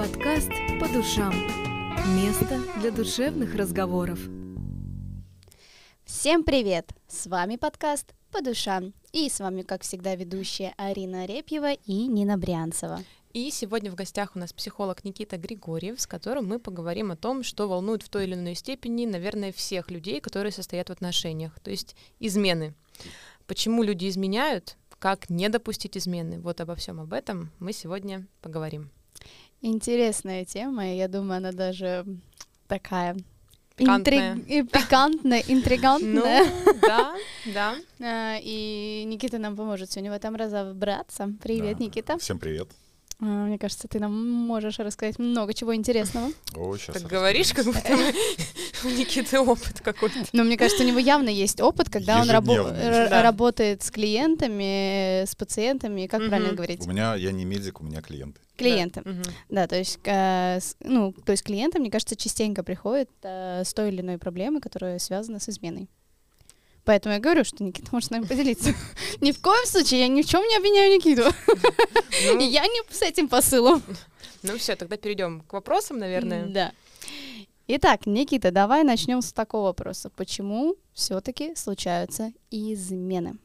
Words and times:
Подкаст 0.00 0.48
«По 0.80 0.88
душам». 0.88 1.30
Место 2.16 2.58
для 2.80 2.90
душевных 2.90 3.54
разговоров. 3.54 4.18
Всем 6.06 6.42
привет! 6.42 6.94
С 7.06 7.26
вами 7.26 7.56
подкаст 7.56 8.14
«По 8.32 8.40
душам». 8.40 8.94
И 9.12 9.28
с 9.28 9.40
вами, 9.40 9.60
как 9.60 9.82
всегда, 9.82 10.14
ведущие 10.14 10.72
Арина 10.78 11.26
Репьева 11.26 11.74
и 11.74 12.06
Нина 12.06 12.38
Брянцева. 12.38 13.00
И 13.34 13.50
сегодня 13.50 13.90
в 13.90 13.94
гостях 13.94 14.34
у 14.34 14.38
нас 14.38 14.54
психолог 14.54 15.04
Никита 15.04 15.36
Григорьев, 15.36 16.00
с 16.00 16.06
которым 16.06 16.48
мы 16.48 16.58
поговорим 16.58 17.12
о 17.12 17.16
том, 17.16 17.42
что 17.42 17.68
волнует 17.68 18.02
в 18.02 18.08
той 18.08 18.24
или 18.24 18.32
иной 18.32 18.54
степени, 18.54 19.04
наверное, 19.04 19.52
всех 19.52 19.90
людей, 19.90 20.22
которые 20.22 20.52
состоят 20.52 20.88
в 20.88 20.92
отношениях, 20.92 21.60
то 21.60 21.70
есть 21.70 21.94
измены. 22.20 22.72
Почему 23.46 23.82
люди 23.82 24.08
изменяют, 24.08 24.78
как 24.98 25.28
не 25.28 25.50
допустить 25.50 25.98
измены. 25.98 26.40
Вот 26.40 26.62
обо 26.62 26.74
всем 26.74 27.00
об 27.00 27.12
этом 27.12 27.50
мы 27.58 27.74
сегодня 27.74 28.26
поговорим. 28.40 28.90
Интересная 29.62 30.44
тема, 30.44 30.86
и 30.92 30.96
я 30.96 31.08
думаю, 31.08 31.38
она 31.38 31.52
даже 31.52 32.06
такая 32.66 33.16
Пикантная. 33.76 34.34
интриг- 34.36 34.70
пикантная, 34.70 35.42
интригантная. 35.46 36.44
Ну, 36.44 36.72
да, 36.80 37.16
да. 37.46 37.76
А, 38.00 38.38
И 38.42 39.04
Никита 39.06 39.38
нам 39.38 39.56
поможет 39.56 39.90
сегодня 39.92 40.10
в 40.10 40.14
этом 40.14 40.34
разобраться. 40.34 41.32
Привет, 41.42 41.78
Да. 41.78 41.84
Никита. 41.84 42.18
Всем 42.18 42.38
привет. 42.38 42.68
А, 43.22 43.46
Мне 43.46 43.58
кажется, 43.58 43.86
ты 43.86 43.98
нам 43.98 44.12
можешь 44.12 44.78
рассказать 44.78 45.18
много 45.18 45.52
чего 45.52 45.74
интересного. 45.74 46.30
О, 46.56 46.76
сейчас 46.76 46.96
Так 46.96 47.10
говоришь, 47.10 47.52
как 47.52 47.66
будто 47.66 47.92
у 48.84 48.88
Никиты 48.88 49.38
опыт 49.38 49.80
какой-то. 49.80 50.24
Но 50.32 50.44
мне 50.44 50.56
кажется, 50.56 50.82
у 50.82 50.86
него 50.86 50.98
явно 50.98 51.28
есть 51.28 51.60
опыт, 51.60 51.90
когда 51.90 52.22
он 52.22 52.30
работает 52.30 53.82
с 53.82 53.90
клиентами, 53.90 55.24
с 55.24 55.34
пациентами, 55.34 56.06
как 56.06 56.26
правильно 56.28 56.54
говорить? 56.54 56.86
У 56.86 56.90
меня, 56.90 57.14
я 57.14 57.32
не 57.32 57.44
медик, 57.44 57.80
у 57.80 57.84
меня 57.84 58.00
клиенты. 58.00 58.40
Клиенты. 58.56 59.02
Да, 59.48 59.66
то 59.66 59.76
есть, 59.76 59.98
э, 60.04 60.58
ну, 60.80 61.12
то 61.12 61.32
есть 61.32 61.42
клиенты, 61.42 61.78
мне 61.78 61.90
кажется, 61.90 62.14
частенько 62.14 62.62
приходят 62.62 63.08
э, 63.22 63.62
с 63.64 63.72
той 63.72 63.88
или 63.88 64.02
иной 64.02 64.18
проблемой, 64.18 64.60
которая 64.60 64.98
связана 64.98 65.40
с 65.40 65.48
изменой. 65.48 65.88
Поэтому 66.84 67.14
я 67.14 67.20
говорю, 67.20 67.44
что 67.44 67.62
Никита 67.62 67.88
может 67.92 68.08
с 68.08 68.10
нами 68.10 68.24
поделиться. 68.24 68.74
Ни 69.20 69.32
в 69.32 69.40
коем 69.40 69.66
случае 69.66 70.00
я 70.00 70.08
ни 70.08 70.22
в 70.22 70.26
чем 70.26 70.42
не 70.42 70.56
обвиняю 70.56 70.92
Никиту. 70.94 71.32
Ну, 72.26 72.38
Я 72.40 72.62
не 72.62 72.82
с 72.90 73.02
этим 73.02 73.28
посылом. 73.28 73.82
Ну 74.42 74.56
все, 74.56 74.76
тогда 74.76 74.96
перейдем 74.96 75.42
к 75.42 75.52
вопросам, 75.52 75.98
наверное. 75.98 76.46
Да. 76.46 76.72
Итак, 77.68 78.06
Никита, 78.06 78.50
давай 78.50 78.82
начнем 78.82 79.20
с 79.22 79.32
такого 79.32 79.66
вопроса. 79.66 80.10
Почему 80.10 80.76
все-таки 80.92 81.54
случаются 81.54 82.32
измены? 82.50 83.36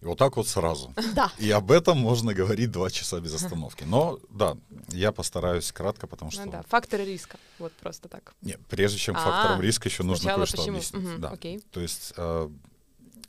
И 0.00 0.04
вот 0.04 0.16
так 0.18 0.36
вот 0.36 0.46
сразу. 0.46 0.94
Да. 1.14 1.32
И 1.38 1.50
об 1.50 1.72
этом 1.72 1.98
можно 1.98 2.32
говорить 2.32 2.70
два 2.70 2.88
часа 2.90 3.20
без 3.20 3.34
остановки. 3.34 3.84
Но 3.84 4.20
да, 4.30 4.56
я 4.90 5.10
постараюсь 5.10 5.72
кратко, 5.72 6.06
потому 6.06 6.30
что 6.30 6.44
Ну 6.44 6.52
да, 6.52 6.62
факторы 6.68 7.04
риска. 7.04 7.36
Вот 7.58 7.72
просто 7.74 8.08
так. 8.08 8.34
не, 8.42 8.56
прежде 8.68 8.98
чем 8.98 9.16
А, 9.16 9.20
факторам 9.20 9.60
риска 9.60 9.88
еще 9.88 10.04
нужно 10.04 10.34
кое-что 10.34 10.62
объяснить. 10.62 11.02
Мгм, 11.04 11.20
Да. 11.20 11.30
Окей. 11.30 11.60
То 11.72 11.80
есть, 11.80 12.12
э, 12.16 12.48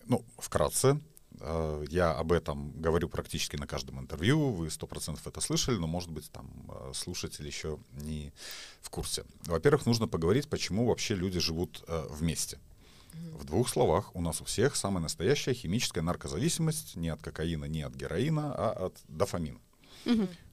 ну, 0.05 0.23
вкратце, 0.37 0.99
э, 1.39 1.85
я 1.89 2.11
об 2.11 2.31
этом 2.31 2.71
говорю 2.79 3.09
практически 3.09 3.55
на 3.55 3.65
каждом 3.65 3.99
интервью. 3.99 4.51
Вы 4.51 4.69
сто 4.69 4.85
процентов 4.85 5.25
это 5.25 5.41
слышали, 5.41 5.77
но, 5.77 5.87
может 5.87 6.11
быть, 6.11 6.29
там 6.31 6.51
э, 6.69 6.91
слушатели 6.93 7.47
еще 7.47 7.79
не 7.93 8.31
в 8.81 8.91
курсе. 8.91 9.25
Во-первых, 9.45 9.87
нужно 9.87 10.07
поговорить, 10.07 10.47
почему 10.47 10.85
вообще 10.85 11.15
люди 11.15 11.39
живут 11.39 11.83
э, 11.87 12.05
вместе. 12.11 12.59
В 13.33 13.43
двух 13.45 13.69
словах, 13.69 14.15
у 14.15 14.21
нас 14.21 14.41
у 14.41 14.45
всех 14.45 14.75
самая 14.75 15.01
настоящая 15.01 15.53
химическая 15.53 16.03
наркозависимость 16.03 16.95
не 16.95 17.09
от 17.09 17.21
кокаина, 17.21 17.65
не 17.65 17.81
от 17.83 17.93
героина, 17.95 18.53
а 18.53 18.85
от 18.87 18.97
дофамина. 19.07 19.59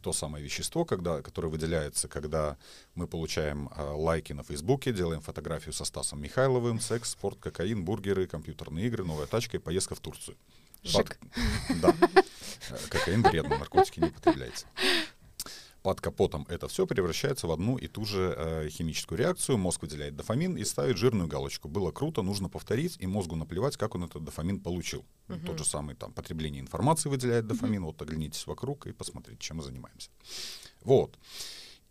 То 0.02 0.12
самое 0.12 0.44
вещество, 0.44 0.84
когда, 0.84 1.22
которое 1.22 1.48
выделяется, 1.48 2.08
когда 2.08 2.56
мы 2.94 3.06
получаем 3.06 3.68
э, 3.74 3.82
лайки 3.82 4.32
на 4.32 4.42
Фейсбуке, 4.42 4.92
делаем 4.92 5.20
фотографию 5.20 5.72
со 5.72 5.84
Стасом 5.84 6.20
Михайловым, 6.20 6.80
секс, 6.80 7.10
спорт, 7.10 7.38
кокаин, 7.40 7.84
бургеры, 7.84 8.26
компьютерные 8.26 8.86
игры, 8.86 9.04
новая 9.04 9.26
тачка 9.26 9.56
и 9.56 9.60
поездка 9.60 9.94
в 9.94 10.00
Турцию. 10.00 10.36
Шик. 10.84 11.18
Под- 11.68 11.80
Да. 11.80 11.94
Э, 12.70 12.76
Кокаин 12.88 13.22
вредно, 13.22 13.58
наркотики 13.58 14.00
не 14.00 14.08
употребляется. 14.08 14.66
Под 15.86 16.00
капотом 16.00 16.44
это 16.48 16.66
все 16.66 16.84
превращается 16.84 17.46
в 17.46 17.52
одну 17.52 17.76
и 17.76 17.86
ту 17.86 18.04
же 18.04 18.34
э, 18.36 18.68
химическую 18.70 19.20
реакцию. 19.20 19.56
Мозг 19.56 19.82
выделяет 19.82 20.16
дофамин 20.16 20.56
и 20.56 20.64
ставит 20.64 20.96
жирную 20.96 21.28
галочку. 21.28 21.68
Было 21.68 21.92
круто, 21.92 22.22
нужно 22.22 22.48
повторить, 22.48 22.96
и 22.98 23.06
мозгу 23.06 23.36
наплевать, 23.36 23.76
как 23.76 23.94
он 23.94 24.02
этот 24.02 24.24
дофамин 24.24 24.58
получил. 24.58 25.04
Ну, 25.28 25.38
Тот 25.46 25.58
же 25.58 25.64
самый 25.64 25.94
там 25.94 26.12
потребление 26.12 26.60
информации 26.60 27.08
выделяет 27.08 27.46
дофамин. 27.46 27.84
Вот 27.84 28.02
оглянитесь 28.02 28.48
вокруг 28.48 28.88
и 28.88 28.92
посмотрите, 28.92 29.38
чем 29.38 29.58
мы 29.58 29.62
занимаемся. 29.62 30.10
Вот. 30.82 31.16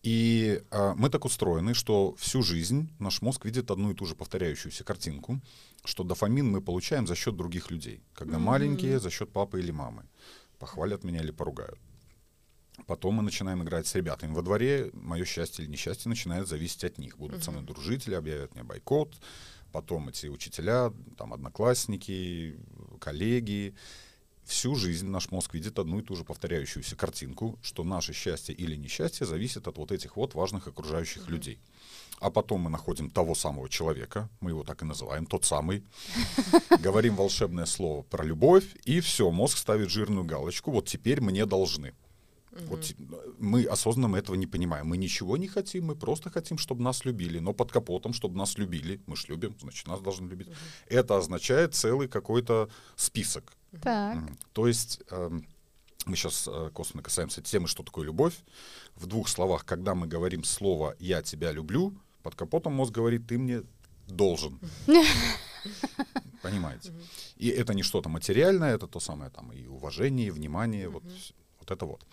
И 0.04 0.62
а, 0.72 0.94
мы 0.96 1.10
так 1.10 1.24
устроены, 1.24 1.74
что 1.74 2.16
всю 2.16 2.44
жизнь 2.44 2.90
наш 3.00 3.22
мозг 3.22 3.46
видит 3.46 3.72
одну 3.72 3.92
и 3.92 3.94
ту 3.94 4.06
же 4.06 4.16
повторяющуюся 4.16 4.84
картинку, 4.84 5.40
что 5.86 6.04
дофамин 6.04 6.52
мы 6.52 6.60
получаем 6.60 7.08
за 7.08 7.16
счет 7.16 7.38
других 7.38 7.72
людей. 7.72 8.04
Когда 8.14 8.40
маленькие, 8.40 9.00
за 9.00 9.10
счет 9.10 9.32
папы 9.32 9.60
или 9.62 9.72
мамы. 9.72 10.04
Похвалят 10.60 11.06
меня 11.06 11.22
или 11.22 11.32
поругают. 11.32 11.80
Потом 12.88 13.16
мы 13.16 13.24
начинаем 13.24 13.64
играть 13.64 13.88
с 13.88 13.96
ребятами 13.96 14.34
во 14.34 14.42
дворе. 14.42 14.90
Мое 14.94 15.26
счастье 15.26 15.64
или 15.64 15.72
несчастье 15.72 16.10
начинает 16.10 16.48
зависеть 16.48 16.84
от 16.84 16.98
них. 16.98 17.18
Будут 17.18 17.44
со 17.44 17.52
мной 17.52 17.64
дружить 17.64 18.08
или 18.08 18.16
объявят 18.16 18.54
мне 18.56 18.64
бойкот. 18.64 19.16
Потом 19.72 20.10
эти 20.10 20.28
учителя, 20.28 20.94
там, 21.18 21.34
одноклассники, 21.34 22.58
коллеги. 23.00 23.76
Всю 24.46 24.76
жизнь 24.76 25.08
наш 25.08 25.32
мозг 25.32 25.56
видит 25.56 25.80
одну 25.80 26.00
и 26.00 26.04
ту 26.04 26.16
же 26.16 26.24
повторяющуюся 26.24 26.96
картинку, 26.96 27.58
что 27.64 27.84
наше 27.84 28.14
счастье 28.14 28.54
или 28.54 28.76
несчастье 28.76 29.26
зависит 29.26 29.68
от 29.68 29.78
вот 29.78 29.92
этих 29.92 30.18
вот 30.18 30.36
важных 30.36 30.68
окружающих 30.68 31.28
людей. 31.30 31.60
А 32.20 32.30
потом 32.30 32.62
мы 32.62 32.70
находим 32.70 33.10
того 33.10 33.34
самого 33.34 33.68
человека, 33.70 34.30
мы 34.40 34.52
его 34.52 34.64
так 34.64 34.84
и 34.84 34.86
называем, 34.86 35.26
тот 35.26 35.46
самый, 35.46 35.84
говорим 36.80 37.16
волшебное 37.16 37.66
слово 37.66 38.04
про 38.04 38.24
любовь, 38.24 38.66
и 38.86 39.00
все, 39.00 39.32
мозг 39.32 39.58
ставит 39.58 39.90
жирную 39.90 40.26
галочку, 40.26 40.72
вот 40.72 40.86
теперь 40.86 41.22
мне 41.22 41.48
должны. 41.48 41.94
Вот 42.68 42.82
те- 42.82 42.96
мы 43.38 43.66
осознанно 43.66 44.16
этого 44.16 44.36
не 44.36 44.48
понимаем. 44.48 44.88
Мы 44.88 44.98
ничего 44.98 45.38
не 45.38 45.48
хотим, 45.48 45.86
мы 45.86 45.96
просто 45.96 46.30
хотим, 46.30 46.58
чтобы 46.58 46.82
нас 46.84 47.06
любили. 47.06 47.40
Но 47.40 47.54
под 47.54 47.72
капотом, 47.72 48.14
чтобы 48.14 48.38
нас 48.38 48.58
любили, 48.58 49.02
мы 49.08 49.16
ж 49.16 49.28
любим, 49.30 49.56
значит, 49.60 49.88
нас 49.88 50.00
должны 50.02 50.30
любить. 50.30 50.48
Это 50.88 51.18
означает 51.18 51.74
целый 51.74 52.08
какой-то 52.08 52.70
список. 52.96 53.54
Так. 53.82 54.16
Мгм. 54.16 54.38
То 54.54 54.68
есть 54.68 55.02
эм, 55.12 55.46
мы 56.06 56.16
сейчас 56.16 56.48
косвенно 56.74 57.04
касаемся 57.04 57.42
темы, 57.42 57.68
что 57.68 57.84
такое 57.84 58.06
любовь. 58.06 58.36
В 58.96 59.06
двух 59.06 59.28
словах, 59.28 59.66
когда 59.66 59.94
мы 59.96 60.08
говорим 60.08 60.44
слово 60.44 60.96
«я 61.00 61.22
тебя 61.22 61.52
люблю», 61.52 61.94
под 62.24 62.36
капотом 62.36 62.74
мозг 62.74 62.94
говорит 62.94 63.28
«ты 63.28 63.38
мне 63.38 63.64
должен». 64.08 64.60
Понимаете? 66.42 66.94
И 67.38 67.48
это 67.50 67.74
не 67.74 67.84
что-то 67.84 68.08
материальное, 68.10 68.76
это 68.76 68.88
то 68.88 69.00
самое 69.00 69.32
там 69.32 69.52
и 69.52 69.66
уважение, 69.66 70.28
и 70.28 70.32
внимание, 70.32 70.90
вот, 70.90 71.04
вот 71.66 71.76
это 71.76 71.86
вот. 71.86 72.06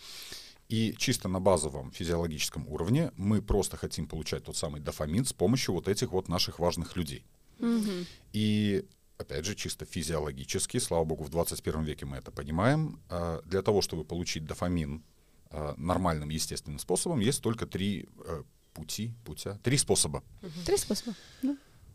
И 0.68 0.94
чисто 0.96 1.28
на 1.28 1.40
базовом 1.40 1.90
физиологическом 1.92 2.66
уровне 2.68 3.12
мы 3.16 3.42
просто 3.42 3.76
хотим 3.76 4.06
получать 4.06 4.44
тот 4.44 4.56
самый 4.56 4.80
дофамин 4.80 5.24
с 5.24 5.32
помощью 5.32 5.74
вот 5.74 5.88
этих 5.88 6.12
вот 6.12 6.28
наших 6.28 6.58
важных 6.58 6.96
людей. 6.96 7.24
Мгм. 7.58 8.06
И 8.32 8.84
опять 9.18 9.44
же, 9.44 9.54
чисто 9.54 9.84
физиологически, 9.84 10.78
слава 10.78 11.04
богу, 11.04 11.24
в 11.24 11.28
21 11.28 11.84
веке 11.84 12.06
мы 12.06 12.16
это 12.16 12.30
понимаем, 12.30 13.00
а, 13.08 13.42
для 13.44 13.62
того, 13.62 13.82
чтобы 13.82 14.04
получить 14.04 14.46
дофамин 14.46 15.02
а, 15.50 15.74
нормальным, 15.76 16.30
естественным 16.30 16.78
способом, 16.78 17.20
есть 17.20 17.42
только 17.42 17.66
три 17.66 18.08
э, 18.24 18.42
пути, 18.72 19.12
путя, 19.24 19.58
три 19.62 19.76
способа. 19.76 20.22
Три 20.64 20.76
способа. 20.76 21.14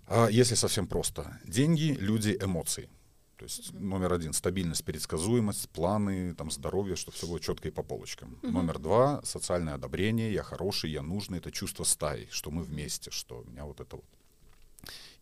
А 0.08 0.28
если 0.30 0.56
совсем 0.56 0.88
просто. 0.88 1.40
Деньги, 1.46 1.98
люди, 2.00 2.38
эмоции. 2.40 2.90
То 3.38 3.44
есть 3.44 3.72
номер 3.74 4.14
один— 4.14 4.34
стабильность, 4.34 4.84
предсказуемость, 4.84 5.70
планы, 5.70 6.34
там, 6.34 6.50
здоровье, 6.50 6.96
чтобы 6.96 7.16
все 7.16 7.28
было 7.28 7.40
четко 7.40 7.68
и 7.68 7.72
по 7.72 7.84
полочкам. 7.84 8.40
Номер 8.42 8.80
два— 8.80 9.22
социальное 9.24 9.76
одобрение, 9.76 10.34
я 10.34 10.42
хороший, 10.42 10.90
я 10.90 11.04
нужный, 11.04 11.38
это 11.38 11.52
чувство 11.52 11.84
стаи, 11.84 12.28
что 12.32 12.50
мы 12.50 12.64
вместе, 12.64 13.12
что 13.12 13.42
у 13.42 13.50
меня 13.50 13.66
вот 13.66 13.80
это 13.80 13.98
вот. 13.98 14.06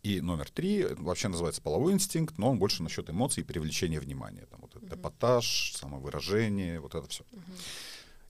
И 0.02 0.20
номер 0.20 0.48
три 0.50 0.84
вообще 0.84 1.28
называется 1.28 1.60
половой 1.60 1.92
инстинкт, 1.92 2.38
но 2.38 2.50
он 2.50 2.58
больше 2.58 2.82
насчет 2.82 3.10
эмоций 3.10 3.42
и 3.42 3.44
привлечения 3.44 4.00
внимания. 4.00 4.46
Там 4.46 4.60
вот 4.62 4.76
этот 4.76 4.92
эпатаж, 4.92 5.72
самовыражение, 5.74 6.80
вот 6.80 6.94
это 6.94 7.08
все. 7.08 7.24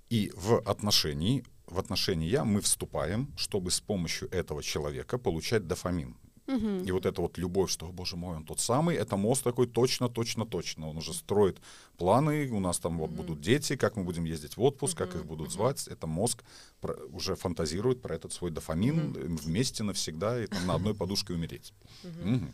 И 0.09 0.33
в 0.35 0.59
отношении, 0.69 1.45
в 1.67 1.79
отношении 1.79 2.29
я 2.29 2.45
мы 2.45 2.61
вступаем, 2.61 3.33
чтобы 3.37 3.71
с 3.71 3.81
помощью 3.81 4.31
этого 4.31 4.63
человека 4.63 5.19
получать 5.19 5.67
дофамин. 5.67 6.17
И 6.87 6.93
вот 6.93 7.07
эта 7.07 7.21
вот 7.21 7.39
любовь, 7.39 7.71
что, 7.71 7.87
«О, 7.87 7.93
боже 7.93 8.17
мой, 8.17 8.37
он 8.37 8.45
тот 8.45 8.61
самый, 8.61 8.95
это 8.97 9.17
мозг 9.17 9.43
такой 9.43 9.67
точно, 9.67 10.09
точно, 10.09 10.47
точно. 10.47 10.89
Он 10.89 10.97
уже 10.97 11.13
строит 11.13 11.59
планы, 11.99 12.49
у 12.51 12.61
нас 12.61 12.79
там 12.79 12.99
вот 12.99 13.11
будут 13.11 13.41
дети, 13.41 13.77
как 13.77 13.97
мы 13.97 14.05
будем 14.05 14.25
ездить 14.25 14.57
в 14.57 14.63
отпуск, 14.63 14.97
как 14.97 15.15
их 15.17 15.25
будут 15.27 15.51
звать. 15.51 15.89
Это 15.89 16.07
мозг 16.07 16.45
про- 16.81 16.97
уже 17.13 17.35
фантазирует 17.35 18.01
про 18.01 18.15
этот 18.15 18.33
свой 18.33 18.51
дофамин 18.51 19.15
э, 19.17 19.27
вместе 19.43 19.83
навсегда 19.83 20.43
и 20.43 20.47
там 20.47 20.67
на 20.67 20.75
одной 20.75 20.95
подушке 20.95 21.33
умереть. 21.35 21.73
Мгм. 22.25 22.53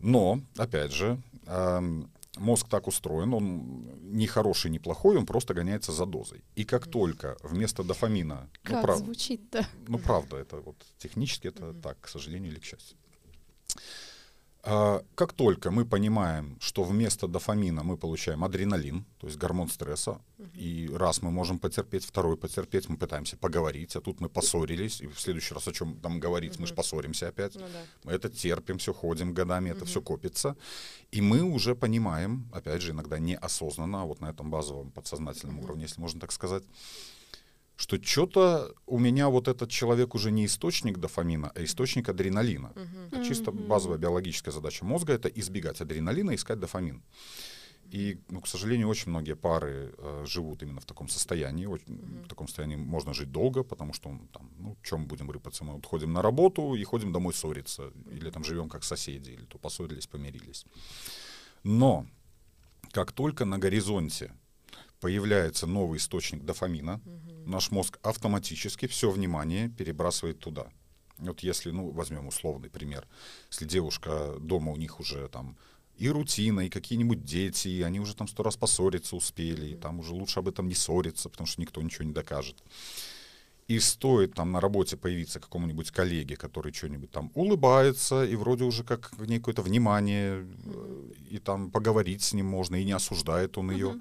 Но, 0.00 0.40
опять 0.56 0.92
же, 0.92 1.20
ам, 1.46 2.08
мозг 2.38 2.68
так 2.68 2.86
устроен, 2.86 3.34
он 3.34 3.90
не 4.12 4.26
хороший, 4.26 4.70
не 4.70 4.78
плохой, 4.78 5.16
он 5.16 5.26
просто 5.26 5.54
гоняется 5.54 5.92
за 5.92 6.06
дозой. 6.06 6.42
И 6.56 6.64
как 6.64 6.86
только 6.86 7.36
вместо 7.42 7.82
дофамина... 7.82 8.48
ну, 8.64 8.70
Как 8.70 8.82
прав- 8.82 8.98
звучит-то? 8.98 9.66
ну, 9.88 9.98
правда, 9.98 10.36
это 10.36 10.56
вот 10.60 10.76
технически 10.98 11.48
это 11.48 11.74
так, 11.74 12.00
к 12.00 12.08
сожалению 12.08 12.52
или 12.52 12.60
к 12.60 12.64
счастью. 12.64 12.96
А, 14.70 15.02
Как 15.14 15.32
только 15.32 15.70
мы 15.70 15.86
понимаем, 15.86 16.58
что 16.60 16.84
вместо 16.84 17.26
дофамина 17.26 17.82
мы 17.84 17.96
получаем 17.96 18.44
адреналин, 18.44 19.06
то 19.18 19.26
есть 19.26 19.38
гормон 19.38 19.68
стресса, 19.70 20.20
и 20.52 20.90
раз 20.92 21.22
мы 21.22 21.30
можем 21.30 21.58
потерпеть, 21.58 22.04
второй 22.04 22.36
потерпеть, 22.36 22.86
мы 22.88 22.98
пытаемся 22.98 23.38
поговорить, 23.38 23.96
а 23.96 24.02
тут 24.02 24.20
мы 24.20 24.28
поссорились, 24.28 25.00
и 25.00 25.06
в 25.06 25.18
следующий 25.18 25.54
раз 25.54 25.68
о 25.68 25.72
чем 25.72 25.98
там 26.00 26.20
говорить, 26.20 26.58
мы 26.58 26.66
же 26.66 26.74
поссоримся 26.74 27.28
опять. 27.28 27.54
Ну 27.54 27.62
да. 27.62 27.80
Мы 28.04 28.12
это 28.12 28.28
терпим, 28.28 28.76
все 28.76 28.92
ходим 28.92 29.32
годами, 29.32 29.70
это 29.70 29.86
все 29.86 30.02
копится. 30.02 30.54
И 31.12 31.22
мы 31.22 31.42
уже 31.42 31.74
понимаем, 31.74 32.50
опять 32.52 32.82
же, 32.82 32.90
иногда 32.92 33.18
неосознанно, 33.18 34.02
а 34.02 34.04
вот 34.04 34.20
на 34.20 34.28
этом 34.28 34.50
базовом 34.50 34.90
подсознательном 34.90 35.60
уровне, 35.60 35.84
если 35.84 36.00
можно 36.00 36.20
так 36.20 36.32
сказать, 36.32 36.64
что 37.78 37.96
что-то 38.02 38.74
у 38.86 38.98
меня 38.98 39.28
вот 39.28 39.46
этот 39.46 39.70
человек 39.70 40.14
уже 40.14 40.32
не 40.32 40.44
источник 40.44 40.98
дофамина, 40.98 41.52
а 41.54 41.62
источник 41.62 42.08
адреналина. 42.08 42.72
Это 43.12 43.24
чисто 43.24 43.52
базовая 43.52 43.98
биологическая 43.98 44.52
задача 44.52 44.84
мозга— 44.84 45.12
это 45.14 45.28
избегать 45.28 45.80
адреналина, 45.80 46.34
искать 46.34 46.58
дофамин. 46.58 47.02
И, 47.94 48.18
ну, 48.30 48.40
к 48.40 48.48
сожалению, 48.48 48.88
очень 48.88 49.10
многие 49.10 49.34
пары 49.36 49.94
э, 49.96 50.24
живут 50.26 50.62
именно 50.62 50.80
в 50.80 50.84
таком 50.84 51.08
состоянии. 51.08 51.66
Очень- 51.66 52.22
В 52.24 52.28
таком 52.28 52.46
состоянии 52.48 52.76
можно 52.76 53.14
жить 53.14 53.30
долго, 53.30 53.62
потому 53.64 53.92
что, 53.94 54.08
ну, 54.10 54.26
там, 54.32 54.50
ну, 54.58 54.76
чем 54.82 55.06
будем 55.06 55.30
рыпаться? 55.30 55.64
Мы 55.64 55.72
вот 55.74 55.86
ходим 55.86 56.12
на 56.12 56.20
работу 56.22 56.74
и 56.74 56.84
ходим 56.84 57.12
домой 57.12 57.32
ссориться. 57.32 57.92
Или 58.12 58.30
там 58.30 58.44
живем 58.44 58.68
как 58.68 58.84
соседи, 58.84 59.30
или 59.30 59.44
то 59.46 59.58
поссорились, 59.58 60.06
помирились. 60.06 60.66
Но 61.64 62.06
как 62.92 63.12
только 63.12 63.44
на 63.44 63.58
горизонте 63.58 64.32
появляется 65.00 65.66
новый 65.66 65.98
источник 65.98 66.44
дофамина, 66.44 67.00
наш 67.46 67.70
мозг 67.70 67.98
автоматически 68.02 68.86
все 68.86 69.10
внимание 69.10 69.68
перебрасывает 69.68 70.38
туда. 70.38 70.68
Вот 71.18 71.40
если, 71.40 71.70
ну, 71.70 71.90
возьмем 71.90 72.28
условный 72.28 72.70
пример, 72.70 73.06
если 73.50 73.64
девушка 73.64 74.36
дома 74.40 74.72
у 74.72 74.76
них 74.76 75.00
уже 75.00 75.28
там 75.28 75.56
и 75.96 76.08
рутина, 76.08 76.60
и 76.60 76.68
какие-нибудь 76.68 77.24
дети, 77.24 77.68
и 77.68 77.82
они 77.82 77.98
уже 77.98 78.14
там 78.14 78.28
сто 78.28 78.44
раз 78.44 78.56
поссориться 78.56 79.16
успели, 79.16 79.70
и 79.70 79.74
там 79.74 79.98
уже 79.98 80.12
лучше 80.12 80.38
об 80.38 80.48
этом 80.48 80.68
не 80.68 80.74
ссориться, 80.74 81.28
потому 81.28 81.46
что 81.48 81.60
никто 81.60 81.82
ничего 81.82 82.04
не 82.04 82.12
докажет. 82.12 82.62
И 83.66 83.80
стоит 83.80 84.32
там 84.34 84.52
на 84.52 84.60
работе 84.60 84.96
появиться 84.96 85.40
какому-нибудь 85.40 85.90
коллеге, 85.90 86.36
который 86.36 86.72
что-нибудь 86.72 87.10
там 87.10 87.30
улыбается, 87.34 88.24
и 88.24 88.36
вроде 88.36 88.64
уже 88.64 88.84
как 88.84 89.12
в 89.18 89.26
ней 89.26 89.38
какое-то 89.38 89.62
внимание, 89.62 90.46
э, 90.64 91.10
и 91.30 91.38
там 91.38 91.70
поговорить 91.70 92.22
с 92.22 92.32
ним 92.32 92.46
можно, 92.46 92.76
и 92.76 92.84
не 92.84 92.92
осуждает 92.92 93.58
он 93.58 93.72
ее. 93.72 94.00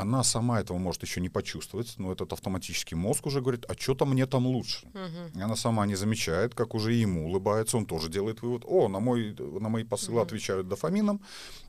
Она 0.00 0.24
сама 0.24 0.60
этого 0.60 0.78
может 0.78 1.02
еще 1.02 1.20
не 1.20 1.28
почувствовать, 1.28 1.94
но 1.98 2.12
этот 2.12 2.32
автоматический 2.32 2.94
мозг 2.94 3.26
уже 3.26 3.40
говорит, 3.40 3.64
а 3.68 3.74
что-то 3.74 4.06
мне 4.06 4.26
там 4.26 4.46
лучше. 4.46 4.86
И 5.34 5.40
она 5.40 5.56
сама 5.56 5.86
не 5.86 5.96
замечает, 5.96 6.54
как 6.54 6.74
уже 6.74 6.92
ему 6.92 7.26
улыбается, 7.26 7.76
он 7.76 7.86
тоже 7.86 8.08
делает 8.08 8.42
вывод, 8.42 8.62
о, 8.66 8.88
на, 8.88 9.00
мой, 9.00 9.34
на 9.38 9.68
мои 9.68 9.84
посылы 9.84 10.20
отвечают 10.20 10.68
дофамином, 10.68 11.20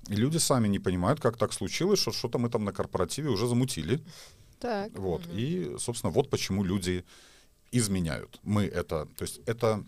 и 0.07 0.15
люди 0.15 0.37
сами 0.37 0.67
не 0.67 0.79
понимают, 0.79 1.19
как 1.19 1.37
так 1.37 1.53
случилось, 1.53 1.99
что 1.99 2.11
что-то 2.11 2.37
мы 2.39 2.49
там 2.49 2.65
на 2.65 2.71
корпоративе 2.71 3.29
уже 3.29 3.47
замутили. 3.47 3.99
Так. 4.59 4.97
Вот. 4.97 5.21
И, 5.33 5.75
собственно, 5.79 6.11
вот 6.11 6.29
почему 6.29 6.63
люди 6.63 7.03
изменяют. 7.71 8.39
Мы 8.43 8.65
это, 8.65 9.07
то 9.17 9.23
есть 9.23 9.39
это 9.45 9.83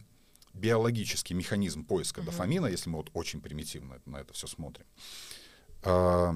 биологический 0.53 1.33
механизм 1.33 1.83
поиска 1.85 2.21
дофамина, 2.21 2.67
если 2.67 2.89
мы 2.89 2.97
вот 2.97 3.09
очень 3.13 3.41
примитивно 3.41 3.99
на 4.05 4.17
это 4.17 4.33
все 4.33 4.47
смотрим, 4.47 4.85
а, 5.83 6.35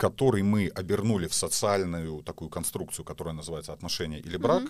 который 0.00 0.42
мы 0.42 0.68
обернули 0.68 1.26
в 1.26 1.34
социальную 1.34 2.22
такую 2.22 2.48
конструкцию, 2.48 3.04
которая 3.04 3.34
называется 3.34 3.74
отношения 3.74 4.18
или 4.18 4.38
брак. 4.38 4.62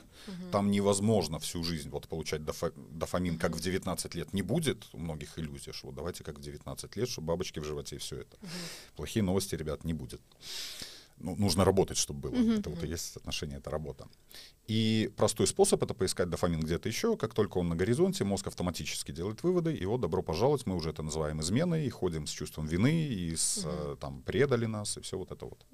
Там 0.51 0.71
невозможно 0.73 1.39
всю 1.39 1.63
жизнь 1.63 1.89
вот 1.89 2.09
получать 2.09 2.41
дофа- 2.41 2.73
дофамин, 2.91 3.39
как 3.39 3.55
в 3.55 3.61
19 3.61 4.17
лет 4.17 4.33
не 4.33 4.43
будет. 4.43 4.89
У 4.93 4.99
многих 4.99 5.39
иллюзия, 5.39 5.73
что 5.73 5.87
вот 5.87 5.97
давайте 5.97 6.25
как 6.25 6.39
в 6.39 6.43
19 6.43 6.97
лет, 6.97 7.09
чтобы 7.09 7.29
бабочки 7.29 7.61
в 7.61 7.65
животе 7.65 7.97
и 7.97 7.99
все 7.99 8.17
это. 8.17 8.37
Плохие 8.97 9.23
новости, 9.23 9.55
ребят, 9.55 9.85
не 9.85 9.95
будет 9.95 10.21
ну, 11.21 11.37
нужно 11.37 11.65
работать, 11.65 11.97
чтобы 11.97 12.31
было. 12.31 12.59
Это 12.59 12.71
вот 12.71 12.83
и 12.85 12.89
есть 12.89 13.17
отношения, 13.17 13.57
это 13.57 13.71
работа. 13.71 14.09
И 14.67 15.11
простой 15.17 15.47
способ 15.47 15.83
это 15.83 15.95
поискать 15.95 16.29
дофамин 16.31 16.61
где-то 16.61 16.89
еще. 16.89 17.17
Как 17.17 17.35
только 17.35 17.59
он 17.59 17.69
на 17.69 17.77
горизонте, 17.77 18.25
мозг 18.25 18.47
автоматически 18.47 19.13
делает 19.13 19.43
выводы, 19.43 19.75
и 19.75 19.87
вот 19.87 20.01
добро 20.01 20.23
пожаловать, 20.23 20.67
мы 20.67 20.77
уже 20.77 20.91
это 20.91 21.03
называем 21.03 21.41
изменой, 21.41 21.87
и 21.87 21.91
ходим 21.91 22.27
с 22.27 22.31
чувством 22.31 22.67
вины, 22.67 23.07
и 23.07 23.37
с, 23.37 23.63
э, 23.65 23.97
там 24.01 24.23
предали 24.23 24.67
нас, 24.67 24.97
и 24.97 25.01
все 25.01 25.17
вот 25.19 25.31
это 25.33 25.45
вот. 25.45 25.67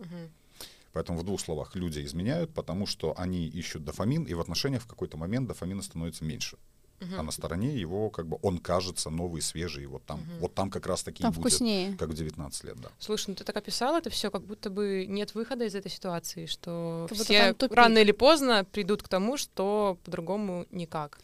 Поэтому 0.93 1.19
в 1.19 1.25
двух 1.25 1.41
словах 1.41 1.77
люди 1.77 2.03
изменяют, 2.05 2.55
потому 2.55 2.87
что 2.87 3.13
они 3.19 3.47
ищут 3.47 3.85
дофамин, 3.85 4.25
и 4.25 4.35
в 4.35 4.41
отношениях 4.41 4.83
в 4.83 4.87
какой-то 4.87 5.19
момент 5.19 5.47
дофамина 5.47 5.83
становится 5.83 6.25
меньше. 6.25 6.57
А 7.01 7.23
на 7.23 7.31
стороне 7.31 7.77
его 7.77 8.11
как 8.11 8.27
бы 8.27 8.39
он 8.43 8.59
кажется 8.59 9.11
новый, 9.11 9.43
свежий, 9.43 9.85
и 9.85 9.87
вот 9.87 10.05
там, 10.05 10.21
вот 10.41 10.55
там 10.55 10.71
как 10.71 10.87
раз 10.87 11.03
таки 11.03 11.23
Там 11.23 11.33
будет, 11.33 11.53
вкуснее. 11.53 11.97
как 11.97 12.09
в 12.09 12.15
19 12.15 12.65
лет, 12.65 12.77
да. 12.81 12.89
Слушай, 12.99 13.31
ну 13.31 13.35
ты 13.35 13.45
так 13.45 13.57
описал 13.57 13.97
это 13.97 14.09
все, 14.11 14.31
как 14.31 14.43
будто 14.45 14.71
бы 14.71 15.05
нет 15.09 15.35
выхода 15.35 15.65
из 15.65 15.75
этой 15.75 15.91
ситуации, 15.91 16.47
что 16.47 17.07
Как 17.09 17.19
будто 17.19 17.33
все 17.33 17.55
рано 17.75 17.99
или 17.99 18.13
поздно 18.13 18.65
придут 18.65 19.03
к 19.03 19.09
тому, 19.09 19.37
что 19.37 19.99
по-другому 20.05 20.67
никак. 20.71 21.19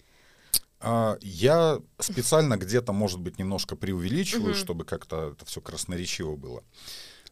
А, 0.80 1.16
Я 1.20 1.80
специально 2.00 2.56
где-то, 2.56 2.92
может 2.92 3.20
быть, 3.20 3.38
немножко 3.38 3.76
преувеличиваю, 3.76 4.50
Мгм. 4.50 4.54
чтобы 4.56 4.84
как-то 4.84 5.30
это 5.32 5.44
все 5.46 5.60
красноречиво 5.60 6.36
было. 6.36 6.62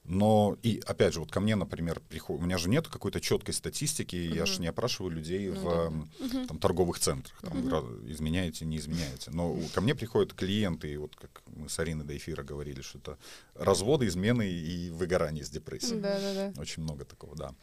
Но 0.05 0.57
и 0.63 0.81
опять 0.87 1.15
же, 1.15 1.21
вот 1.21 1.31
ко 1.31 1.41
мне, 1.41 1.55
например, 1.57 2.01
приходит, 2.09 2.43
у 2.43 2.45
меня 2.45 2.59
же 2.59 2.69
нет 2.69 2.89
какой-то 2.89 3.21
четкой 3.21 3.55
статистики, 3.55 4.17
я 4.17 4.47
же 4.47 4.61
не 4.61 4.67
опрашиваю 4.67 5.13
людей 5.13 5.49
Ну 5.49 5.55
в 5.57 5.65
да. 5.65 5.87
м, 5.87 6.47
там, 6.49 6.59
торговых 6.59 6.99
центрах, 6.99 7.41
там, 7.43 7.69
ра- 7.69 8.11
изменяете, 8.11 8.65
не 8.65 8.79
изменяете. 8.79 9.31
Но 9.31 9.55
ко 9.75 9.81
мне 9.81 9.95
приходят 9.95 10.33
клиенты, 10.33 10.93
и 10.93 10.97
вот 10.97 11.15
как 11.17 11.43
мы 11.47 11.69
с 11.69 11.79
Ариной 11.79 12.05
до 12.05 12.17
эфира 12.17 12.43
говорили, 12.43 12.81
что 12.81 12.99
это 12.99 13.19
разводы, 13.55 14.07
измены 14.07 14.49
и 14.51 14.91
выгорание 14.91 15.45
с 15.45 15.51
депрессией. 15.51 16.01
Да-да-да. 16.01 16.61
Очень 16.61 16.83
много 16.83 17.05
такого, 17.05 17.37
да. 17.37 17.55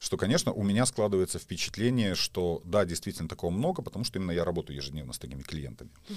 Что, 0.00 0.16
конечно, 0.16 0.52
у 0.52 0.62
меня 0.62 0.86
складывается 0.86 1.38
впечатление, 1.38 2.14
что 2.14 2.60
да, 2.64 2.84
действительно 2.84 3.28
такого 3.28 3.50
много, 3.50 3.82
потому 3.82 4.04
что 4.04 4.18
именно 4.18 4.32
я 4.32 4.44
работаю 4.44 4.76
ежедневно 4.76 5.12
с 5.12 5.18
такими 5.18 5.42
клиентами. 5.42 5.90
А, 6.08 6.12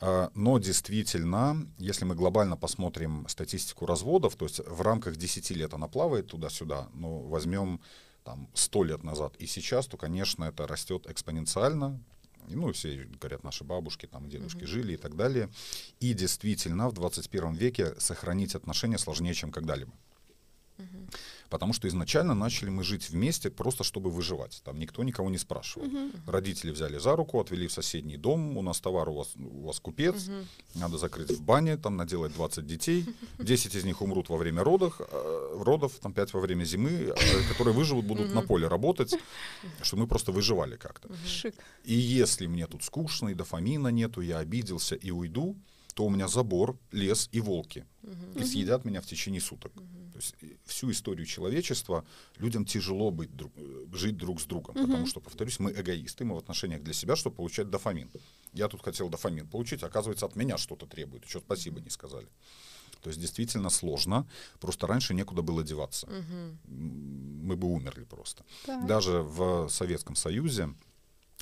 Но 0.00 0.58
действительно, 0.58 1.66
если 1.78 2.04
мы 2.04 2.14
глобально 2.14 2.56
посмотрим 2.56 3.26
статистику 3.28 3.86
разводов, 3.86 4.36
то 4.36 4.44
есть 4.44 4.60
в 4.66 4.80
рамках 4.82 5.16
10 5.16 5.50
лет 5.50 5.72
она 5.72 5.88
плавает 5.88 6.26
туда-сюда, 6.26 6.88
но 6.94 7.20
возьмем 7.20 7.80
там 8.24 8.48
100 8.54 8.84
лет 8.84 9.04
назад 9.04 9.36
и 9.38 9.46
сейчас, 9.46 9.86
то, 9.86 9.96
конечно, 9.96 10.44
это 10.44 10.66
растет 10.66 11.06
экспоненциально. 11.08 12.00
И, 12.48 12.56
Ну, 12.56 12.72
все 12.72 13.08
говорят, 13.20 13.42
наши 13.44 13.64
бабушки, 13.64 14.06
там, 14.06 14.28
дедушки 14.28 14.64
жили 14.64 14.94
и 14.94 14.96
так 14.96 15.16
далее. 15.16 15.48
И 16.00 16.12
действительно, 16.12 16.88
в 16.88 16.92
21 16.92 17.54
веке 17.54 17.94
сохранить 17.98 18.54
отношения 18.54 18.98
сложнее, 18.98 19.34
чем 19.34 19.50
когда-либо. 19.50 19.92
Потому 21.50 21.72
что 21.72 21.88
изначально 21.88 22.34
начали 22.34 22.70
мы 22.70 22.82
жить 22.82 23.10
вместе 23.10 23.50
просто 23.50 23.84
чтобы 23.84 24.10
выживать. 24.10 24.62
Там 24.64 24.78
никто 24.78 25.02
никого 25.04 25.30
не 25.30 25.38
спрашивал. 25.38 25.88
Родители 26.26 26.70
взяли 26.70 26.98
за 26.98 27.16
руку, 27.16 27.40
отвели 27.40 27.66
в 27.66 27.72
соседний 27.72 28.16
дом. 28.16 28.56
У 28.56 28.62
нас 28.62 28.80
товар, 28.80 29.08
у 29.08 29.14
вас, 29.14 29.32
у 29.36 29.66
вас 29.66 29.80
купец. 29.80 30.30
Надо 30.74 30.98
закрыть 30.98 31.30
в 31.30 31.42
бане, 31.42 31.76
там 31.76 31.96
наделать 31.96 32.32
20 32.34 32.66
детей. 32.66 33.06
10 33.38 33.74
из 33.74 33.84
них 33.84 34.02
умрут 34.02 34.28
во 34.28 34.36
время 34.36 34.62
родов, 34.64 35.00
э, 35.00 35.62
родов 35.62 35.92
там 36.00 36.12
5 36.12 36.34
во 36.34 36.40
время 36.40 36.64
зимы, 36.64 37.12
а 37.12 37.48
которые 37.48 37.74
выживут, 37.74 38.06
будут 38.06 38.34
на 38.34 38.42
поле 38.42 38.68
работать, 38.68 39.14
чтобы 39.82 40.02
мы 40.02 40.08
просто 40.08 40.32
выживали 40.32 40.76
как-то. 40.76 41.08
Шик. 41.26 41.54
И 41.84 41.94
если 41.94 42.46
мне 42.46 42.66
тут 42.66 42.82
скучно, 42.82 43.28
и 43.28 43.34
дофамина 43.34 43.88
нету, 43.88 44.20
я 44.20 44.38
обиделся 44.38 44.94
и 44.94 45.10
уйду, 45.10 45.56
то 45.94 46.04
у 46.04 46.10
меня 46.10 46.28
забор, 46.28 46.76
лес 46.92 47.28
и 47.32 47.40
волки. 47.40 47.86
И 48.36 48.44
съедят 48.44 48.84
меня 48.84 49.00
в 49.00 49.06
течение 49.06 49.40
суток. 49.40 49.72
То 50.12 50.18
есть 50.20 50.34
и 50.42 50.56
всю 50.64 50.90
историю 50.90 51.26
человечества 51.26 52.04
людям 52.38 52.64
тяжело 52.64 53.10
быть 53.10 53.34
друг- 53.36 53.52
э, 53.56 53.86
жить 53.92 54.16
друг 54.16 54.40
с 54.40 54.44
другом. 54.44 54.74
Потому 54.74 55.06
что, 55.06 55.20
повторюсь, 55.20 55.58
мы 55.60 55.70
эгоисты, 55.72 56.24
мы 56.24 56.34
в 56.34 56.38
отношениях 56.38 56.82
для 56.82 56.94
себя, 56.94 57.16
чтобы 57.16 57.36
получать 57.36 57.70
дофамин. 57.70 58.10
Я 58.52 58.68
тут 58.68 58.82
хотел 58.82 59.08
дофамин 59.08 59.46
получить, 59.48 59.82
оказывается, 59.82 60.26
от 60.26 60.36
меня 60.36 60.56
что-то 60.58 60.86
требует. 60.86 61.24
Еще 61.24 61.40
спасибо 61.40 61.80
не 61.80 61.90
сказали. 61.90 62.26
То 63.02 63.10
есть 63.10 63.20
действительно 63.20 63.70
сложно. 63.70 64.26
Просто 64.60 64.86
раньше 64.86 65.14
некуда 65.14 65.42
было 65.42 65.62
деваться. 65.62 66.06
М, 66.08 66.58
Мы 67.44 67.56
бы 67.56 67.66
умерли 67.68 68.04
просто. 68.04 68.42
Так. 68.66 68.86
Даже 68.86 69.20
в 69.22 69.68
Советском 69.68 70.16
Союзе 70.16 70.68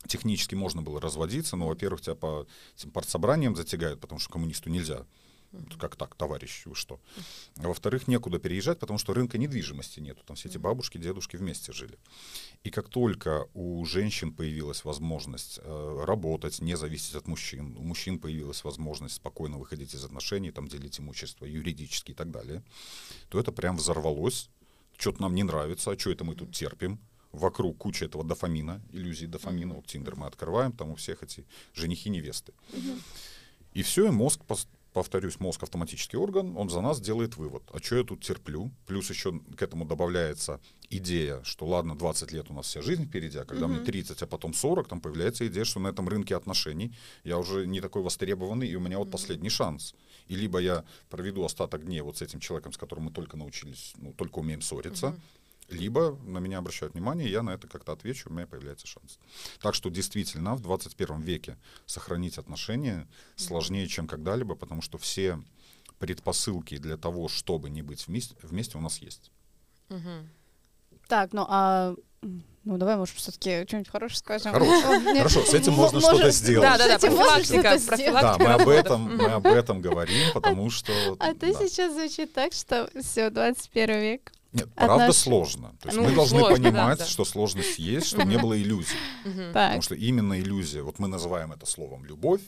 технически 0.06 0.54
можно 0.54 0.82
было 0.82 1.00
разводиться, 1.00 1.56
но, 1.56 1.68
во-первых, 1.68 2.00
тебя 2.00 2.14
по 2.14 2.46
этим 2.76 2.90
партсобраниям 2.90 3.56
затягают, 3.56 4.00
потому 4.00 4.18
что 4.18 4.32
коммунисту 4.32 4.70
нельзя 4.70 5.06
Как 5.78 5.96
так, 5.96 6.14
товарищ, 6.14 6.62
вы 6.64 6.74
что? 6.74 6.98
А 7.58 7.68
во-вторых, 7.68 8.08
некуда 8.08 8.38
переезжать, 8.38 8.78
потому 8.78 8.98
что 8.98 9.12
рынка 9.12 9.36
недвижимости 9.36 10.00
нету. 10.00 10.22
Там 10.24 10.34
все 10.34 10.48
эти 10.48 10.56
бабушки, 10.58 10.96
дедушки 10.96 11.36
вместе 11.36 11.72
жили. 11.72 11.98
И 12.64 12.70
как 12.70 12.88
только 12.88 13.46
у 13.52 13.84
женщин 13.84 14.32
появилась 14.32 14.84
возможность 14.84 15.60
э, 15.62 16.04
работать, 16.06 16.60
не 16.62 16.74
зависеть 16.74 17.16
от 17.16 17.28
мужчин, 17.28 17.76
у 17.76 17.82
мужчин 17.82 18.18
появилась 18.18 18.64
возможность 18.64 19.16
спокойно 19.16 19.58
выходить 19.58 19.94
из 19.94 20.04
отношений, 20.04 20.52
там 20.52 20.68
делить 20.68 20.98
имущество 20.98 21.44
юридически 21.44 22.12
и 22.12 22.14
так 22.14 22.30
далее, 22.30 22.62
то 23.28 23.38
это 23.38 23.52
прям 23.52 23.76
взорвалось. 23.76 24.48
Что-то 24.96 25.22
нам 25.22 25.34
не 25.34 25.42
нравится, 25.42 25.90
а 25.90 25.98
что 25.98 26.10
это 26.10 26.24
мы 26.24 26.34
тут 26.34 26.52
терпим? 26.54 26.98
Вокруг 27.32 27.78
куча 27.78 28.04
этого 28.04 28.24
дофамина, 28.24 28.80
иллюзий 28.92 29.26
дофамина. 29.26 29.74
Вот 29.74 29.86
Тиндер 29.86 30.16
мы 30.16 30.26
открываем, 30.26 30.72
там 30.72 30.90
у 30.90 30.94
всех 30.96 31.22
эти 31.22 31.44
женихи-невесты. 31.74 32.52
И 33.72 33.82
все, 33.82 34.06
и 34.06 34.10
мозг, 34.10 34.40
повторюсь, 34.92 35.40
мозг 35.40 35.62
автоматический 35.62 36.18
орган, 36.18 36.56
он 36.58 36.68
за 36.68 36.82
нас 36.82 37.00
делает 37.00 37.38
вывод. 37.38 37.62
А 37.72 37.78
что 37.78 37.96
я 37.96 38.04
тут 38.04 38.22
терплю? 38.22 38.70
Плюс 38.86 39.08
еще 39.08 39.40
к 39.56 39.62
этому 39.62 39.86
добавляется 39.86 40.60
идея, 40.90 41.42
что 41.42 41.66
ладно, 41.66 41.96
20 41.96 42.32
лет 42.32 42.50
у 42.50 42.52
нас 42.52 42.66
вся 42.66 42.82
жизнь 42.82 43.06
впереди, 43.06 43.38
а 43.38 43.46
когда 43.46 43.66
мне 43.66 43.78
30, 43.78 44.22
а 44.22 44.26
потом 44.26 44.52
40, 44.52 44.88
там 44.88 45.00
появляется 45.00 45.46
идея, 45.46 45.64
что 45.64 45.80
на 45.80 45.88
этом 45.88 46.06
рынке 46.08 46.36
отношений 46.36 46.94
я 47.24 47.38
уже 47.38 47.66
не 47.66 47.80
такой 47.80 48.02
востребованный, 48.02 48.68
и 48.68 48.76
у 48.76 48.80
меня 48.80 48.98
вот 48.98 49.10
последний 49.10 49.48
шанс. 49.48 49.94
И 50.28 50.36
либо 50.36 50.58
я 50.58 50.84
проведу 51.08 51.42
остаток 51.44 51.86
дней 51.86 52.02
вот 52.02 52.18
с 52.18 52.22
этим 52.22 52.40
человеком, 52.40 52.74
с 52.74 52.76
которым 52.76 53.04
мы 53.04 53.10
только 53.10 53.38
научились, 53.38 53.94
ну, 53.96 54.12
только 54.12 54.40
умеем 54.40 54.60
ссориться, 54.60 55.18
либо 55.72 56.18
на 56.24 56.38
меня 56.38 56.58
обращают 56.58 56.94
внимание, 56.94 57.30
я 57.30 57.42
на 57.42 57.50
это 57.50 57.66
как-то 57.66 57.92
отвечу, 57.92 58.30
у 58.30 58.32
меня 58.32 58.46
появляется 58.46 58.86
шанс. 58.86 59.18
Так 59.60 59.74
что 59.74 59.90
действительно 59.90 60.54
в 60.54 60.60
21 60.60 61.20
веке 61.20 61.56
сохранить 61.86 62.38
отношения 62.38 63.08
сложнее, 63.36 63.88
чем 63.88 64.06
когда-либо, 64.06 64.54
потому 64.54 64.82
что 64.82 64.98
все 64.98 65.42
предпосылки 65.98 66.78
для 66.78 66.96
того, 66.96 67.28
чтобы 67.28 67.70
не 67.70 67.82
быть 67.82 68.06
вместе, 68.06 68.34
вместе 68.42 68.76
у 68.78 68.80
нас 68.80 68.98
есть. 68.98 69.30
Мгм. 69.88 70.28
Так, 71.08 71.32
ну 71.32 71.46
а... 71.48 71.94
Ну, 72.64 72.76
давай, 72.78 72.96
может, 72.96 73.16
все-таки 73.16 73.66
что-нибудь 73.66 73.90
хорошее 73.90 74.18
скажем. 74.18 74.52
Мне- 74.52 75.18
Хорошо, 75.18 75.42
с 75.42 75.52
этим 75.52 75.72
можно 75.72 75.98
может, 75.98 76.16
что-то 76.16 76.30
сделать. 76.30 76.68
Да, 76.68 76.78
да, 76.78 76.86
да, 76.86 76.98
профилактика. 76.98 78.12
Да, 78.12 78.36
мы 78.38 78.52
об 78.52 78.68
этом, 78.68 79.16
мы 79.16 79.26
об 79.26 79.46
этом 79.46 79.80
говорим, 79.80 80.32
потому 80.32 80.70
что... 80.70 80.92
А 81.18 81.34
ты 81.34 81.52
да. 81.52 81.58
сейчас 81.58 81.92
звучит 81.92 82.32
так, 82.32 82.52
что 82.52 82.88
все, 83.00 83.30
21 83.30 84.00
век. 84.00 84.32
Нет, 84.52 84.68
правда 84.74 85.06
отнош- 85.08 85.12
сложно. 85.12 85.74
То 85.80 85.88
есть 85.88 85.96
Ну, 85.98 86.04
мы 86.08 86.14
должны 86.14 86.38
сложно, 86.40 86.56
да, 86.56 86.62
понимать, 86.70 86.98
да. 86.98 87.06
что 87.06 87.24
сложность 87.24 87.78
есть, 87.78 88.06
чтобы 88.08 88.24
не 88.26 88.38
было 88.38 88.60
иллюзий. 88.60 88.96
Потому 89.24 89.82
что 89.82 89.94
именно 89.94 90.38
иллюзия, 90.40 90.82
вот 90.82 90.98
мы 90.98 91.08
называем 91.08 91.52
это 91.52 91.66
словом 91.66 92.04
любовь, 92.04 92.42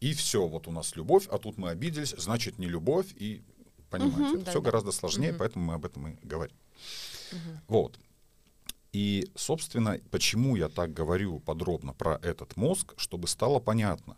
и 0.00 0.12
все, 0.14 0.46
вот 0.46 0.68
у 0.68 0.70
нас 0.70 0.94
любовь, 0.96 1.26
а 1.30 1.38
тут 1.38 1.58
мы 1.58 1.70
обиделись, 1.70 2.14
значит 2.18 2.58
не 2.58 2.66
любовь, 2.66 3.06
и 3.16 3.42
понимаете, 3.90 4.36
это 4.36 4.44
Да, 4.44 4.50
все 4.50 4.60
да. 4.60 4.64
гораздо 4.66 4.92
сложнее, 4.92 5.32
поэтому 5.32 5.64
мы 5.64 5.74
об 5.74 5.84
этом 5.86 6.08
и 6.08 6.26
говорим. 6.26 6.56
Вот. 7.66 7.98
И, 8.92 9.30
собственно, 9.34 9.98
почему 10.10 10.56
я 10.56 10.68
так 10.68 10.92
говорю 10.94 11.40
подробно 11.40 11.92
про 11.92 12.18
этот 12.22 12.56
мозг, 12.56 12.94
чтобы 12.96 13.28
стало 13.28 13.58
понятно, 13.60 14.16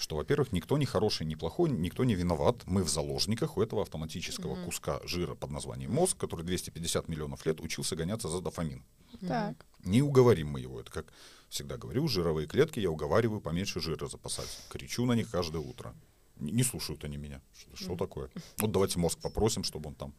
что, 0.00 0.16
во-первых, 0.16 0.50
никто 0.52 0.78
не 0.78 0.86
хороший, 0.86 1.26
не 1.26 1.36
плохой, 1.36 1.70
никто 1.70 2.04
не 2.04 2.14
виноват. 2.14 2.62
Мы 2.66 2.82
в 2.82 2.88
заложниках 2.88 3.56
у 3.58 3.62
этого 3.62 3.82
автоматического 3.82 4.54
Мгм. 4.54 4.64
куска 4.64 5.00
жира 5.04 5.34
под 5.34 5.50
названием 5.50 5.92
мозг, 5.92 6.16
который 6.16 6.42
250 6.44 7.06
миллионов 7.08 7.44
лет 7.44 7.60
учился 7.60 7.96
гоняться 7.96 8.28
за 8.28 8.40
дофамин. 8.40 8.82
так. 9.28 9.54
Не 9.84 10.02
уговорим 10.02 10.48
мы 10.48 10.60
его. 10.60 10.80
Это 10.80 10.90
как 10.90 11.12
всегда 11.48 11.76
говорю, 11.76 12.06
жировые 12.08 12.46
клетки 12.46 12.80
я 12.80 12.90
уговариваю 12.90 13.40
поменьше 13.40 13.80
жира 13.80 14.06
запасать. 14.06 14.48
Кричу 14.70 15.04
на 15.04 15.12
них 15.14 15.30
каждое 15.30 15.58
утро. 15.60 15.94
Не, 16.36 16.52
не 16.52 16.62
слушают 16.62 17.04
они 17.04 17.16
меня. 17.18 17.40
Что, 17.58 17.76
что 17.76 17.96
такое? 17.96 18.30
Вот 18.58 18.70
давайте 18.72 18.98
мозг 18.98 19.18
попросим, 19.20 19.64
чтобы 19.64 19.88
он 19.88 19.94
там 19.94 20.14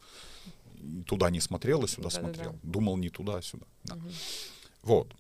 туда 1.08 1.30
не 1.32 1.40
смотрел, 1.42 1.84
и 1.84 1.88
сюда 1.88 2.10
Да-да-да. 2.10 2.34
смотрел. 2.34 2.60
Думал 2.64 2.98
не 2.98 3.10
туда, 3.10 3.38
а 3.38 3.42
сюда. 3.42 3.66
Да. 3.86 3.96
Мгм. 3.96 4.12
Вот. 4.84 5.16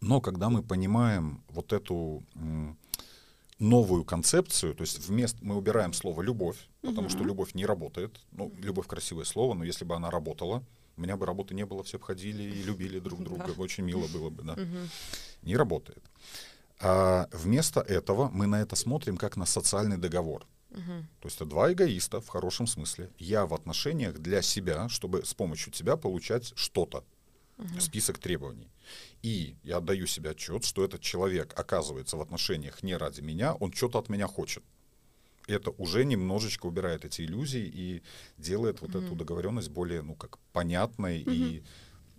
Но 0.00 0.20
когда 0.20 0.48
мы 0.50 0.62
понимаем 0.62 1.42
вот 1.48 1.72
эту 1.72 2.22
м, 2.34 2.76
новую 3.62 4.04
концепцию, 4.04 4.74
то 4.74 4.82
есть 4.82 4.98
вместо 4.98 5.38
мы 5.44 5.56
убираем 5.56 5.92
слово 5.92 6.22
любовь, 6.22 6.56
потому 6.82 7.08
что 7.08 7.22
любовь 7.22 7.54
не 7.54 7.64
работает. 7.64 8.20
Ну, 8.32 8.52
любовь 8.58 8.86
красивое 8.86 9.24
слово, 9.24 9.54
но 9.54 9.64
если 9.64 9.84
бы 9.84 9.94
она 9.94 10.10
работала, 10.10 10.64
у 10.96 11.00
меня 11.00 11.16
бы 11.16 11.26
работы 11.26 11.54
не 11.54 11.64
было, 11.64 11.82
все 11.84 11.98
бы 11.98 12.04
ходили 12.04 12.42
и 12.42 12.62
любили 12.62 12.98
друг 12.98 13.20
друга, 13.24 13.54
очень 13.58 13.84
мило 13.84 14.06
было 14.08 14.30
бы, 14.30 14.42
да. 14.42 14.56
Не 15.42 15.56
работает. 15.56 16.02
А 16.80 17.28
вместо 17.32 17.80
этого 17.80 18.28
мы 18.30 18.46
на 18.46 18.60
это 18.60 18.74
смотрим 18.74 19.16
как 19.16 19.36
на 19.36 19.46
социальный 19.46 19.96
договор. 19.96 20.44
Мгм. 20.70 21.06
То 21.20 21.28
есть 21.28 21.36
это 21.36 21.44
два 21.44 21.72
эгоиста 21.72 22.20
в 22.20 22.28
хорошем 22.28 22.66
смысле. 22.66 23.10
Я 23.18 23.46
в 23.46 23.54
отношениях 23.54 24.18
для 24.18 24.42
себя, 24.42 24.88
чтобы 24.88 25.24
с 25.24 25.34
помощью 25.34 25.72
тебя 25.72 25.96
получать 25.96 26.52
что-то. 26.56 27.04
Список 27.80 28.18
требований. 28.18 28.68
И 29.22 29.56
я 29.62 29.78
отдаю 29.78 30.06
себе 30.06 30.30
отчет, 30.30 30.64
что 30.64 30.84
этот 30.84 31.00
человек 31.00 31.58
оказывается 31.58 32.16
в 32.16 32.20
отношениях 32.20 32.82
не 32.82 32.96
ради 32.96 33.20
меня, 33.20 33.54
он 33.54 33.72
что-то 33.72 33.98
от 33.98 34.08
меня 34.08 34.26
хочет. 34.26 34.62
Это 35.48 35.70
уже 35.70 36.04
немножечко 36.04 36.66
убирает 36.66 37.04
эти 37.04 37.22
иллюзии 37.22 37.64
и 37.64 38.02
делает 38.38 38.80
вот 38.80 38.94
эту 38.94 39.14
договоренность 39.14 39.70
более, 39.70 40.02
ну, 40.02 40.14
как 40.14 40.38
понятной, 40.52 41.20
и 41.20 41.62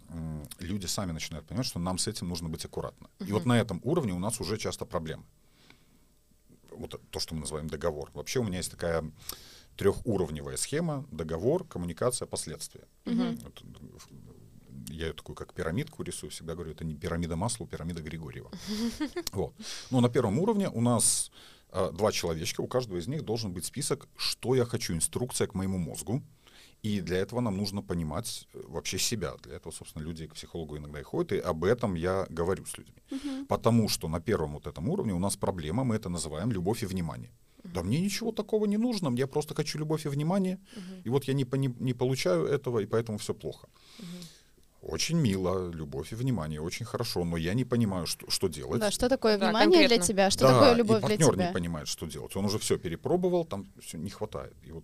м, 0.09 0.47
люди 0.59 0.87
сами 0.87 1.13
начинают 1.13 1.47
понимать, 1.47 1.65
что 1.65 1.79
нам 1.79 1.97
с 1.97 2.07
этим 2.07 2.27
нужно 2.29 2.49
быть 2.49 2.65
аккуратно. 2.65 3.09
И 3.27 3.31
вот 3.31 3.45
на 3.45 3.59
этом 3.59 3.79
уровне 3.83 4.13
у 4.13 4.19
нас 4.19 4.41
уже 4.41 4.57
часто 4.57 4.85
проблемы. 4.85 5.23
Вот 6.71 6.99
то, 7.11 7.19
что 7.19 7.35
мы 7.35 7.41
называем 7.41 7.67
договор. 7.67 8.09
Вообще 8.13 8.39
у 8.39 8.43
меня 8.43 8.57
есть 8.57 8.71
такая 8.71 9.09
трехуровневая 9.77 10.57
схема, 10.57 11.05
договор, 11.11 11.65
коммуникация, 11.65 12.25
последствия. 12.25 12.87
Вот, 13.43 13.63
я 14.89 15.07
ее 15.07 15.13
такую 15.13 15.35
как 15.35 15.53
пирамидку 15.53 16.03
рисую, 16.03 16.29
всегда 16.31 16.53
говорю, 16.53 16.71
это 16.71 16.85
не 16.85 16.95
пирамида 16.95 17.35
масла, 17.35 17.67
пирамида 17.67 18.01
Григорьева. 18.01 18.51
Вот. 19.31 19.53
Ну, 19.91 20.01
на 20.01 20.09
первом 20.09 20.39
уровне 20.39 20.69
у 20.69 20.81
нас 20.81 21.31
а, 21.69 21.91
два 21.91 22.11
человечка, 22.11 22.61
у 22.61 22.67
каждого 22.67 22.97
из 22.97 23.07
них 23.07 23.23
должен 23.23 23.51
быть 23.51 23.65
список, 23.65 24.07
что 24.15 24.55
я 24.55 24.65
хочу, 24.65 24.93
инструкция 24.93 25.47
к 25.47 25.55
моему 25.55 25.77
мозгу. 25.77 26.21
И 26.83 26.99
для 26.99 27.17
этого 27.17 27.39
нам 27.39 27.55
нужно 27.57 27.81
понимать 27.81 28.45
э, 28.53 28.61
вообще 28.67 28.99
себя. 28.99 29.35
Для 29.43 29.55
этого, 29.55 29.71
собственно, 29.71 30.03
люди 30.03 30.27
к 30.27 30.33
психологу 30.33 30.77
иногда 30.77 30.99
и 30.99 31.03
ходят, 31.03 31.31
и 31.31 31.37
об 31.37 31.63
этом 31.63 31.95
я 31.95 32.25
говорю 32.29 32.65
с 32.65 32.77
людьми. 32.77 33.01
Потому 33.47 33.87
что 33.89 34.09
на 34.09 34.19
первом 34.19 34.53
вот 34.53 34.67
этом 34.67 34.89
уровне 34.89 35.13
у 35.13 35.19
нас 35.19 35.37
проблема, 35.37 35.85
мы 35.85 35.95
это 35.95 36.09
называем 36.09 36.51
любовь 36.51 36.83
и 36.83 36.85
внимание. 36.85 37.31
Да 37.63 37.81
мне 37.83 38.01
ничего 38.01 38.33
такого 38.33 38.65
не 38.65 38.77
нужно, 38.77 39.15
я 39.17 39.27
просто 39.27 39.55
хочу 39.55 39.79
любовь 39.79 40.05
и 40.05 40.09
внимание, 40.09 40.59
и 41.05 41.09
вот 41.09 41.23
я 41.23 41.33
не, 41.33 41.45
пони- 41.45 41.75
не 41.79 41.93
получаю 41.93 42.45
этого, 42.45 42.79
и 42.79 42.85
поэтому 42.85 43.17
все 43.17 43.33
плохо. 43.33 43.67
Очень 44.85 45.17
мило, 45.17 45.71
любовь 45.71 46.11
и 46.11 46.15
внимание, 46.15 46.59
очень 46.59 46.85
хорошо, 46.85 47.23
но 47.23 47.37
я 47.37 47.53
не 47.53 47.63
понимаю, 47.63 48.05
что, 48.05 48.29
что 48.29 48.49
делать. 48.49 48.81
Да, 48.81 48.91
что 48.91 49.07
такое 49.07 49.37
Да, 49.37 49.45
внимание 49.47 49.69
для 49.87 49.97
конкретно. 49.97 50.05
тебя? 50.07 50.29
Что 50.29 50.41
Да, 50.41 50.53
такое 50.53 50.73
и 50.73 50.75
любовь 50.77 50.99
для 50.99 51.07
партнер 51.07 51.33
тебя? 51.33 51.47
не 51.47 51.53
понимает, 51.53 51.87
что 51.87 52.05
делать. 52.05 52.35
Он 52.35 52.43
уже 52.45 52.59
все 52.59 52.77
перепробовал, 52.77 53.45
там 53.45 53.65
все 53.81 53.97
не 53.97 54.09
хватает. 54.09 54.53
И 54.63 54.71
вот 54.73 54.83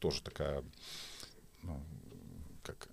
тоже 0.00 0.20
такая, 0.20 0.64
ну, 1.62 1.80
как 2.64 2.88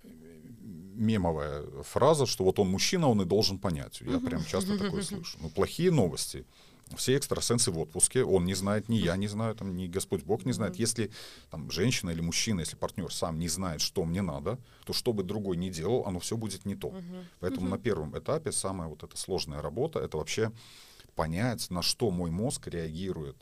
мемовая 0.61 1.63
фраза, 1.83 2.27
что 2.27 2.43
вот 2.43 2.59
он 2.59 2.69
мужчина, 2.69 3.09
он 3.09 3.21
и 3.23 3.25
должен 3.25 3.57
понять. 3.57 4.01
Я 4.01 4.19
прям 4.19 4.45
часто 4.45 4.77
такое 4.77 5.01
слышу. 5.01 5.39
Ну, 5.41 5.49
плохие 5.49 5.89
новости. 5.89 6.45
Все 6.97 7.17
экстрасенсы 7.17 7.71
в 7.71 7.79
отпуске, 7.79 8.23
он 8.23 8.45
не 8.45 8.53
знает, 8.53 8.89
ни 8.89 8.95
я 8.95 9.15
не 9.17 9.27
знаю, 9.27 9.55
там, 9.55 9.75
ни 9.75 9.87
Господь 9.87 10.23
Бог 10.23 10.45
не 10.45 10.53
знает. 10.53 10.75
Если 10.75 11.11
там, 11.49 11.69
женщина 11.71 12.11
или 12.11 12.21
мужчина, 12.21 12.61
если 12.61 12.75
партнер 12.75 13.11
сам 13.13 13.39
не 13.39 13.47
знает, 13.47 13.81
что 13.81 14.03
мне 14.05 14.21
надо, 14.21 14.57
то 14.85 14.93
что 14.93 15.13
бы 15.13 15.23
другой 15.23 15.57
ни 15.57 15.69
делал, 15.69 16.05
оно 16.05 16.19
все 16.19 16.37
будет 16.37 16.65
не 16.65 16.75
то. 16.75 16.93
Поэтому 17.39 17.69
на 17.69 17.77
первом 17.77 18.17
этапе 18.17 18.51
самая 18.51 18.87
вот 18.87 19.03
эта 19.03 19.17
сложная 19.17 19.61
работа, 19.61 19.99
это 19.99 20.17
вообще 20.17 20.51
понять, 21.15 21.69
на 21.69 21.81
что 21.81 22.09
мой 22.09 22.31
мозг 22.31 22.67
реагирует 22.67 23.35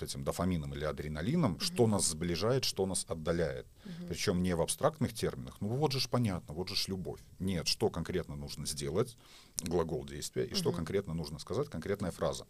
вот 0.00 0.08
этим 0.08 0.24
дофамином 0.24 0.74
или 0.74 0.84
адреналином, 0.84 1.60
что 1.60 1.86
нас 1.86 2.08
сближает, 2.08 2.64
что 2.64 2.86
нас 2.86 3.04
отдаляет. 3.08 3.66
Причем 4.08 4.42
не 4.42 4.54
в 4.54 4.60
абстрактных 4.60 5.12
терминах. 5.12 5.56
Ну 5.60 5.68
вот 5.68 5.92
же 5.92 6.00
ж 6.00 6.08
понятно, 6.08 6.54
вот 6.54 6.68
же 6.68 6.76
ж 6.76 6.88
любовь. 6.88 7.20
Нет, 7.38 7.68
что 7.68 7.90
конкретно 7.90 8.36
нужно 8.36 8.66
сделать, 8.66 9.16
глагол 9.62 10.04
действия, 10.04 10.44
и 10.44 10.54
что 10.54 10.72
конкретно 10.72 11.14
нужно 11.14 11.38
сказать, 11.38 11.68
конкретная 11.68 12.10
фраза. 12.10 12.46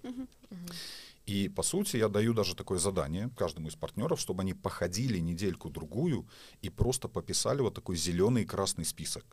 И 1.27 1.49
по 1.49 1.63
сути 1.63 1.97
я 1.97 2.09
даю 2.09 2.35
даже 2.35 2.55
такое 2.55 2.79
задание 2.79 3.31
каждому 3.37 3.69
из 3.69 3.75
партнеров, 3.75 4.21
чтобы 4.21 4.43
они 4.43 4.55
походили 4.55 5.19
недельку-другую 5.19 6.27
и 6.63 6.71
просто 6.71 7.09
пописали 7.09 7.61
вот 7.63 7.75
такой 7.75 7.97
зеленый 7.97 8.43
и 8.43 8.47
красный 8.47 8.85
список. 8.85 9.25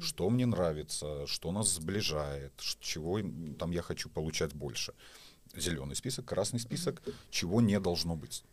Что 0.00 0.28
мне 0.30 0.46
нравится, 0.46 1.26
что 1.26 1.52
нас 1.52 1.74
сближает, 1.74 2.52
чего 2.80 3.20
там 3.58 3.70
я 3.70 3.82
хочу 3.82 4.08
получать 4.08 4.52
больше. 4.52 4.92
Зеленый 5.56 5.96
список, 5.96 6.26
красный 6.26 6.60
список, 6.60 7.02
чего 7.30 7.60
не 7.60 7.80
должно 7.80 8.14
быть. 8.16 8.44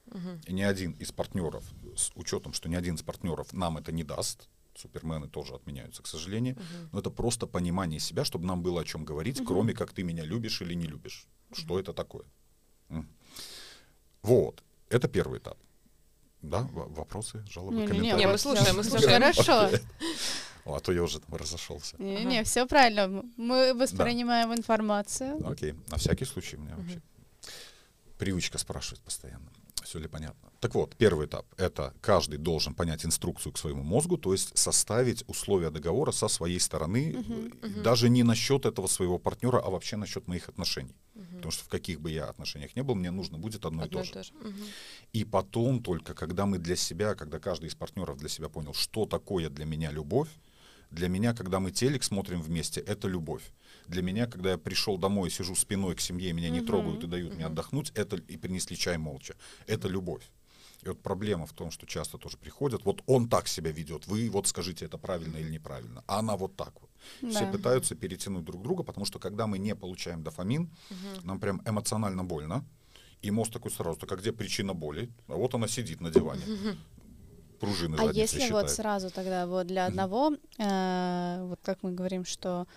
И 0.47 0.53
ни 0.53 0.61
один 0.61 0.91
из 0.93 1.11
партнеров, 1.11 1.63
с 1.95 2.11
учетом, 2.15 2.53
что 2.53 2.69
ни 2.69 2.75
один 2.75 2.95
из 2.95 3.01
партнеров 3.03 3.51
нам 3.53 3.77
это 3.77 3.91
не 3.91 4.03
даст, 4.03 4.47
супермены 4.75 5.27
тоже 5.27 5.53
отменяются, 5.53 6.01
к 6.01 6.07
сожалению, 6.07 6.57
но 6.91 6.99
это 6.99 7.09
просто 7.11 7.45
понимание 7.47 7.99
себя, 7.99 8.23
чтобы 8.25 8.45
нам 8.47 8.63
было 8.63 8.81
о 8.81 8.85
чем 8.85 9.05
говорить, 9.05 9.41
кроме 9.45 9.73
как 9.73 9.93
ты 9.93 10.03
меня 10.03 10.23
любишь 10.23 10.61
или 10.61 10.73
не 10.75 10.85
любишь. 10.87 11.27
Что 11.51 11.79
это 11.79 11.93
такое? 11.93 12.23
М. 12.89 13.07
Вот, 14.21 14.63
это 14.89 15.07
первый 15.07 15.39
этап. 15.39 15.57
Да, 16.41 16.61
в- 16.63 16.93
вопросы, 16.95 17.45
жалобы, 17.49 17.75
Не-не-не, 17.75 17.87
комментарии? 17.87 18.19
Не, 18.19 18.25
мы 18.25 18.31
вот 18.33 18.41
слушаем, 18.41 18.75
мы 18.77 18.83
слушаем. 18.83 19.21
Хорошо. 19.21 19.69
О, 20.65 20.75
а 20.75 20.79
то 20.79 20.91
я 20.91 21.03
уже 21.03 21.19
там 21.19 21.35
разошелся. 21.35 21.95
Не, 21.99 22.37
Ага. 22.37 22.43
все 22.43 22.65
правильно. 22.65 23.23
Мы 23.37 23.73
воспринимаем 23.73 24.53
информацию. 24.53 25.45
Окей, 25.47 25.73
на 25.91 25.97
всякий 25.97 26.25
случай 26.25 26.57
у 26.57 26.61
меня 26.61 26.75
вообще 26.75 27.01
привычка 28.17 28.57
спрашивать 28.57 29.01
постоянно. 29.01 29.51
Все 29.83 29.99
ли 29.99 30.07
понятно? 30.07 30.49
Так 30.61 30.75
вот, 30.75 30.95
первый 30.95 31.25
этап— 31.25 31.45
это 31.57 31.93
каждый 31.99 32.37
должен 32.37 32.73
понять 32.73 33.05
инструкцию 33.05 33.51
к 33.51 33.57
своему 33.57 33.83
мозгу, 33.83 34.17
то 34.17 34.31
есть 34.31 34.57
составить 34.57 35.25
условия 35.27 35.69
договора 35.71 36.11
со 36.11 36.29
своей 36.29 36.59
стороны, 36.59 37.17
э, 37.61 37.67
даже 37.83 38.07
не 38.07 38.23
насчет 38.23 38.65
этого 38.65 38.87
своего 38.87 39.19
партнера, 39.19 39.59
а 39.59 39.69
вообще 39.69 39.97
насчет 39.97 40.27
моих 40.27 40.47
отношений. 40.47 40.95
Потому 41.35 41.51
что 41.51 41.65
в 41.65 41.67
каких 41.67 41.99
бы 41.99 42.11
я 42.11 42.29
отношениях 42.29 42.75
не 42.77 42.83
был, 42.83 42.95
мне 42.95 43.11
нужно 43.11 43.37
будет 43.37 43.65
одно, 43.65 43.83
Одно 43.83 44.01
и 44.01 44.07
то 44.07 44.23
же. 44.23 44.31
Мгм. 44.39 44.63
И 45.11 45.25
потом 45.25 45.83
только, 45.83 46.13
когда 46.13 46.45
мы 46.45 46.59
для 46.59 46.77
себя, 46.77 47.15
когда 47.15 47.39
каждый 47.39 47.67
из 47.67 47.75
партнеров 47.75 48.17
для 48.17 48.29
себя 48.29 48.47
понял, 48.47 48.73
что 48.73 49.05
такое 49.05 49.49
для 49.49 49.65
меня 49.65 49.91
любовь, 49.91 50.29
для 50.93 51.09
меня, 51.09 51.33
когда 51.33 51.59
мы 51.59 51.71
телек 51.71 52.03
смотрим 52.03 52.41
вместе, 52.41 52.79
это 52.79 53.07
любовь. 53.07 53.43
Для 53.87 54.01
меня, 54.01 54.27
когда 54.27 54.51
я 54.51 54.57
пришел 54.57 54.97
домой, 54.97 55.29
сижу 55.31 55.55
спиной 55.55 55.95
к 55.95 55.99
семье, 56.01 56.33
меня 56.33 56.49
не 56.49 56.59
Мгм, 56.59 56.67
трогают 56.67 57.03
и 57.03 57.07
дают 57.07 57.35
мне 57.35 57.45
отдохнуть, 57.45 57.91
это 57.95 58.15
и 58.15 58.37
принесли 58.37 58.77
чай 58.77 58.97
молча. 58.97 59.35
Это 59.67 59.87
любовь. 59.87 60.23
И 60.83 60.87
вот 60.89 61.01
проблема 61.01 61.45
в 61.45 61.53
том, 61.53 61.71
что 61.71 61.85
часто 61.87 62.17
тоже 62.17 62.37
приходят, 62.37 62.85
вот 62.85 63.01
он 63.07 63.27
так 63.27 63.47
себя 63.47 63.71
ведет, 63.71 64.07
вы 64.07 64.29
вот 64.29 64.47
скажите, 64.47 64.85
это 64.85 64.97
правильно 64.97 65.37
или 65.37 65.49
неправильно, 65.49 66.03
а 66.07 66.19
она 66.19 66.35
вот 66.35 66.55
так 66.55 66.73
вот. 66.81 66.89
Все 67.29 67.45
Да. 67.45 67.51
пытаются 67.51 67.95
перетянуть 67.95 68.43
друг 68.43 68.61
друга, 68.61 68.83
потому 68.83 69.05
что 69.05 69.19
когда 69.19 69.47
мы 69.47 69.59
не 69.59 69.75
получаем 69.75 70.23
дофамин, 70.23 70.69
нам 71.23 71.39
прям 71.39 71.61
эмоционально 71.65 72.23
больно, 72.23 72.65
и 73.21 73.31
мозг 73.31 73.51
такой 73.53 73.71
сразу, 73.71 73.97
так 73.97 74.11
а 74.11 74.15
где 74.15 74.31
причина 74.31 74.73
боли? 74.73 75.09
А 75.27 75.35
вот 75.35 75.55
она 75.55 75.67
сидит 75.67 76.01
на 76.01 76.09
диване. 76.09 76.45
Пружины 77.63 77.95
А 77.99 78.11
если 78.11 78.51
вот 78.51 78.69
сразу 78.69 79.09
тогда 79.09 79.47
вот 79.47 79.67
для 79.67 79.85
одного, 79.85 80.33
э, 80.57 81.45
вот 81.47 81.59
как 81.63 81.79
мы 81.81 81.91
говорим, 81.91 82.25
что 82.25 82.67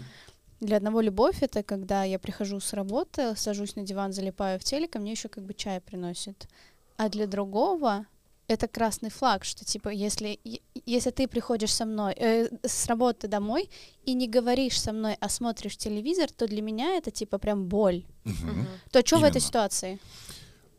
для 0.60 0.76
одного 0.76 1.00
любовь 1.00 1.42
это 1.42 1.62
когда 1.62 2.04
я 2.04 2.18
прихожу 2.18 2.60
с 2.60 2.72
работы, 2.72 3.34
сажусь 3.36 3.76
на 3.76 3.82
диван, 3.82 4.12
залипаю 4.12 4.58
в 4.58 4.64
телек, 4.64 4.96
а 4.96 4.98
мне 4.98 5.10
еще 5.10 5.28
как 5.28 5.44
бы 5.44 5.54
чай 5.54 5.80
приносит. 5.80 6.48
А 6.96 7.08
для 7.08 7.26
другого 7.26 8.06
это 8.48 8.68
красный 8.68 9.10
флаг, 9.10 9.44
что 9.44 9.64
типа 9.64 9.88
если 9.88 10.38
если 10.86 11.10
ты 11.10 11.26
приходишь 11.26 11.74
со 11.74 11.84
мной 11.84 12.14
э, 12.16 12.48
с 12.62 12.86
работы 12.86 13.26
домой 13.26 13.68
и 14.04 14.14
не 14.14 14.28
говоришь 14.28 14.80
со 14.80 14.92
мной, 14.92 15.16
а 15.20 15.28
смотришь 15.28 15.76
телевизор, 15.76 16.30
то 16.30 16.46
для 16.46 16.62
меня 16.62 16.96
это 16.96 17.10
типа 17.10 17.38
прям 17.38 17.66
боль. 17.66 18.04
Мгм. 18.24 18.66
То 18.92 19.00
что 19.04 19.18
в 19.18 19.24
этой 19.24 19.40
ситуации? 19.40 19.98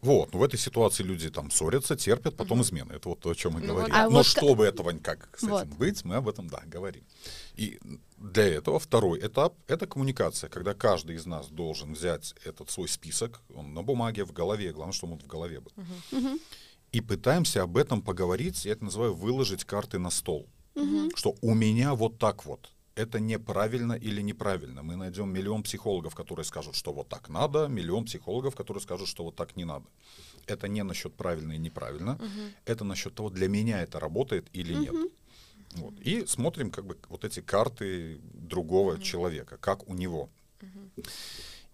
Вот, 0.02 0.34
ну 0.34 0.40
в 0.40 0.44
этой 0.44 0.60
ситуации 0.60 1.04
люди 1.04 1.30
там 1.30 1.50
ссорятся, 1.52 1.96
терпят, 1.96 2.36
потом 2.38 2.62
измены. 2.62 2.94
Это 2.94 3.10
вот 3.10 3.20
то, 3.20 3.30
о 3.32 3.36
чем 3.36 3.54
мы 3.54 3.62
Ну 3.62 3.68
говорим. 3.68 3.90
вот 3.90 3.92
да. 3.94 4.06
А 4.06 4.10
Но 4.10 4.18
вот 4.18 4.26
чтобы 4.26 4.66
этого 4.66 4.92
как 5.00 5.30
с 5.38 5.44
этим 5.44 5.52
Вот. 5.52 5.68
быть, 5.68 6.06
мы 6.06 6.16
об 6.16 6.30
этом, 6.30 6.48
да, 6.50 6.62
говорим. 6.66 7.04
И 7.56 7.80
для 8.18 8.46
этого 8.46 8.80
второй 8.80 9.20
этап— 9.20 9.56
это 9.68 9.88
коммуникация, 9.88 10.50
когда 10.50 10.74
каждый 10.74 11.16
из 11.16 11.26
нас 11.26 11.48
должен 11.48 11.94
взять 11.94 12.36
этот 12.46 12.70
свой 12.70 12.88
список, 12.88 13.42
он 13.54 13.74
на 13.74 13.82
бумаге, 13.84 14.24
в 14.24 14.32
голове, 14.34 14.72
главное, 14.72 14.94
чтобы 14.94 15.14
он 15.14 15.20
в 15.20 15.28
голове 15.28 15.60
был. 15.60 15.72
Мгм. 16.12 16.40
И 16.92 17.02
пытаемся 17.02 17.64
об 17.64 17.76
этом 17.78 18.02
поговорить, 18.02 18.66
я 18.66 18.74
это 18.74 18.86
называю 18.86 19.14
выложить 19.16 19.66
карты 19.66 20.00
на 20.00 20.10
стол. 20.10 20.48
Мгм. 20.76 21.10
что 21.16 21.36
у 21.42 21.56
меня 21.56 21.96
вот 21.96 22.20
так 22.20 22.46
вот. 22.46 22.70
Это 22.98 23.20
неправильно 23.20 23.94
или 23.94 24.24
неправильно. 24.24 24.82
Мы 24.82 24.96
найдем 24.96 25.30
миллион 25.30 25.62
психологов, 25.62 26.16
которые 26.16 26.44
скажут, 26.46 26.76
что 26.76 26.92
вот 26.94 27.08
так 27.08 27.30
надо, 27.30 27.68
миллион 27.68 28.06
психологов, 28.06 28.56
которые 28.56 28.82
скажут, 28.82 29.08
что 29.08 29.24
вот 29.24 29.36
так 29.36 29.56
не 29.56 29.66
надо. 29.66 29.86
Это 30.48 30.68
не 30.68 30.84
насчет 30.84 31.14
правильно 31.14 31.54
и 31.54 31.60
неправильно, 31.60 32.18
это 32.66 32.84
насчет 32.84 33.14
того, 33.14 33.30
для 33.30 33.48
меня 33.48 33.84
это 33.84 34.00
работает 34.00 34.48
или 34.54 34.74
нет. 34.74 34.96
Вот. 35.76 35.94
И 36.00 36.26
смотрим 36.26 36.72
как 36.72 36.86
бы 36.86 36.98
вот 37.10 37.24
эти 37.24 37.40
карты 37.40 38.20
другого 38.34 39.00
человека, 39.00 39.58
как 39.58 39.88
у 39.88 39.94
него. 39.94 40.30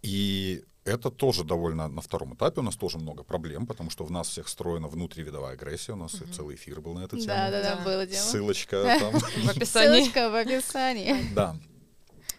И 0.03 0.63
это 0.85 1.09
тоже 1.09 1.43
довольно 1.43 1.87
на 1.87 2.01
втором 2.01 2.35
этапе 2.35 2.59
у 2.59 2.63
нас 2.63 2.75
тоже 2.75 2.97
много 2.97 3.23
проблем, 3.23 3.65
потому 3.65 3.89
что 3.89 4.03
в 4.03 4.11
нас 4.11 4.27
всех 4.27 4.47
встроена 4.47 4.87
внутривидовая 4.89 5.53
агрессия. 5.53 5.93
У 5.93 5.95
нас 5.97 6.13
и 6.21 6.25
целый 6.31 6.55
эфир 6.55 6.81
был 6.81 6.93
на 6.93 7.05
эту 7.05 7.15
тему. 7.17 7.27
Да, 7.27 7.49
да, 7.49 7.61
да, 7.63 7.75
Да. 7.77 7.83
было 7.83 8.05
дело. 8.05 8.19
Ссылочка 8.21 8.83
там. 8.99 9.19
В 9.19 9.49
описании. 9.49 10.01
Ссылочка 10.03 10.29
в 10.29 10.35
описании. 10.35 11.15
Да. 11.33 11.57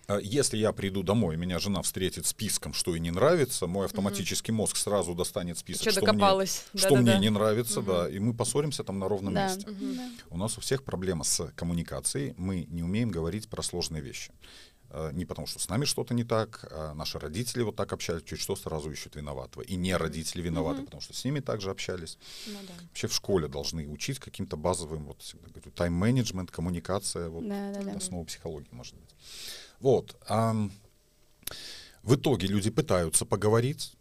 А 0.07 0.19
Если 0.21 0.59
я 0.59 0.73
приду 0.73 1.03
домой, 1.03 1.35
и 1.37 1.39
меня 1.39 1.59
жена 1.59 1.81
встретит 1.81 2.27
списком, 2.27 2.75
что 2.75 2.95
ей 2.95 3.01
не 3.01 3.11
нравится, 3.11 3.67
мой 3.67 3.87
автоматический 3.87 4.53
мозг 4.53 4.77
сразу 4.77 5.15
достанет 5.15 5.57
список, 5.57 5.81
Что 5.81 5.93
что, 5.93 6.01
мне, 6.03 6.09
докопалась. 6.13 6.67
что 6.75 6.89
мне 6.97 7.05
Да-да-да. 7.07 7.19
не 7.21 7.31
нравится, 7.31 7.81
да, 7.81 8.11
и 8.11 8.19
мы 8.19 8.35
поссоримся 8.35 8.85
там 8.85 8.99
на 8.99 9.09
ровном 9.09 9.33
Да. 9.33 9.47
месте. 9.47 9.67
Да. 9.71 10.11
У 10.29 10.37
нас 10.37 10.59
у 10.59 10.61
всех 10.61 10.85
проблема 10.85 11.25
с 11.25 11.47
коммуникацией, 11.57 12.35
мы 12.37 12.67
не 12.69 12.83
умеем 12.83 13.11
говорить 13.11 13.49
про 13.49 13.63
сложные 13.63 14.03
вещи. 14.03 14.31
Э, 14.97 15.11
Не 15.13 15.25
потому, 15.25 15.49
что 15.49 15.59
с 15.59 15.69
нами 15.69 15.85
что-то 15.87 16.15
не 16.15 16.23
так, 16.23 16.65
а 16.71 16.95
наши 16.95 17.19
родители 17.19 17.63
вот 17.65 17.75
так 17.75 17.93
общались, 17.93 18.23
чуть 18.23 18.39
что 18.41 18.55
сразу 18.55 18.93
ищут 18.93 19.17
виноватого. 19.17 19.63
И 19.63 19.75
не 19.75 19.97
родители 19.97 20.41
виноваты, 20.41 20.83
потому 20.85 21.01
что 21.01 21.13
с 21.15 21.25
ними 21.25 21.41
также 21.41 21.71
общались. 21.71 22.17
Ну 22.47 22.59
да. 22.69 22.75
Вообще 22.89 23.09
в 23.09 23.13
школе 23.13 23.49
должны 23.49 23.89
учить 23.89 24.21
каким-то 24.21 24.57
базовым, 24.57 25.05
вот 25.07 25.21
всегда 25.21 25.49
говорю, 25.49 25.73
тайм-менеджмент, 25.73 26.51
коммуникация, 26.53 27.29
вот 27.29 27.49
Да, 27.49 27.73
да, 27.73 27.83
да. 27.83 27.97
основа 27.97 28.25
психологии, 28.25 28.69
может 28.71 28.95
быть. 28.95 29.11
Вот. 29.81 30.17
ам, 30.29 30.71
в 32.05 32.15
итоге 32.15 32.47
люди 32.47 32.71
пытаются 32.71 33.25
поговорить. 33.25 33.95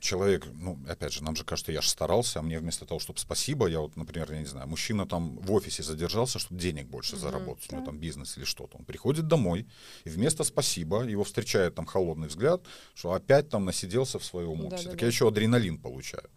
Человек, 0.00 0.46
ну, 0.54 0.78
опять 0.88 1.12
же, 1.12 1.22
нам 1.22 1.36
же 1.36 1.44
кажется, 1.44 1.72
я 1.72 1.80
же 1.80 1.88
старался, 1.88 2.38
а 2.38 2.42
мне 2.42 2.58
вместо 2.58 2.84
того, 2.84 3.00
чтобы 3.00 3.18
спасибо, 3.18 3.66
я 3.66 3.80
вот, 3.80 3.96
например, 3.96 4.32
я 4.32 4.38
не 4.38 4.46
знаю, 4.46 4.68
мужчина 4.68 5.06
там 5.06 5.38
в 5.38 5.52
офисе 5.52 5.82
задержался, 5.82 6.38
чтобы 6.38 6.60
денег 6.60 6.88
больше 6.88 7.16
заработать, 7.16 7.70
у 7.72 7.76
него 7.76 7.84
там 7.84 7.98
бизнес 7.98 8.36
или 8.36 8.44
что-то. 8.44 8.78
Он 8.78 8.84
приходит 8.84 9.28
домой, 9.28 9.66
и 10.04 10.08
вместо 10.08 10.44
спасибо 10.44 11.02
его 11.02 11.24
встречает 11.24 11.74
там 11.74 11.86
холодный 11.86 12.28
взгляд, 12.28 12.62
что 12.94 13.12
опять 13.12 13.48
там 13.48 13.64
насиделся 13.64 14.18
в 14.18 14.24
своем 14.24 14.60
офисе. 14.66 14.70
Так 14.70 14.84
Да-да-да. 14.84 15.00
я 15.00 15.06
еще 15.06 15.28
адреналин 15.28 15.78
получаю. 15.78 16.28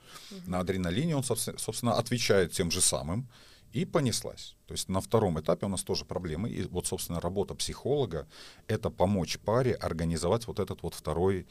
На 0.48 0.60
адреналине 0.60 1.16
он, 1.16 1.24
собственно, 1.24 1.58
собственно, 1.58 1.94
отвечает 1.98 2.52
тем 2.52 2.72
же 2.72 2.82
самым, 2.82 3.28
и 3.74 3.86
понеслась. 3.86 4.56
То 4.68 4.74
есть 4.74 4.90
на 4.90 5.00
втором 5.00 5.40
этапе 5.40 5.66
у 5.66 5.70
нас 5.70 5.84
тоже 5.84 6.06
проблемы. 6.06 6.50
И 6.50 6.64
вот, 6.64 6.88
собственно, 6.88 7.22
работа 7.22 7.56
психолога— 7.56 8.28
это 8.68 8.90
помочь 8.90 9.40
паре 9.40 9.74
организовать 9.74 10.48
вот 10.48 10.60
этот 10.60 10.84
вот 10.84 10.94
второй 10.94 11.48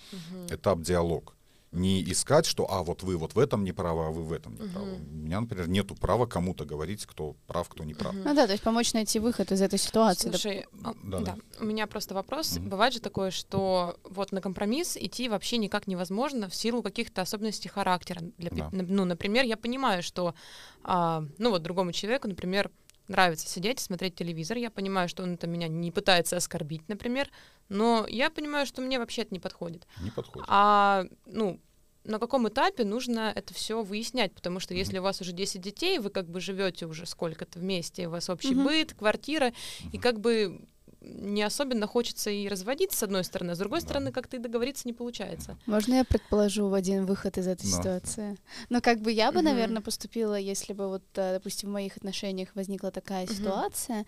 этап 0.50 0.82
диалог. 0.82 1.34
Не 1.72 2.02
искать, 2.10 2.46
что, 2.46 2.66
а, 2.68 2.82
вот 2.82 3.04
вы 3.04 3.16
вот 3.16 3.34
в 3.34 3.38
этом 3.38 3.62
не 3.62 3.70
правы, 3.70 4.06
а 4.06 4.10
вы 4.10 4.22
в 4.24 4.32
этом 4.32 4.54
не 4.56 4.68
правы. 4.68 4.96
У 4.96 5.14
меня, 5.14 5.40
например, 5.40 5.68
нету 5.68 5.94
права 5.94 6.26
кому-то 6.26 6.64
говорить, 6.64 7.06
кто 7.06 7.36
прав, 7.46 7.68
кто 7.68 7.84
не 7.84 7.94
прав. 7.94 8.12
Ну 8.12 8.34
да, 8.34 8.46
то 8.46 8.52
есть 8.52 8.64
помочь 8.64 8.92
найти 8.92 9.20
выход 9.20 9.52
из 9.52 9.62
этой 9.62 9.78
ситуации. 9.78 10.30
Слушай, 10.30 10.66
а, 10.82 10.94
Да, 11.04 11.18
да, 11.18 11.20
да. 11.20 11.36
у 11.60 11.64
меня 11.64 11.86
просто 11.86 12.14
вопрос. 12.14 12.56
Мгм. 12.56 12.70
Бывает 12.70 12.92
же 12.92 13.00
такое, 13.00 13.30
что 13.30 13.96
вот 14.02 14.32
на 14.32 14.40
компромисс 14.40 14.96
идти 14.96 15.28
вообще 15.28 15.58
никак 15.58 15.86
невозможно 15.86 16.48
в 16.48 16.54
силу 16.56 16.82
каких-то 16.82 17.22
особенностей 17.22 17.68
характера. 17.68 18.20
Для, 18.36 18.50
Да. 18.50 18.68
Ну, 18.72 19.04
например, 19.04 19.44
я 19.44 19.56
понимаю, 19.56 20.02
что, 20.02 20.34
а, 20.82 21.24
ну 21.38 21.50
вот 21.50 21.62
другому 21.62 21.92
человеку, 21.92 22.26
например, 22.26 22.70
нравится 23.10 23.48
сидеть 23.48 23.80
и 23.80 23.84
смотреть 23.84 24.14
телевизор. 24.14 24.56
Я 24.56 24.70
понимаю, 24.70 25.08
что 25.08 25.22
он 25.22 25.34
это 25.34 25.46
меня 25.46 25.68
не 25.68 25.90
пытается 25.90 26.36
оскорбить, 26.36 26.88
например, 26.88 27.28
но 27.68 28.06
я 28.08 28.30
понимаю, 28.30 28.66
что 28.66 28.80
мне 28.80 28.98
вообще 28.98 29.22
это 29.22 29.34
не 29.34 29.40
подходит. 29.40 29.86
Не 30.00 30.10
подходит. 30.10 30.46
А, 30.48 31.04
ну, 31.26 31.60
на 32.04 32.18
каком 32.18 32.48
этапе 32.48 32.84
нужно 32.84 33.32
это 33.34 33.52
все 33.52 33.82
выяснять? 33.82 34.32
Потому 34.32 34.60
что 34.60 34.72
если 34.74 34.98
у 34.98 35.02
вас 35.02 35.20
уже 35.20 35.32
10 35.32 35.60
детей, 35.60 35.98
вы 35.98 36.10
как 36.10 36.28
бы 36.28 36.40
живете 36.40 36.86
уже 36.86 37.04
сколько-то 37.04 37.58
вместе, 37.58 38.06
у 38.06 38.10
вас 38.10 38.30
общий 38.30 38.54
Мгм. 38.54 38.64
быт, 38.64 38.94
квартира, 38.94 39.52
и 39.92 39.98
как 39.98 40.20
бы 40.20 40.64
не 41.00 41.42
особенно 41.42 41.86
хочется 41.86 42.30
и 42.30 42.48
разводиться 42.48 42.98
с 42.98 43.02
одной 43.02 43.24
стороны, 43.24 43.52
а 43.52 43.54
с 43.54 43.58
другой 43.58 43.80
Да. 43.80 43.86
стороны 43.86 44.12
как-то 44.12 44.36
и 44.36 44.40
договориться 44.40 44.86
не 44.86 44.92
получается. 44.92 45.56
Можно 45.66 45.94
я 45.94 46.04
предположу 46.04 46.68
в 46.68 46.74
один 46.74 47.06
выход 47.06 47.38
из 47.38 47.46
этой 47.46 47.70
Да. 47.70 47.76
ситуации? 47.78 48.36
Ну, 48.68 48.80
как 48.80 49.00
бы 49.00 49.10
я 49.10 49.30
бы, 49.32 49.38
Мгм. 49.38 49.44
наверное, 49.46 49.82
поступила, 49.82 50.38
если 50.38 50.72
бы 50.72 50.88
вот, 50.88 51.02
э, 51.14 51.34
допустим, 51.34 51.70
в 51.70 51.72
моих 51.72 51.96
отношениях 51.96 52.50
возникла 52.54 52.90
такая 52.90 53.26
Мгм. 53.26 53.34
ситуация, 53.34 54.06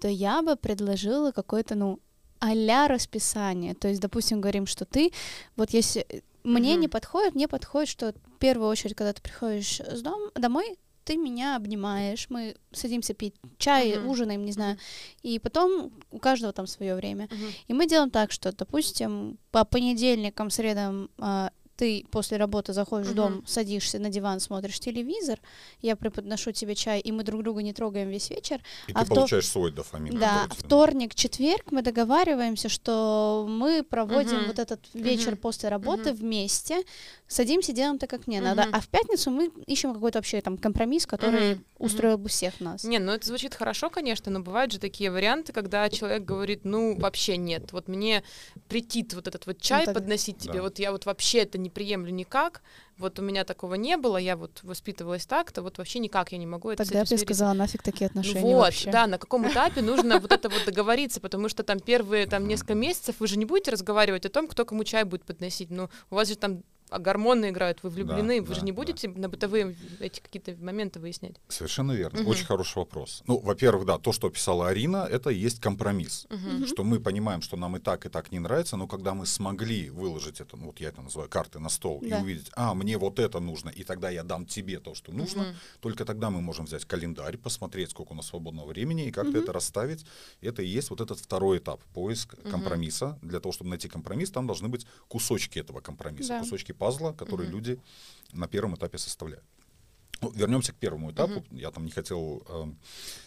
то 0.00 0.08
я 0.08 0.42
бы 0.42 0.56
предложила 0.56 1.30
какое-то, 1.32 1.74
ну, 1.74 2.00
а-ля 2.40 2.88
расписание. 2.88 3.74
То 3.74 3.88
есть, 3.88 4.00
допустим, 4.00 4.40
говорим, 4.40 4.66
что 4.66 4.84
ты, 4.84 5.12
вот 5.56 5.70
если 5.70 6.04
э, 6.08 6.20
мне 6.42 6.72
Мгм. 6.72 6.80
не 6.82 6.88
подходит, 6.88 7.34
мне 7.34 7.48
подходит, 7.48 7.88
что 7.88 8.12
в 8.12 8.38
первую 8.38 8.68
очередь, 8.68 8.94
когда 8.96 9.12
ты 9.14 9.22
приходишь 9.22 9.80
с 9.80 10.02
дом, 10.02 10.30
домой, 10.34 10.78
ты 11.04 11.16
меня 11.16 11.56
обнимаешь, 11.56 12.26
мы 12.30 12.56
садимся 12.72 13.14
пить 13.14 13.34
чай, 13.58 13.96
Мгм. 13.98 14.08
ужинаем, 14.08 14.44
не 14.44 14.52
знаю, 14.52 14.78
и 15.22 15.38
потом 15.38 15.92
у 16.10 16.18
каждого 16.18 16.52
там 16.52 16.66
свое 16.66 16.94
время. 16.94 17.28
Мгм. 17.30 17.52
И 17.68 17.72
мы 17.74 17.86
делаем 17.86 18.10
так, 18.10 18.32
что, 18.32 18.52
допустим, 18.52 19.38
по 19.50 19.64
понедельникам, 19.64 20.50
средам 20.50 21.10
а, 21.18 21.50
ты 21.76 22.04
после 22.10 22.36
работы 22.36 22.72
заходишь 22.72 23.08
в 23.08 23.14
дом, 23.14 23.44
садишься 23.46 23.98
на 23.98 24.08
диван, 24.08 24.40
смотришь 24.40 24.78
телевизор, 24.80 25.40
я 25.82 25.96
преподношу 25.96 26.52
тебе 26.52 26.74
чай, 26.74 27.00
и 27.00 27.10
мы 27.12 27.24
друг 27.24 27.42
друга 27.42 27.62
не 27.62 27.72
трогаем 27.72 28.08
весь 28.10 28.30
вечер. 28.30 28.60
И 28.86 28.92
А 28.94 29.00
ты 29.00 29.06
вто- 29.06 29.14
получаешь 29.16 29.48
свой 29.48 29.72
дофамин. 29.72 30.18
Да, 30.18 30.46
вторник, 30.56 31.14
четверг 31.14 31.72
мы 31.72 31.82
договариваемся, 31.82 32.68
что 32.68 33.46
мы 33.48 33.82
проводим 33.82 34.38
Мгм. 34.38 34.46
вот 34.48 34.58
этот 34.58 34.80
вечер 34.94 35.32
Мгм. 35.32 35.36
после 35.40 35.68
работы 35.68 36.10
Мгм. 36.12 36.20
вместе, 36.20 36.82
садимся, 37.26 37.72
делаем 37.72 37.98
так, 37.98 38.10
как 38.10 38.26
мне 38.26 38.40
надо. 38.40 38.62
Мгм. 38.62 38.74
А 38.74 38.80
в 38.80 38.88
пятницу 38.88 39.30
мы 39.30 39.50
ищем 39.66 39.92
какой-то 39.94 40.18
вообще 40.18 40.40
там 40.40 40.56
компромисс, 40.58 41.06
который 41.06 41.54
Мгм. 41.54 41.64
устроил 41.78 42.18
бы 42.18 42.28
всех 42.28 42.60
нас. 42.60 42.84
Не, 42.84 42.98
ну 42.98 43.12
это 43.12 43.26
звучит 43.26 43.54
хорошо, 43.54 43.90
конечно, 43.90 44.30
но 44.30 44.40
бывают 44.40 44.72
же 44.72 44.78
такие 44.78 45.10
варианты, 45.10 45.52
когда 45.52 45.88
человек 45.90 46.24
говорит, 46.24 46.60
ну 46.64 46.96
вообще 46.98 47.36
нет, 47.36 47.72
вот 47.72 47.88
мне 47.88 48.22
претит 48.68 49.12
вот 49.14 49.26
этот 49.26 49.46
вот 49.46 49.60
чай 49.60 49.84
так- 49.86 49.94
подносить 49.94 50.38
тебе, 50.38 50.54
Да. 50.54 50.62
вот 50.62 50.78
я 50.78 50.92
вот 50.92 51.04
вообще 51.06 51.38
это 51.40 51.58
не 51.64 51.70
приемлю 51.70 52.12
никак, 52.12 52.62
вот 52.96 53.18
у 53.18 53.22
меня 53.22 53.44
такого 53.44 53.74
не 53.74 53.96
было, 53.96 54.16
я 54.16 54.36
вот 54.36 54.60
воспитывалась 54.62 55.26
так-то, 55.26 55.62
вот 55.62 55.78
вообще 55.78 55.98
никак 55.98 56.30
я 56.30 56.38
не 56.38 56.46
могу 56.46 56.70
это 56.70 56.84
Тогда 56.84 57.00
я 57.00 57.04
бы 57.04 57.18
сказала, 57.18 57.52
нафиг 57.52 57.82
такие 57.82 58.08
Ну 58.14 58.20
отношения 58.20 58.54
вот, 58.54 58.66
вообще. 58.66 58.92
да, 58.92 59.06
на 59.08 59.18
каком 59.18 59.48
этапе 59.50 59.82
нужно 59.82 60.20
вот 60.20 60.30
это 60.30 60.48
вот 60.48 60.64
договориться, 60.64 61.20
потому 61.20 61.48
что 61.48 61.64
там 61.64 61.80
первые 61.80 62.26
там 62.26 62.46
несколько 62.46 62.74
месяцев 62.74 63.16
вы 63.18 63.26
же 63.26 63.36
не 63.36 63.44
будете 63.44 63.72
разговаривать 63.72 64.26
о 64.26 64.28
том, 64.28 64.46
кто 64.46 64.64
кому 64.64 64.84
чай 64.84 65.02
будет 65.04 65.24
подносить. 65.24 65.70
Ну, 65.70 65.88
у 66.10 66.14
вас 66.14 66.28
же 66.28 66.36
там 66.36 66.62
а, 66.94 66.98
гормоны 66.98 67.50
играют, 67.50 67.82
вы 67.82 67.90
влюблены, 67.90 68.40
вы 68.40 68.48
да, 68.48 68.54
же 68.54 68.60
не 68.62 68.72
да. 68.72 68.76
будете 68.76 69.08
на 69.08 69.28
бытовые 69.28 69.76
эти 70.00 70.20
какие-то 70.20 70.54
моменты 70.64 71.00
выяснять. 71.00 71.36
Совершенно 71.48 71.92
верно. 71.92 72.20
Мгм. 72.20 72.30
Очень 72.30 72.44
хороший 72.46 72.78
вопрос. 72.78 73.22
Ну, 73.26 73.38
во-первых, 73.38 73.84
да, 73.84 73.98
то, 73.98 74.12
что 74.12 74.28
описала 74.28 74.68
Арина, 74.68 75.08
это 75.10 75.30
и 75.30 75.36
есть 75.46 75.60
компромисс. 75.60 76.26
Мгм. 76.30 76.66
Что 76.66 76.84
мы 76.84 77.00
понимаем, 77.00 77.42
что 77.42 77.56
нам 77.56 77.76
и 77.76 77.80
так, 77.80 78.06
и 78.06 78.08
так 78.08 78.30
не 78.32 78.38
нравится, 78.38 78.76
но 78.76 78.86
когда 78.86 79.14
мы 79.14 79.26
смогли 79.26 79.90
выложить 79.90 80.40
это, 80.40 80.56
ну, 80.56 80.66
вот 80.66 80.80
я 80.80 80.88
это 80.88 81.02
называю 81.02 81.28
карты 81.28 81.58
на 81.58 81.68
стол, 81.68 82.00
Да. 82.02 82.18
и 82.18 82.22
увидеть, 82.22 82.50
а, 82.54 82.74
мне 82.74 82.96
вот 82.98 83.18
это 83.18 83.40
нужно, 83.40 83.70
и 83.70 83.82
тогда 83.84 84.10
я 84.10 84.22
дам 84.22 84.46
тебе 84.46 84.78
то, 84.78 84.94
что 84.94 85.12
нужно, 85.12 85.42
Мгм. 85.42 85.54
только 85.80 86.04
тогда 86.04 86.30
мы 86.30 86.40
можем 86.40 86.66
взять 86.66 86.84
календарь, 86.84 87.36
посмотреть, 87.36 87.90
сколько 87.90 88.12
у 88.12 88.14
нас 88.14 88.26
свободного 88.26 88.68
времени, 88.68 89.06
и 89.06 89.10
как-то 89.10 89.30
Мгм. 89.32 89.40
это 89.42 89.52
расставить. 89.52 90.06
Это 90.40 90.62
и 90.62 90.66
есть 90.66 90.90
вот 90.90 91.00
этот 91.00 91.18
второй 91.18 91.58
этап, 91.58 91.80
поиск 91.92 92.36
компромисса. 92.50 93.18
Для 93.22 93.40
того, 93.40 93.52
чтобы 93.52 93.70
найти 93.70 93.88
компромисс, 93.88 94.30
там 94.30 94.46
должны 94.46 94.68
быть 94.68 94.86
кусочки 95.08 95.58
этого 95.58 95.80
компромисса, 95.80 96.28
Да. 96.28 96.40
кусочки 96.40 96.72
пазла, 96.84 97.12
которые 97.12 97.48
Мгм. 97.48 97.56
люди 97.56 97.78
на 98.32 98.46
первом 98.46 98.74
этапе 98.74 98.98
составляют. 98.98 99.44
Ну, 100.20 100.30
вернемся 100.30 100.72
к 100.72 100.76
первому 100.76 101.10
этапу. 101.10 101.44
Я 101.50 101.70
там 101.70 101.84
не 101.84 101.90
хотел 101.90 102.42
эм, 102.48 102.76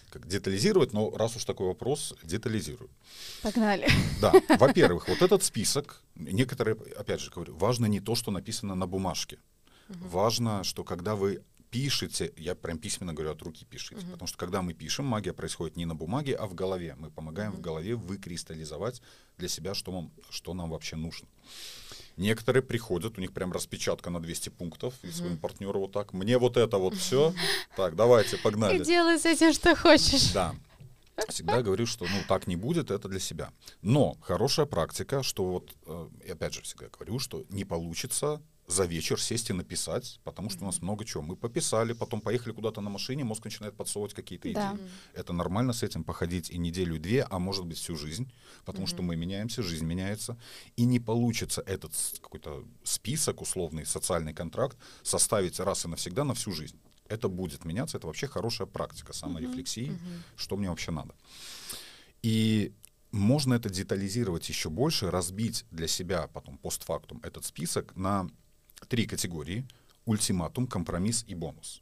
как 0.10 0.28
детализировать, 0.28 0.93
но 0.93 1.10
раз 1.17 1.36
уж 1.36 1.46
такой 1.46 1.67
вопрос, 1.67 2.13
детализирую. 2.24 2.89
Погнали. 3.41 3.88
Да, 4.22 4.32
во-первых, 4.60 5.08
вот 5.08 5.22
этот 5.22 5.43
список, 5.43 6.02
некоторые, 6.15 6.76
опять 7.00 7.20
же 7.22 7.32
говорю, 7.32 7.56
важно 7.56 7.88
не 7.88 8.00
то, 8.00 8.15
что 8.15 8.32
написано 8.32 8.76
на 8.76 8.88
бумажке. 8.88 9.38
Важно, 9.89 10.63
что 10.63 10.84
когда 10.84 11.13
вы 11.15 11.41
пишете, 11.72 12.32
я 12.38 12.56
прям 12.56 12.78
письменно 12.78 13.13
говорю, 13.13 13.32
от 13.32 13.41
руки 13.41 13.65
пишите, 13.70 14.02
Мгм. 14.02 14.12
потому 14.12 14.28
что 14.28 14.38
когда 14.38 14.62
мы 14.62 14.74
пишем, 14.74 15.06
магия 15.06 15.34
происходит 15.34 15.78
не 15.78 15.86
на 15.86 15.96
бумаге, 15.96 16.36
а 16.36 16.46
в 16.46 16.54
голове. 16.54 16.96
Мы 17.00 17.10
помогаем 17.10 17.52
в 17.52 17.56
Мгм. 17.56 17.62
голове 17.63 17.96
выкристаллизовать 17.96 19.02
для 19.38 19.48
себя, 19.50 19.74
что, 19.74 19.91
вам, 19.91 20.12
что 20.30 20.54
нам 20.54 20.70
вообще 20.70 20.96
нужно. 20.96 21.28
Некоторые 22.17 22.63
приходят, 22.63 23.17
у 23.17 23.21
них 23.21 23.32
прям 23.32 23.51
распечатка 23.51 24.10
на 24.10 24.19
200 24.19 24.49
пунктов, 24.49 24.95
и 25.03 25.12
своему 25.12 25.38
партнеру 25.38 25.82
вот 25.82 25.91
так, 25.91 26.13
мне 26.13 26.38
вот 26.39 26.58
это 26.58 26.77
вот 26.77 26.95
все, 26.95 27.34
так, 27.75 27.95
давайте, 27.95 28.38
погнали. 28.38 28.82
И 28.82 28.84
делай 28.84 29.19
с 29.19 29.25
этим, 29.25 29.53
что 29.53 29.75
хочешь. 29.75 30.34
Да. 30.34 30.56
Всегда 31.30 31.62
говорю, 31.63 31.86
что 31.88 32.06
ну 32.06 32.19
так 32.27 32.45
не 32.47 32.56
будет, 32.56 32.91
это 32.91 33.08
для 33.08 33.19
себя. 33.19 33.51
Но 33.82 34.17
хорошая 34.21 34.65
практика, 34.67 35.23
что 35.23 35.45
вот, 35.45 35.75
э, 35.86 36.32
опять 36.32 36.53
же 36.53 36.62
всегда 36.62 36.89
говорю, 36.89 37.17
что 37.19 37.43
не 37.49 37.65
получится 37.65 38.41
за 38.67 38.84
вечер 38.86 39.19
сесть 39.21 39.49
и 39.49 39.53
написать, 39.53 40.19
потому 40.25 40.49
что 40.49 40.63
у 40.63 40.65
нас 40.65 40.82
много 40.82 41.06
чего. 41.06 41.23
Мы 41.23 41.36
пописали, 41.38 41.93
потом 41.93 42.19
поехали 42.21 42.53
куда-то 42.53 42.82
на 42.82 42.89
машине, 42.89 43.23
мозг 43.23 43.45
начинает 43.45 43.75
подсовывать 43.77 44.13
какие-то 44.13 44.53
Да. 44.53 44.73
идеи. 44.73 44.86
Это 45.13 45.32
нормально 45.34 45.71
с 45.73 45.84
этим 45.84 46.03
походить 46.03 46.49
и 46.49 46.58
неделю, 46.58 46.95
и 46.95 46.99
две, 46.99 47.23
а 47.30 47.39
может 47.39 47.65
быть 47.65 47.77
всю 47.77 47.95
жизнь, 47.95 48.30
потому 48.65 48.86
что 48.88 49.01
мы 49.01 49.15
меняемся, 49.15 49.63
жизнь 49.63 49.86
меняется, 49.86 50.38
и 50.75 50.84
не 50.86 50.99
получится 50.99 51.62
этот 51.65 51.93
какой-то 52.21 52.65
список, 52.84 53.41
условный 53.41 53.86
социальный 53.86 54.34
контракт 54.34 54.77
составить 55.01 55.60
раз 55.62 55.86
и 55.86 55.88
навсегда 55.88 56.25
на 56.25 56.34
всю 56.34 56.51
жизнь. 56.51 56.77
Это 57.08 57.30
будет 57.30 57.63
меняться, 57.63 57.97
это 57.97 58.08
вообще 58.08 58.27
хорошая 58.27 58.67
практика 58.67 59.13
саморефлексии, 59.13 59.91
Мгм. 59.91 60.23
что 60.36 60.58
мне 60.58 60.69
вообще 60.69 60.91
надо. 60.91 61.15
И 62.21 62.73
можно 63.12 63.53
это 63.53 63.69
детализировать 63.69 64.49
еще 64.49 64.69
больше, 64.69 65.10
разбить 65.10 65.63
для 65.71 65.88
себя 65.88 66.27
потом 66.27 66.58
постфактум 66.58 67.21
этот 67.23 67.45
список 67.45 67.95
на 67.95 68.30
три 68.88 69.06
категории. 69.06 69.66
Ультиматум, 70.06 70.68
компромисс 70.68 71.26
и 71.28 71.36
бонус. 71.36 71.82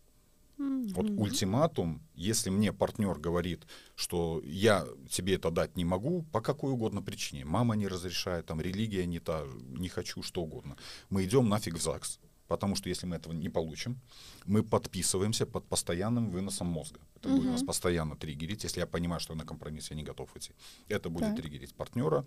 Вот 0.58 1.10
Мгм. 1.10 1.20
ультиматум, 1.20 2.02
если 2.16 2.50
мне 2.50 2.72
партнер 2.72 3.20
говорит, 3.20 3.68
что 3.96 4.42
я 4.46 4.88
тебе 5.10 5.36
это 5.36 5.52
дать 5.52 5.76
не 5.76 5.84
могу 5.84 6.24
по 6.32 6.40
какой 6.42 6.72
угодно 6.72 7.02
причине, 7.02 7.44
мама 7.44 7.76
не 7.76 7.88
разрешает, 7.90 8.46
там 8.46 8.62
религия 8.62 9.06
не 9.06 9.20
та, 9.20 9.44
не 9.78 9.90
хочу, 9.90 10.24
что 10.24 10.42
угодно, 10.44 10.78
мы 11.10 11.26
идем 11.26 11.50
нафиг 11.50 11.76
в 11.76 11.82
ЗАГС, 11.82 12.20
потому 12.48 12.76
что 12.76 12.88
если 12.90 13.06
мы 13.06 13.18
этого 13.18 13.34
не 13.34 13.50
получим, 13.50 14.00
мы 14.46 14.64
подписываемся 14.64 15.46
под 15.46 15.68
постоянным 15.68 16.30
выносом 16.30 16.68
мозга. 16.68 17.02
Это 17.16 17.30
будет 17.30 17.52
нас 17.52 17.64
постоянно 17.64 18.16
триггерить, 18.16 18.64
если 18.64 18.80
я 18.80 18.88
понимаю, 18.88 19.20
что 19.20 19.36
на 19.36 19.44
компромисс 19.46 19.90
я 19.92 19.98
не 19.98 20.04
готов 20.04 20.30
идти. 20.38 20.52
Это 20.88 21.10
будет 21.10 21.26
Так. 21.26 21.36
триггерить 21.36 21.76
партнера. 21.76 22.26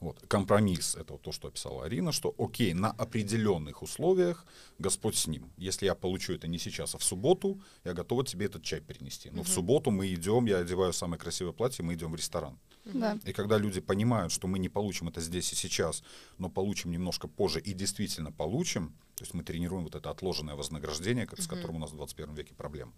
Вот. 0.00 0.24
Компромисс— 0.28 0.94
это 1.00 1.12
вот 1.12 1.22
то, 1.22 1.32
что 1.32 1.48
описала 1.48 1.84
Арина, 1.84 2.12
что 2.12 2.34
окей, 2.38 2.72
на 2.74 2.90
определенных 2.90 3.82
условиях 3.82 4.46
Господь 4.78 5.16
с 5.16 5.26
ним. 5.26 5.50
Если 5.58 5.86
я 5.86 5.94
получу 5.94 6.32
это 6.32 6.48
не 6.48 6.58
сейчас, 6.58 6.94
а 6.94 6.98
в 6.98 7.04
субботу, 7.04 7.60
я 7.84 7.92
готова 7.92 8.24
тебе 8.24 8.46
этот 8.46 8.62
чай 8.62 8.80
принести. 8.80 9.30
Но 9.30 9.42
в 9.42 9.46
Мгм. 9.46 9.54
субботу 9.54 9.90
мы 9.90 10.12
идем, 10.14 10.46
я 10.46 10.58
одеваю 10.58 10.92
самое 10.92 11.18
красивое 11.20 11.52
платье, 11.52 11.84
мы 11.84 11.94
идем 11.94 12.12
в 12.12 12.16
ресторан. 12.16 12.58
Да. 12.84 13.18
И 13.24 13.32
когда 13.32 13.58
люди 13.58 13.80
понимают, 13.80 14.32
что 14.32 14.48
мы 14.48 14.58
не 14.58 14.68
получим 14.68 15.08
это 15.08 15.20
здесь 15.20 15.52
и 15.52 15.56
сейчас, 15.56 16.02
но 16.38 16.48
получим 16.48 16.90
немножко 16.90 17.28
позже 17.28 17.60
и 17.60 17.74
действительно 17.74 18.32
получим, 18.32 18.94
то 19.16 19.24
есть 19.24 19.34
мы 19.34 19.42
тренируем 19.42 19.84
вот 19.84 19.94
это 19.94 20.10
отложенное 20.10 20.54
вознаграждение, 20.54 21.26
как- 21.26 21.40
с 21.42 21.46
Мгм. 21.46 21.56
которым 21.56 21.76
у 21.76 21.78
нас 21.80 21.90
в 21.90 21.96
21 21.96 22.34
веке 22.34 22.54
проблема, 22.54 22.92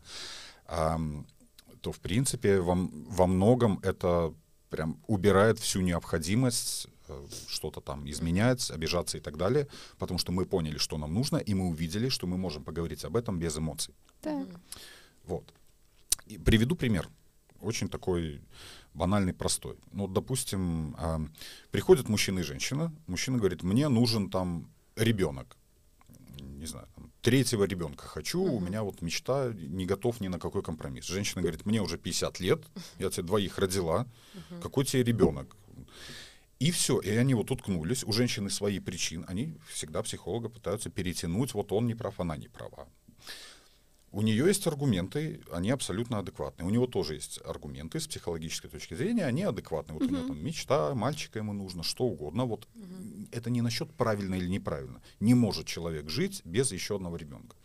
ам, 0.67 1.27
то 1.81 1.91
в 1.91 1.99
принципе 1.99 2.61
во, 2.61 2.73
м- 2.75 3.05
во 3.11 3.27
многом 3.27 3.81
это 3.83 4.33
прям 4.73 4.97
убирает 5.07 5.59
всю 5.59 5.83
необходимость 5.83 6.89
э, 7.09 7.27
что-то 7.49 7.81
там 7.81 8.09
изменять, 8.11 8.71
обижаться 8.71 9.19
и 9.19 9.21
так 9.21 9.37
далее, 9.37 9.67
потому 9.99 10.19
что 10.19 10.33
мы 10.33 10.47
поняли, 10.47 10.79
что 10.79 10.99
нам 10.99 11.13
нужно, 11.15 11.37
и 11.37 11.55
мы 11.55 11.67
увидели, 11.69 12.09
что 12.09 12.27
мы 12.27 12.37
можем 12.39 12.65
поговорить 12.65 13.05
об 13.05 13.17
этом 13.17 13.39
без 13.39 13.57
эмоций. 13.57 13.95
Так. 14.23 14.49
Вот. 15.25 15.45
И 16.27 16.39
приведу 16.39 16.75
пример. 16.75 17.09
Очень 17.61 17.89
такой 17.89 18.41
банальный, 18.95 19.35
простой. 19.35 19.77
Ну, 19.93 20.09
допустим, 20.09 20.95
а, 20.99 21.21
приходят 21.71 22.09
мужчина 22.09 22.41
и 22.41 22.43
женщина. 22.43 22.91
Мужчина 23.07 23.39
говорит, 23.39 23.63
мне 23.63 23.89
нужен 23.89 24.31
там 24.31 24.67
ребенок. 24.97 25.57
Не 26.41 26.67
знаю, 26.67 26.89
третьего 27.23 27.65
ребенка 27.65 28.07
хочу, 28.07 28.43
у 28.43 28.57
Мгм. 28.59 28.67
меня 28.67 28.83
вот 28.83 29.01
мечта, 29.01 29.53
не 29.55 29.87
готов 29.87 30.21
ни 30.21 30.29
на 30.29 30.39
какой 30.39 30.63
компромисс. 30.63 31.07
Женщина 31.07 31.41
говорит, 31.41 31.65
мне 31.65 31.81
уже 31.81 31.97
50 31.97 32.41
лет, 32.41 32.63
я 32.99 33.09
тебе 33.11 33.23
двоих 33.23 33.59
родила, 33.59 34.07
Мгм. 34.35 34.61
какой 34.61 34.85
тебе 34.85 35.03
ребенок? 35.05 35.57
И 36.59 36.71
все, 36.71 37.01
и 37.01 37.11
они 37.11 37.35
вот 37.35 37.51
уткнулись. 37.51 38.05
У 38.05 38.13
женщины 38.13 38.49
свои 38.51 38.79
причины. 38.79 39.25
Они 39.27 39.55
всегда 39.73 40.01
психолога 40.03 40.49
пытаются 40.49 40.91
перетянуть. 40.91 41.55
Вот 41.55 41.73
он 41.73 41.87
не 41.87 41.95
прав, 41.97 42.21
она 42.21 42.37
не 42.37 42.47
права. 42.49 42.87
У 44.13 44.21
нее 44.21 44.47
есть 44.47 44.67
аргументы, 44.67 45.41
они 45.51 45.71
абсолютно 45.71 46.19
адекватные. 46.19 46.67
У 46.67 46.71
него 46.71 46.87
тоже 46.87 47.15
есть 47.15 47.41
аргументы 47.47 47.99
с 47.99 48.07
психологической 48.07 48.69
точки 48.71 48.93
зрения, 48.95 49.25
они 49.25 49.43
адекватные. 49.43 49.99
Вот 49.99 50.07
у 50.07 50.11
него 50.11 50.19
Мгм. 50.25 50.29
там 50.29 50.45
мечта, 50.45 50.95
мальчика 50.95 51.39
ему 51.39 51.55
нужно, 51.55 51.83
что 51.83 52.05
угодно. 52.05 52.45
Вот 52.45 52.69
Мгм. 52.75 53.29
это 53.33 53.49
не 53.49 53.63
насчет 53.63 53.91
правильно 53.95 54.35
или 54.35 54.49
неправильно. 54.49 55.01
Не 55.21 55.33
может 55.35 55.67
человек 55.67 56.11
жить 56.11 56.43
без 56.45 56.73
еще 56.73 56.97
одного 56.97 57.17
ребенка. 57.17 57.57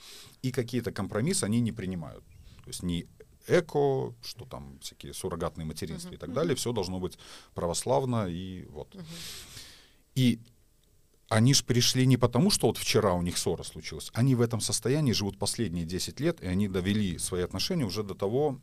И 0.42 0.52
какие-то 0.52 0.92
компромиссы 0.94 1.44
они 1.44 1.60
не 1.60 1.74
принимают. 1.74 2.24
То 2.64 2.70
есть 2.70 2.82
не 2.84 3.08
эко, 3.48 4.14
что 4.22 4.46
там 4.50 4.80
всякие 4.80 5.14
суррогатные 5.14 5.66
материнства 5.66 6.10
Мгм. 6.10 6.16
и 6.16 6.18
так 6.18 6.34
далее, 6.34 6.56
все 6.56 6.72
должно 6.72 7.00
быть 7.00 7.18
православно 7.56 8.28
и 8.30 8.66
вот. 8.70 8.96
Мгм. 8.96 9.06
И 10.16 10.40
они 11.30 11.54
же 11.54 11.64
пришли 11.64 12.06
не 12.06 12.18
потому, 12.18 12.50
что 12.50 12.68
вот 12.68 12.78
вчера 12.78 13.14
у 13.14 13.22
них 13.22 13.38
ссора 13.38 13.64
случилась. 13.64 14.10
Они 14.14 14.36
в 14.36 14.42
этом 14.42 14.62
состоянии 14.62 15.12
живут 15.12 15.38
последние 15.38 15.86
10 15.86 16.20
лет, 16.20 16.42
и 16.42 16.48
они 16.48 16.68
довели 16.68 17.18
свои 17.18 17.42
отношения 17.44 17.86
уже 17.86 18.04
до 18.04 18.16
того, 18.16 18.60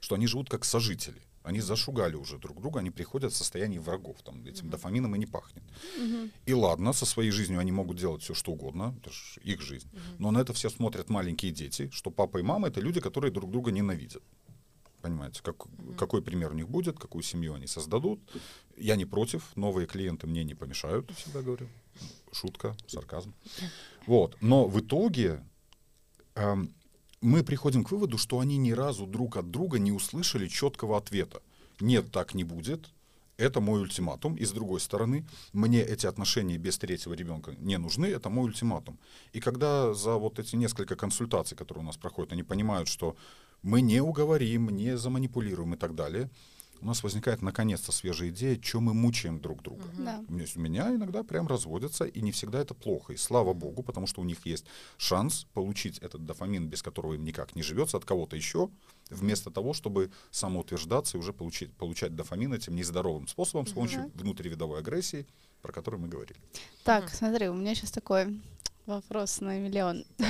что 0.00 0.14
они 0.14 0.26
живут 0.26 0.50
как 0.50 0.64
сожители. 0.64 1.20
Они 1.42 1.60
зашугали 1.60 2.16
уже 2.16 2.36
друг 2.38 2.60
друга, 2.60 2.80
они 2.80 2.90
приходят 2.90 3.32
в 3.32 3.36
состоянии 3.36 3.78
врагов, 3.78 4.18
там 4.22 4.44
этим 4.44 4.64
Мгм. 4.64 4.70
дофамином 4.72 5.16
и 5.16 5.18
не 5.18 5.24
пахнет. 5.24 5.64
Мгм. 5.98 6.30
И 6.44 6.52
ладно, 6.52 6.92
со 6.92 7.06
своей 7.06 7.30
жизнью 7.30 7.58
они 7.60 7.72
могут 7.72 7.96
делать 7.96 8.22
все, 8.22 8.34
что 8.34 8.52
угодно, 8.52 8.94
это 9.00 9.10
ж 9.10 9.38
их 9.42 9.62
жизнь. 9.62 9.88
Мгм. 9.90 10.00
Но 10.18 10.30
на 10.32 10.40
это 10.40 10.52
все 10.52 10.68
смотрят 10.68 11.08
маленькие 11.08 11.50
дети, 11.50 11.88
что 11.92 12.10
папа 12.10 12.38
и 12.38 12.42
мама 12.42 12.68
это 12.68 12.82
люди, 12.82 13.00
которые 13.00 13.32
друг 13.32 13.50
друга 13.50 13.70
ненавидят. 13.70 14.22
Понимаете, 15.02 15.40
как, 15.42 15.56
какой 15.96 16.22
пример 16.22 16.52
у 16.52 16.54
них 16.54 16.68
будет, 16.68 16.98
какую 16.98 17.22
семью 17.22 17.54
они 17.54 17.66
создадут. 17.66 18.20
Я 18.76 18.96
не 18.96 19.06
против, 19.06 19.56
новые 19.56 19.86
клиенты 19.86 20.26
мне 20.26 20.44
не 20.44 20.54
помешают, 20.54 21.10
всегда 21.12 21.42
говорю. 21.42 21.66
шутка, 22.32 22.76
сарказм. 22.86 23.32
Вот. 24.06 24.36
Но 24.40 24.66
в 24.66 24.80
итоге 24.80 25.42
эм, 26.34 26.74
мы 27.20 27.42
приходим 27.42 27.84
к 27.84 27.90
выводу, 27.90 28.18
что 28.18 28.40
они 28.40 28.56
ни 28.56 28.72
разу 28.72 29.06
друг 29.06 29.36
от 29.36 29.50
друга 29.50 29.78
не 29.78 29.92
услышали 29.92 30.48
четкого 30.48 30.96
ответа. 30.96 31.42
Нет, 31.80 32.10
так 32.10 32.34
не 32.34 32.44
будет. 32.44 32.90
Это 33.36 33.60
мой 33.60 33.80
ультиматум. 33.80 34.36
И 34.36 34.44
с 34.44 34.52
другой 34.52 34.80
стороны, 34.80 35.26
мне 35.54 35.80
эти 35.82 36.06
отношения 36.06 36.58
без 36.58 36.76
третьего 36.76 37.14
ребенка 37.14 37.54
не 37.58 37.78
нужны. 37.78 38.06
Это 38.06 38.28
мой 38.28 38.44
ультиматум. 38.44 38.98
И 39.32 39.40
когда 39.40 39.94
за 39.94 40.16
вот 40.16 40.38
эти 40.38 40.56
несколько 40.56 40.94
консультаций, 40.94 41.56
которые 41.56 41.82
у 41.82 41.86
нас 41.86 41.96
проходят, 41.96 42.32
они 42.32 42.42
понимают, 42.42 42.88
что 42.88 43.16
мы 43.62 43.80
не 43.80 44.00
уговорим, 44.00 44.70
не 44.70 44.96
заманипулируем 44.96 45.74
и 45.74 45.76
так 45.76 45.94
далее, 45.94 46.30
у 46.80 46.86
нас 46.86 47.02
возникает 47.02 47.42
наконец-то 47.42 47.92
свежая 47.92 48.30
идея, 48.30 48.58
что 48.60 48.80
мы 48.80 48.94
мучаем 48.94 49.38
друг 49.38 49.62
друга. 49.62 49.84
Да. 49.98 50.24
У 50.28 50.60
меня 50.60 50.94
иногда 50.94 51.22
прям 51.22 51.46
разводятся, 51.46 52.04
и 52.04 52.22
не 52.22 52.32
всегда 52.32 52.60
это 52.60 52.74
плохо. 52.74 53.12
И 53.12 53.16
слава 53.16 53.52
богу, 53.52 53.82
потому 53.82 54.06
что 54.06 54.22
у 54.22 54.24
них 54.24 54.46
есть 54.46 54.64
шанс 54.96 55.46
получить 55.52 55.98
этот 55.98 56.24
дофамин, 56.24 56.68
без 56.68 56.82
которого 56.82 57.14
им 57.14 57.24
никак 57.24 57.54
не 57.54 57.62
живется, 57.62 57.98
от 57.98 58.04
кого-то 58.04 58.36
еще, 58.36 58.70
вместо 59.08 59.50
того, 59.50 59.72
чтобы 59.72 60.10
самоутверждаться 60.30 61.16
и 61.16 61.20
уже 61.20 61.32
получить, 61.32 61.72
получать 61.74 62.14
дофамин 62.14 62.52
этим 62.52 62.76
нездоровым 62.76 63.28
способом 63.28 63.66
с 63.66 63.72
помощью 63.72 64.10
внутривидовой 64.14 64.80
агрессии, 64.80 65.26
про 65.62 65.72
которую 65.72 66.02
мы 66.02 66.08
говорили. 66.08 66.38
Так, 66.84 67.10
смотри, 67.10 67.48
у 67.48 67.54
меня 67.54 67.74
сейчас 67.74 67.90
такой 67.90 68.40
вопрос 68.86 69.40
на 69.40 69.58
миллион. 69.58 70.04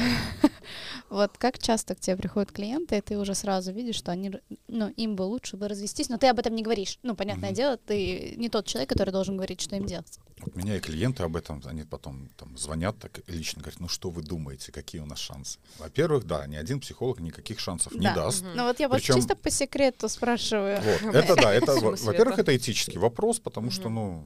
Вот 1.08 1.36
как 1.38 1.58
часто 1.58 1.96
к 1.96 2.00
тебе 2.00 2.16
приходят 2.16 2.52
клиенты, 2.52 2.98
и 2.98 3.00
ты 3.00 3.18
уже 3.18 3.34
сразу 3.34 3.72
видишь, 3.72 3.96
что 3.96 4.12
они, 4.12 4.30
ну, 4.68 4.88
им 4.90 5.16
бы 5.16 5.22
лучше 5.22 5.56
бы 5.56 5.66
развестись, 5.66 6.08
но 6.08 6.18
ты 6.18 6.28
об 6.28 6.38
этом 6.38 6.54
не 6.54 6.62
говоришь. 6.62 7.00
Ну, 7.02 7.16
понятное 7.16 7.50
дело, 7.50 7.76
ты 7.76 8.34
не 8.36 8.48
тот 8.48 8.66
человек, 8.66 8.88
который 8.88 9.10
должен 9.10 9.36
говорить, 9.36 9.60
что 9.60 9.74
им 9.74 9.86
делать. 9.86 10.20
Вот 10.42 10.56
меня 10.56 10.76
и 10.76 10.80
клиенты 10.80 11.22
об 11.22 11.36
этом, 11.36 11.62
они 11.66 11.84
потом 11.84 12.28
там 12.36 12.56
звонят 12.56 12.98
так 12.98 13.20
лично, 13.26 13.60
говорят, 13.62 13.80
ну 13.80 13.88
что 13.88 14.10
вы 14.10 14.22
думаете, 14.22 14.72
какие 14.72 15.00
у 15.00 15.06
нас 15.06 15.18
шансы? 15.18 15.58
Во-первых, 15.78 16.24
да, 16.26 16.46
ни 16.46 16.56
один 16.56 16.80
психолог 16.80 17.20
никаких 17.20 17.60
шансов 17.60 17.92
не 17.92 18.00
Да. 18.06 18.14
даст. 18.14 18.44
Ну 18.54 18.64
вот 18.64 18.80
я 18.80 18.88
вот 18.88 18.96
Причем- 18.98 19.16
чисто 19.16 19.36
по 19.36 19.50
секрету 19.50 20.08
спрашиваю. 20.08 20.80
Вот, 21.02 21.14
это 21.14 21.36
да, 21.36 21.52
это, 21.52 21.74
во-первых, 21.74 22.38
это 22.38 22.56
этический 22.56 22.98
вопрос, 22.98 23.38
потому 23.40 23.70
что, 23.70 23.88
ну, 23.90 24.24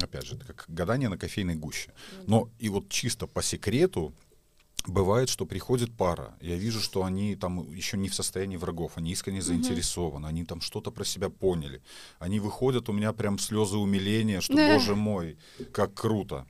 опять 0.00 0.26
же, 0.26 0.36
это 0.36 0.44
как 0.44 0.64
гадание 0.68 1.08
на 1.08 1.16
кофейной 1.18 1.54
гуще. 1.54 1.92
Но 2.26 2.48
и 2.58 2.68
вот 2.68 2.88
чисто 2.88 3.26
по 3.26 3.42
секрету 3.42 4.12
бывает, 4.86 5.28
что 5.28 5.46
приходит 5.46 5.92
пара, 5.96 6.34
я 6.40 6.56
вижу, 6.56 6.80
что 6.80 7.04
они 7.04 7.36
там 7.36 7.72
еще 7.72 7.96
не 7.96 8.08
в 8.08 8.14
состоянии 8.14 8.56
врагов, 8.56 8.92
они 8.96 9.12
искренне 9.12 9.40
заинтересованы, 9.42 10.26
они 10.26 10.44
там 10.44 10.60
что-то 10.60 10.90
про 10.90 11.04
себя 11.04 11.28
поняли. 11.30 11.82
Они 12.18 12.40
выходят, 12.40 12.88
у 12.88 12.92
меня 12.92 13.12
прям 13.12 13.38
слезы 13.38 13.76
умиления, 13.76 14.40
что, 14.40 14.54
Да. 14.54 14.74
боже 14.74 14.94
мой, 14.96 15.36
как 15.72 15.94
круто. 15.94 16.46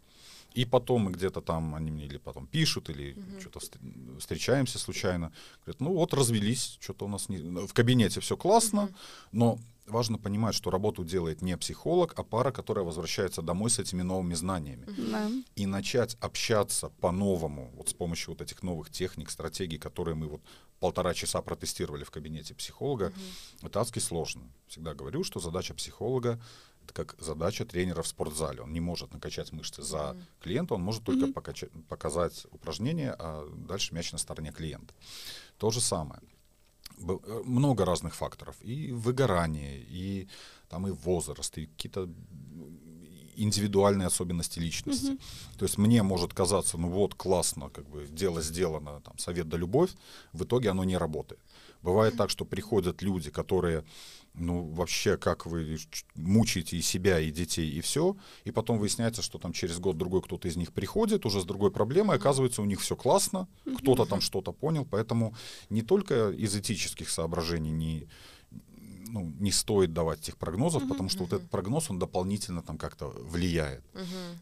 И 0.54 0.66
потом 0.66 1.10
где-то 1.10 1.40
там, 1.40 1.74
они 1.74 1.90
мне 1.90 2.04
или 2.04 2.18
потом 2.18 2.46
пишут, 2.46 2.90
или 2.90 3.16
что-то 3.40 3.58
встр- 3.60 4.18
встречаемся 4.18 4.78
случайно. 4.78 5.32
Говорят, 5.64 5.80
ну 5.80 5.94
вот 5.94 6.12
развелись, 6.12 6.76
что-то 6.80 7.06
у 7.06 7.08
нас 7.08 7.30
не... 7.30 7.38
В 7.66 7.72
кабинете 7.72 8.20
все 8.20 8.36
классно, 8.36 8.90
но 9.32 9.58
важно 9.86 10.18
понимать, 10.18 10.54
что 10.54 10.70
работу 10.70 11.04
делает 11.04 11.42
не 11.42 11.56
психолог, 11.56 12.12
а 12.16 12.22
пара, 12.22 12.52
которая 12.52 12.84
возвращается 12.84 13.42
домой 13.42 13.70
с 13.70 13.78
этими 13.78 14.02
новыми 14.02 14.34
знаниями. 14.34 14.86
Да. 14.96 15.30
И 15.56 15.66
начать 15.66 16.16
общаться 16.20 16.90
по-новому, 17.00 17.70
вот 17.76 17.88
с 17.88 17.94
помощью 17.94 18.30
вот 18.30 18.42
этих 18.42 18.62
новых 18.62 18.90
техник, 18.90 19.30
стратегий, 19.30 19.78
которые 19.78 20.14
мы 20.14 20.28
вот 20.28 20.42
полтора 20.80 21.14
часа 21.14 21.40
протестировали 21.42 22.04
в 22.04 22.10
кабинете 22.10 22.54
психолога, 22.54 23.12
это 23.62 23.80
адски 23.80 24.00
сложно. 24.00 24.42
Всегда 24.66 24.94
говорю, 24.94 25.24
что 25.24 25.40
задача 25.40 25.74
психолога 25.74 26.40
это 26.84 26.94
как 26.94 27.14
задача 27.20 27.64
тренера 27.64 28.02
в 28.02 28.06
спортзале. 28.06 28.60
Он 28.60 28.72
не 28.72 28.80
может 28.80 29.12
накачать 29.12 29.52
мышцы 29.52 29.82
за 29.82 30.16
клиента, 30.40 30.74
он 30.74 30.82
может 30.82 31.04
только 31.04 31.26
покача- 31.26 31.70
показать 31.88 32.46
упражнение, 32.50 33.14
а 33.18 33.48
дальше 33.68 33.94
мяч 33.94 34.12
на 34.12 34.18
стороне 34.18 34.52
клиента. 34.52 34.92
То 35.58 35.70
же 35.70 35.80
самое. 35.80 36.20
Э, 37.02 37.42
Много 37.44 37.84
разных 37.84 38.14
факторов. 38.14 38.56
И 38.62 38.92
выгорание, 38.92 39.84
и 39.90 40.28
там 40.68 40.86
и 40.86 40.90
возраст, 40.90 41.58
и 41.58 41.66
какие-то 41.66 42.08
индивидуальные 43.36 44.06
особенности 44.06 44.60
личности. 44.60 45.18
То 45.58 45.64
есть 45.64 45.78
мне 45.78 46.02
может 46.02 46.34
казаться, 46.34 46.78
ну 46.78 46.88
вот, 46.88 47.14
классно, 47.14 47.70
как 47.70 47.88
бы 47.88 48.06
дело 48.06 48.42
сделано, 48.42 49.00
там, 49.00 49.18
совет 49.18 49.48
да 49.48 49.56
любовь, 49.56 49.90
в 50.32 50.42
итоге 50.44 50.70
оно 50.70 50.84
не 50.84 50.98
работает. 50.98 51.40
Бывает 51.82 52.16
так, 52.16 52.30
что 52.30 52.44
приходят 52.44 53.02
люди, 53.02 53.30
которые, 53.30 53.84
ну, 54.34 54.64
вообще, 54.70 55.16
как 55.16 55.46
вы 55.46 55.78
мучаете 56.14 56.76
и 56.76 56.82
себя, 56.82 57.20
и 57.20 57.30
детей, 57.30 57.68
и 57.70 57.80
все, 57.80 58.16
и 58.44 58.50
потом 58.50 58.78
выясняется, 58.78 59.22
что 59.22 59.38
там 59.38 59.52
через 59.52 59.78
год-другой 59.78 60.22
кто-то 60.22 60.48
из 60.48 60.56
них 60.56 60.72
приходит 60.72 61.26
уже 61.26 61.40
с 61.40 61.44
другой 61.44 61.70
проблемой, 61.70 62.16
оказывается, 62.16 62.62
у 62.62 62.64
них 62.64 62.80
все 62.80 62.96
классно, 62.96 63.48
кто-то 63.78 64.06
там 64.06 64.20
что-то 64.20 64.52
понял, 64.52 64.86
поэтому 64.90 65.34
не 65.68 65.82
только 65.82 66.30
из 66.30 66.56
этических 66.56 67.10
соображений 67.10 67.70
не, 67.70 68.08
ну, 69.12 69.32
не 69.38 69.52
стоит 69.52 69.92
давать 69.92 70.20
этих 70.20 70.36
прогнозов, 70.36 70.88
потому 70.88 71.08
что 71.10 71.24
вот 71.24 71.32
этот 71.32 71.50
прогноз, 71.50 71.90
он 71.90 71.98
дополнительно 71.98 72.62
там 72.62 72.78
как-то 72.78 73.08
влияет. 73.08 73.84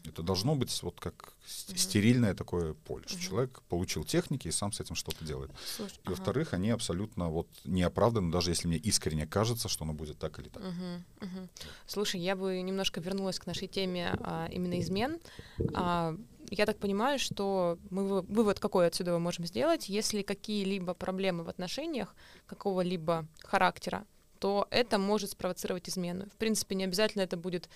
Это 0.05 0.23
должно 0.23 0.55
быть 0.55 0.83
вот 0.83 0.99
как 0.99 1.33
с- 1.45 1.75
стерильное 1.77 2.33
такое 2.33 2.73
поле, 2.73 3.03
что 3.07 3.19
человек 3.19 3.61
получил 3.69 4.03
техники 4.05 4.47
и 4.47 4.51
сам 4.51 4.71
с 4.71 4.79
этим 4.79 4.95
что-то 4.95 5.25
делает. 5.25 5.51
Слушай, 5.77 5.95
И, 5.95 5.99
ага. 6.05 6.09
во-вторых, 6.11 6.53
они 6.53 6.69
абсолютно 6.71 7.29
вот 7.29 7.47
не 7.65 7.83
оправданы, 7.83 8.31
даже 8.31 8.51
если 8.51 8.67
мне 8.67 8.77
искренне 8.77 9.27
кажется, 9.27 9.67
что 9.67 9.83
оно 9.83 9.93
будет 9.93 10.17
так 10.17 10.39
или 10.39 10.47
так. 10.49 10.63
Мгм, 10.63 11.03
мгм. 11.21 11.49
Слушай, 11.87 12.21
я 12.21 12.35
бы 12.35 12.61
немножко 12.61 13.01
вернулась 13.01 13.39
к 13.39 13.45
нашей 13.47 13.67
теме 13.67 14.15
а, 14.21 14.47
именно 14.51 14.79
измен. 14.79 15.19
А, 15.73 16.15
я 16.49 16.65
так 16.65 16.77
понимаю, 16.77 17.19
что 17.19 17.77
мы 17.89 18.07
вы- 18.07 18.21
вывод 18.21 18.59
какой 18.59 18.87
отсюда 18.87 19.11
мы 19.11 19.19
можем 19.19 19.45
сделать, 19.45 19.89
если 19.89 20.21
какие-либо 20.21 20.93
проблемы 20.93 21.43
в 21.43 21.49
отношениях 21.49 22.15
какого-либо 22.47 23.25
характера, 23.43 24.05
то 24.41 24.67
это 24.71 24.97
может 24.97 25.29
спровоцировать 25.29 25.87
измену. 25.87 26.25
В 26.33 26.37
принципе, 26.37 26.73
не 26.73 26.83
обязательно 26.83 27.21
это 27.21 27.37
будет, 27.37 27.69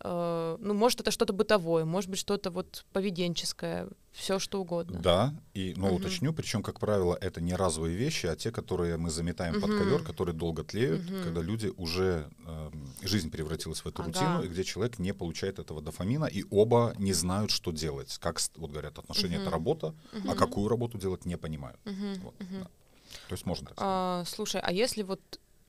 э, 0.00 0.56
ну, 0.58 0.74
может, 0.74 1.00
это 1.00 1.12
что-то 1.12 1.32
бытовое, 1.32 1.84
может 1.84 2.10
быть, 2.10 2.18
что-то 2.18 2.50
вот 2.50 2.84
поведенческое, 2.92 3.86
все 4.10 4.40
что 4.40 4.60
угодно. 4.60 4.98
Да, 4.98 5.32
и, 5.54 5.74
но 5.76 5.86
Мгм. 5.86 5.96
уточню, 5.96 6.32
причем, 6.32 6.64
как 6.64 6.80
правило, 6.80 7.16
это 7.20 7.40
не 7.40 7.54
разовые 7.54 7.96
вещи, 7.96 8.26
а 8.26 8.34
те, 8.34 8.50
которые 8.50 8.96
мы 8.96 9.10
заметаем 9.10 9.60
под 9.60 9.70
Мгм. 9.70 9.78
ковер, 9.78 10.02
которые 10.02 10.34
долго 10.34 10.64
тлеют, 10.64 11.08
Мгм. 11.08 11.22
когда 11.22 11.40
люди 11.40 11.72
уже 11.76 12.28
эм, 12.46 12.92
жизнь 13.00 13.30
превратилась 13.30 13.84
в 13.84 13.86
эту 13.86 14.02
Ага. 14.02 14.08
рутину, 14.08 14.42
и 14.42 14.48
где 14.48 14.64
человек 14.64 14.98
не 14.98 15.14
получает 15.14 15.60
этого 15.60 15.80
дофамина, 15.80 16.24
и 16.24 16.44
оба 16.50 16.94
не 16.98 17.12
знают, 17.12 17.52
что 17.52 17.70
делать. 17.70 18.18
Как 18.18 18.40
вот 18.56 18.72
говорят, 18.72 18.98
отношения 18.98 19.36
это 19.36 19.50
Мгм. 19.50 19.52
работа, 19.52 19.94
а 20.26 20.34
какую 20.34 20.66
работу 20.68 20.98
делать 20.98 21.26
не 21.26 21.36
понимают. 21.36 21.78
Мгм, 21.84 22.14
Вот, 22.22 22.34
мгм. 22.40 22.62
да. 22.62 22.70
То 23.28 23.34
есть 23.34 23.46
можно 23.46 23.66
так 23.68 23.76
сказать. 23.78 23.92
А, 23.94 24.24
слушай, 24.26 24.60
а 24.60 24.72
если 24.72 25.02
вот, 25.02 25.20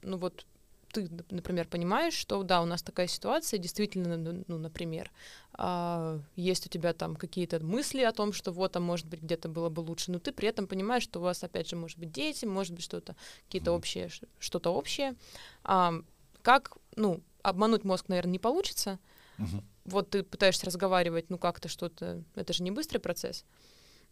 ну 0.02 0.18
вот 0.18 0.46
ты, 0.92 1.08
например, 1.30 1.68
понимаешь, 1.68 2.14
что 2.14 2.42
да, 2.44 2.62
у 2.62 2.66
нас 2.66 2.82
такая 2.82 3.08
ситуация, 3.08 3.60
действительно, 3.60 4.18
ну, 4.18 4.58
например, 4.58 5.12
а, 5.54 6.20
есть 6.36 6.66
у 6.66 6.70
тебя 6.70 6.94
там 6.94 7.16
какие-то 7.16 7.64
мысли 7.64 8.02
о 8.02 8.12
том, 8.12 8.34
что 8.34 8.52
вот, 8.52 8.76
а 8.76 8.80
может 8.80 9.06
быть, 9.08 9.22
где-то 9.22 9.50
было 9.50 9.70
бы 9.70 9.82
лучше, 9.82 10.12
но 10.12 10.20
ты 10.20 10.32
при 10.32 10.48
этом 10.48 10.68
понимаешь, 10.68 11.04
что 11.04 11.20
у 11.20 11.24
вас, 11.24 11.44
опять 11.44 11.70
же, 11.70 11.76
может 11.76 12.00
быть, 12.00 12.12
дети, 12.12 12.46
может 12.46 12.74
быть, 12.74 12.84
что-то, 12.84 13.16
какие-то 13.46 13.72
общие, 13.72 14.10
что-то 14.40 14.74
общее. 14.74 15.16
А, 15.64 15.94
как, 16.42 16.78
ну, 16.96 17.22
обмануть 17.44 17.84
мозг, 17.84 18.06
наверное, 18.10 18.34
не 18.34 18.40
получится. 18.40 19.00
Мгм. 19.38 19.64
Вот 19.86 20.10
ты 20.10 20.24
пытаешься 20.24 20.66
разговаривать, 20.66 21.30
ну, 21.30 21.38
как-то 21.38 21.68
что-то, 21.68 22.24
это 22.36 22.54
же 22.54 22.64
не 22.64 22.72
быстрый 22.72 23.00
процесс. 23.00 23.46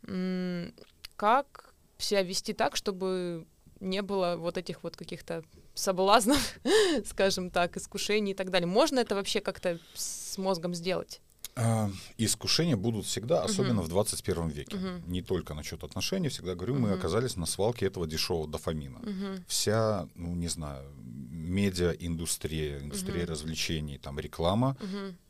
М, 0.08 0.74
Как 1.16 1.74
себя 1.98 2.22
вести 2.22 2.54
так, 2.54 2.76
чтобы 2.76 3.48
не 3.80 4.04
было 4.04 4.36
вот 4.38 4.58
этих 4.58 4.84
вот 4.84 4.96
каких-то 4.96 5.44
соблазнов, 5.78 6.60
скажем 7.06 7.50
так, 7.50 7.78
искушений 7.78 8.32
и 8.32 8.36
так 8.36 8.50
далее. 8.52 8.68
Можно 8.68 9.00
это 9.00 9.16
вообще 9.16 9.40
как-то 9.42 9.80
с 9.96 10.38
мозгом 10.38 10.74
сделать? 10.74 11.22
А, 11.60 11.90
Искушения 12.20 12.76
будут 12.78 13.06
всегда, 13.06 13.44
особенно 13.44 13.76
Мгм. 13.82 13.86
в 13.86 13.90
21 13.90 14.50
веке. 14.50 14.78
Мгм. 14.78 15.02
Не 15.12 15.22
только 15.24 15.54
насчет 15.56 15.84
отношений, 15.84 16.30
всегда 16.30 16.54
говорю, 16.54 16.76
мы 16.76 16.90
Мгм. 16.90 17.00
оказались 17.00 17.36
на 17.36 17.46
свалке 17.48 17.88
этого 17.88 18.06
дешевого 18.06 18.48
дофамина. 18.48 19.00
Мгм. 19.00 19.44
Вся, 19.48 20.08
ну 20.16 20.36
не 20.36 20.50
знаю, 20.50 20.84
медиа-индустрия, 21.02 22.80
индустрия 22.80 23.24
Мгм. 23.24 23.32
развлечений, 23.32 23.98
там 23.98 24.20
реклама, 24.20 24.76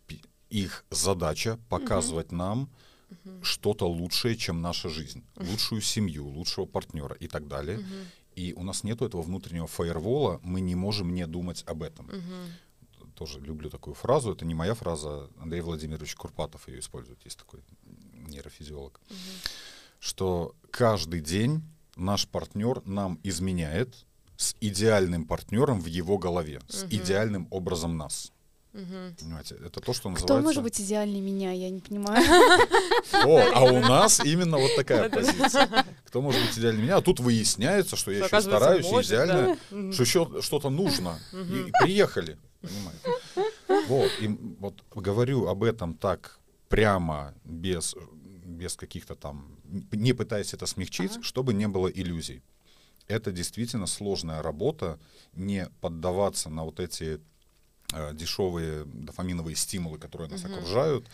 пи- 0.08 0.22
их 0.50 0.86
задача 0.92 1.58
показывать 1.70 2.32
нам 2.32 2.70
Мгм. 3.24 3.44
что-то 3.44 3.88
лучшее, 3.88 4.36
чем 4.36 4.62
наша 4.62 4.90
жизнь, 4.90 5.24
лучшую 5.38 5.82
семью, 5.82 6.28
лучшего 6.28 6.66
партнера 6.66 7.16
и 7.20 7.28
так 7.28 7.48
далее. 7.48 7.78
Мгм. 7.78 7.86
И 8.38 8.54
у 8.54 8.64
нас 8.64 8.84
нету 8.84 9.04
этого 9.06 9.24
внутреннего 9.24 9.66
фаервола, 9.66 10.40
мы 10.44 10.62
не 10.62 10.76
можем 10.76 11.12
не 11.16 11.26
думать 11.26 11.64
об 11.66 11.82
этом. 11.82 12.06
Мгм. 12.06 13.12
Тоже 13.16 13.40
люблю 13.40 13.70
такую 13.72 13.96
фразу, 13.96 14.32
это 14.32 14.46
не 14.46 14.54
моя 14.54 14.76
фраза, 14.76 15.28
Андрей 15.42 15.62
Владимирович 15.62 16.14
Курпатов 16.16 16.68
ее 16.68 16.80
использует, 16.80 17.20
есть 17.26 17.40
такой 17.40 17.62
нейрофизиолог, 18.28 19.02
Мгм. 19.10 19.18
что 20.00 20.56
каждый 20.70 21.22
день 21.22 21.64
наш 21.96 22.28
партнер 22.28 22.84
нам 22.86 23.20
изменяет 23.24 24.06
с 24.36 24.56
идеальным 24.62 25.26
партнером 25.26 25.82
в 25.82 25.88
его 25.88 26.20
голове, 26.20 26.62
с 26.70 26.84
Мгм. 26.84 26.90
идеальным 26.96 27.48
образом 27.50 27.98
нас. 27.98 28.32
Мгм. 28.78 29.16
Понимаете, 29.20 29.56
это 29.56 29.82
то, 29.82 29.92
что 29.92 30.02
Кто 30.02 30.10
называется... 30.12 30.44
может 30.44 30.64
быть 30.64 30.80
идеальнее 30.80 31.20
меня, 31.20 31.52
я 31.52 31.72
не 31.72 31.80
понимаю. 31.80 32.24
О, 33.26 33.52
а 33.56 33.64
у 33.64 33.80
нас 33.80 34.24
именно 34.24 34.58
вот 34.60 34.76
такая 34.76 35.10
позиция. 35.10 35.86
Кто 36.06 36.22
может 36.22 36.40
быть 36.46 36.56
идеальнее 36.60 36.84
меня? 36.84 36.98
А 36.98 37.02
тут 37.02 37.20
выясняется, 37.20 37.96
что 37.96 38.12
я 38.12 38.26
еще 38.26 38.40
стараюсь, 38.40 38.86
идеально, 38.86 39.58
что 39.92 40.04
еще 40.04 40.42
что-то 40.42 40.70
нужно. 40.70 41.20
И 41.34 41.72
приехали, 41.82 42.38
понимаете? 42.62 43.88
Вот, 43.88 44.12
и 44.22 44.28
вот 44.60 44.84
говорю 44.94 45.48
об 45.48 45.64
этом 45.64 45.96
так 45.96 46.40
прямо, 46.70 47.34
без, 47.46 47.96
без 48.46 48.76
каких-то 48.76 49.16
там, 49.16 49.58
не 49.92 50.14
пытаясь 50.14 50.54
это 50.54 50.68
смягчить, 50.68 51.14
Ага. 51.14 51.24
чтобы 51.24 51.54
не 51.54 51.68
было 51.68 51.88
иллюзий. 51.88 52.44
Это 53.08 53.32
действительно 53.32 53.88
сложная 53.88 54.44
работа, 54.44 55.00
не 55.34 55.68
поддаваться 55.82 56.50
на 56.50 56.64
вот 56.64 56.80
эти 56.80 57.20
дешевые 58.14 58.84
дофаминовые 58.86 59.56
стимулы, 59.56 59.98
которые 59.98 60.30
нас 60.30 60.44
Мгм. 60.44 60.54
окружают, 60.54 61.08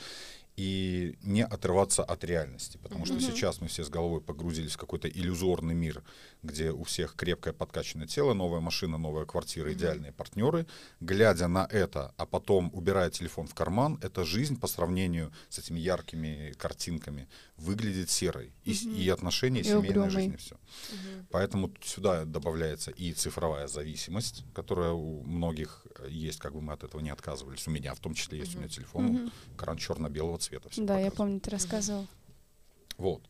и 0.56 1.18
не 1.24 1.44
отрываться 1.44 2.04
от 2.04 2.24
реальности. 2.24 2.78
Потому 2.78 3.06
что 3.06 3.16
Мгм. 3.16 3.24
сейчас 3.24 3.62
мы 3.62 3.68
все 3.68 3.84
с 3.84 3.90
головой 3.90 4.22
погрузились 4.22 4.74
в 4.74 4.78
какой-то 4.78 5.08
иллюзорный 5.08 5.74
мир, 5.74 6.04
где 6.44 6.72
у 6.72 6.84
всех 6.84 7.16
крепкое 7.16 7.54
подкачанное 7.54 8.08
тело, 8.08 8.34
новая 8.34 8.60
машина, 8.60 8.98
новая 8.98 9.26
квартира, 9.26 9.66
Мгм. 9.70 9.74
идеальные 9.74 10.12
партнеры. 10.12 10.68
Глядя 11.00 11.48
на 11.48 11.68
это, 11.72 12.14
а 12.18 12.26
потом 12.26 12.70
убирая 12.74 13.10
телефон 13.10 13.48
в 13.48 13.54
карман, 13.56 13.98
эта 14.04 14.24
жизнь 14.24 14.60
по 14.60 14.68
сравнению 14.68 15.32
с 15.50 15.58
этими 15.60 15.80
яркими 15.80 16.54
картинками 16.58 17.28
выглядит 17.58 18.10
серой. 18.10 18.54
И, 18.64 18.72
Мгм. 18.74 18.96
и 18.96 19.10
отношения, 19.10 19.62
и 19.62 19.64
семейная 19.64 19.90
угрюмой. 19.90 20.10
жизнь, 20.12 20.34
и 20.34 20.38
все. 20.38 20.56
Мгм. 20.92 21.28
Поэтому 21.32 21.72
сюда 21.84 22.26
добавляется 22.26 22.92
и 22.92 23.14
цифровая 23.14 23.68
зависимость, 23.68 24.44
которая 24.54 24.92
у 24.92 25.24
многих 25.24 25.86
э, 26.00 26.08
есть, 26.10 26.40
как 26.40 26.54
бы 26.54 26.62
мы 26.62 26.74
от 26.74 26.84
этого 26.84 27.02
не 27.02 27.10
отказывались. 27.10 27.68
У 27.68 27.72
меня 27.72 27.94
в 27.96 28.00
том 28.00 28.14
числе 28.14 28.40
есть, 28.40 28.56
у 28.56 28.60
меня 28.60 28.68
телефон, 28.68 29.06
Мгм. 29.06 29.32
экран 29.56 29.78
черно-белого 29.78 30.38
цвета. 30.44 30.70
всем 30.70 30.86
Да, 30.86 31.00
я 31.00 31.12
помню, 31.12 31.40
ты 31.40 31.50
рассказывал. 31.50 32.08
Вот. 32.98 33.22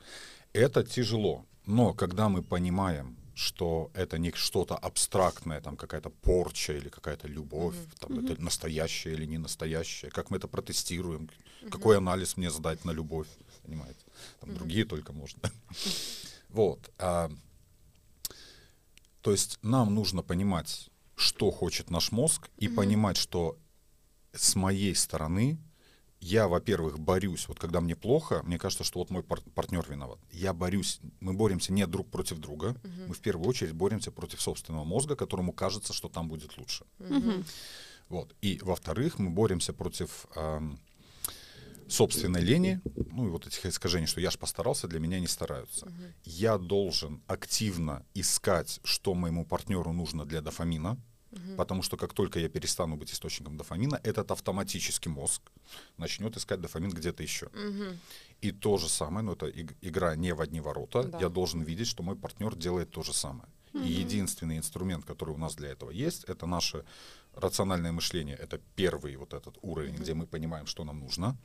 Это 0.54 0.84
тяжело. 0.84 1.46
Но 1.66 1.94
когда 1.94 2.30
мы 2.30 2.42
понимаем, 2.44 3.18
что 3.36 3.90
это 3.94 4.18
не 4.18 4.32
что-то 4.32 4.76
абстрактное, 4.76 5.62
там 5.62 5.76
какая-то 5.76 6.10
порча 6.10 6.74
или 6.74 6.90
какая-то 6.90 7.28
любовь, 7.28 7.76
Мгм. 7.76 7.92
там, 8.00 8.20
это 8.20 8.42
настоящее 8.42 9.14
или 9.14 9.26
не 9.26 9.38
настоящее, 9.38 10.12
как 10.12 10.30
мы 10.32 10.38
это 10.38 10.48
протестируем, 10.48 11.30
какой 11.72 11.98
анализ 11.98 12.38
мне 12.38 12.52
сдать 12.52 12.86
на 12.86 12.92
любовь, 12.92 13.28
понимаете? 13.64 14.06
Там 14.40 14.50
Мгм. 14.50 14.58
другие 14.58 14.86
только 14.86 15.14
можно. 15.14 15.40
Вот. 16.50 16.92
а, 17.00 17.32
то 19.22 19.32
есть 19.32 19.58
нам 19.64 19.96
нужно 19.96 20.22
понимать, 20.22 20.90
что 21.16 21.50
хочет 21.50 21.90
наш 21.90 22.12
мозг, 22.12 22.50
и 22.58 22.68
понимать, 22.68 23.18
что 23.18 23.58
с 24.34 24.56
моей 24.56 24.94
стороны 24.96 25.58
я, 26.24 26.48
во-первых, 26.48 27.00
борюсь, 27.00 27.48
вот 27.48 27.60
когда 27.60 27.82
мне 27.82 27.96
плохо, 27.96 28.42
мне 28.46 28.58
кажется, 28.58 28.84
что 28.84 29.00
вот 29.00 29.10
мой 29.10 29.24
пар- 29.24 29.42
партнер 29.56 29.86
виноват. 29.90 30.20
Я 30.32 30.54
борюсь, 30.54 31.00
мы 31.20 31.34
боремся 31.34 31.74
не 31.74 31.86
друг 31.86 32.10
против 32.10 32.38
друга, 32.40 32.76
Мгм. 32.84 33.08
мы 33.08 33.14
в 33.14 33.20
первую 33.20 33.48
очередь 33.50 33.74
боремся 33.74 34.12
против 34.12 34.42
собственного 34.42 34.86
мозга, 34.86 35.16
которому 35.16 35.52
кажется, 35.52 35.92
что 35.94 36.08
там 36.10 36.30
будет 36.30 36.58
лучше. 36.58 36.86
Мгм. 37.00 37.44
Вот. 38.10 38.34
И, 38.42 38.60
во-вторых, 38.64 39.20
мы 39.20 39.30
боремся 39.32 39.74
против 39.74 40.26
ам, 40.36 40.80
собственной 41.90 42.42
лени, 42.42 42.80
ну 43.12 43.28
и 43.28 43.30
вот 43.30 43.46
этих 43.48 43.66
искажений, 43.66 44.08
что 44.08 44.22
я 44.22 44.32
ж 44.32 44.38
постарался, 44.38 44.88
для 44.88 45.00
меня 45.00 45.20
не 45.20 45.28
стараются. 45.28 45.86
Мгм. 45.86 46.04
Я 46.24 46.58
должен 46.58 47.22
активно 47.28 48.06
искать, 48.14 48.80
что 48.84 49.14
моему 49.14 49.46
партнеру 49.46 49.92
нужно 49.92 50.26
для 50.26 50.42
дофамина, 50.42 50.98
Мгм. 51.34 51.56
потому 51.58 51.82
что 51.84 51.98
как 51.98 52.14
только 52.14 52.40
я 52.40 52.50
перестану 52.50 52.96
быть 52.98 53.12
источником 53.14 53.58
дофамина, 53.58 54.00
этот 54.04 54.32
автоматически 54.32 55.10
мозг 55.10 55.42
начнет 55.98 56.38
искать 56.38 56.62
дофамин 56.62 56.92
где-то 56.92 57.24
еще. 57.24 57.48
Мгм. 57.54 57.98
И 58.42 58.52
то 58.52 58.78
же 58.78 58.90
самое, 58.90 59.24
но 59.26 59.34
это 59.34 59.48
иг- 59.48 59.76
игра 59.82 60.16
не 60.16 60.34
в 60.34 60.42
одни 60.42 60.62
ворота, 60.62 61.04
Да. 61.04 61.20
я 61.20 61.30
должен 61.30 61.62
видеть, 61.64 61.88
что 61.88 62.04
мой 62.04 62.16
партнер 62.16 62.56
делает 62.56 62.92
то 62.92 63.04
же 63.04 63.14
самое. 63.14 63.48
И 63.74 63.92
единственный 64.02 64.58
инструмент, 64.58 65.04
который 65.06 65.34
у 65.34 65.38
нас 65.38 65.56
для 65.56 65.70
этого 65.70 65.92
есть, 65.92 66.26
это 66.30 66.46
наше 66.46 66.84
рациональное 67.36 67.92
мышление. 67.92 68.36
Это 68.36 68.60
первый 68.76 69.16
вот 69.16 69.34
этот 69.34 69.58
уровень, 69.64 69.94
Мгм. 69.94 70.04
где 70.04 70.14
мы 70.14 70.28
понимаем, 70.28 70.68
что 70.68 70.84
нам 70.84 71.00
нужно. 71.00 71.36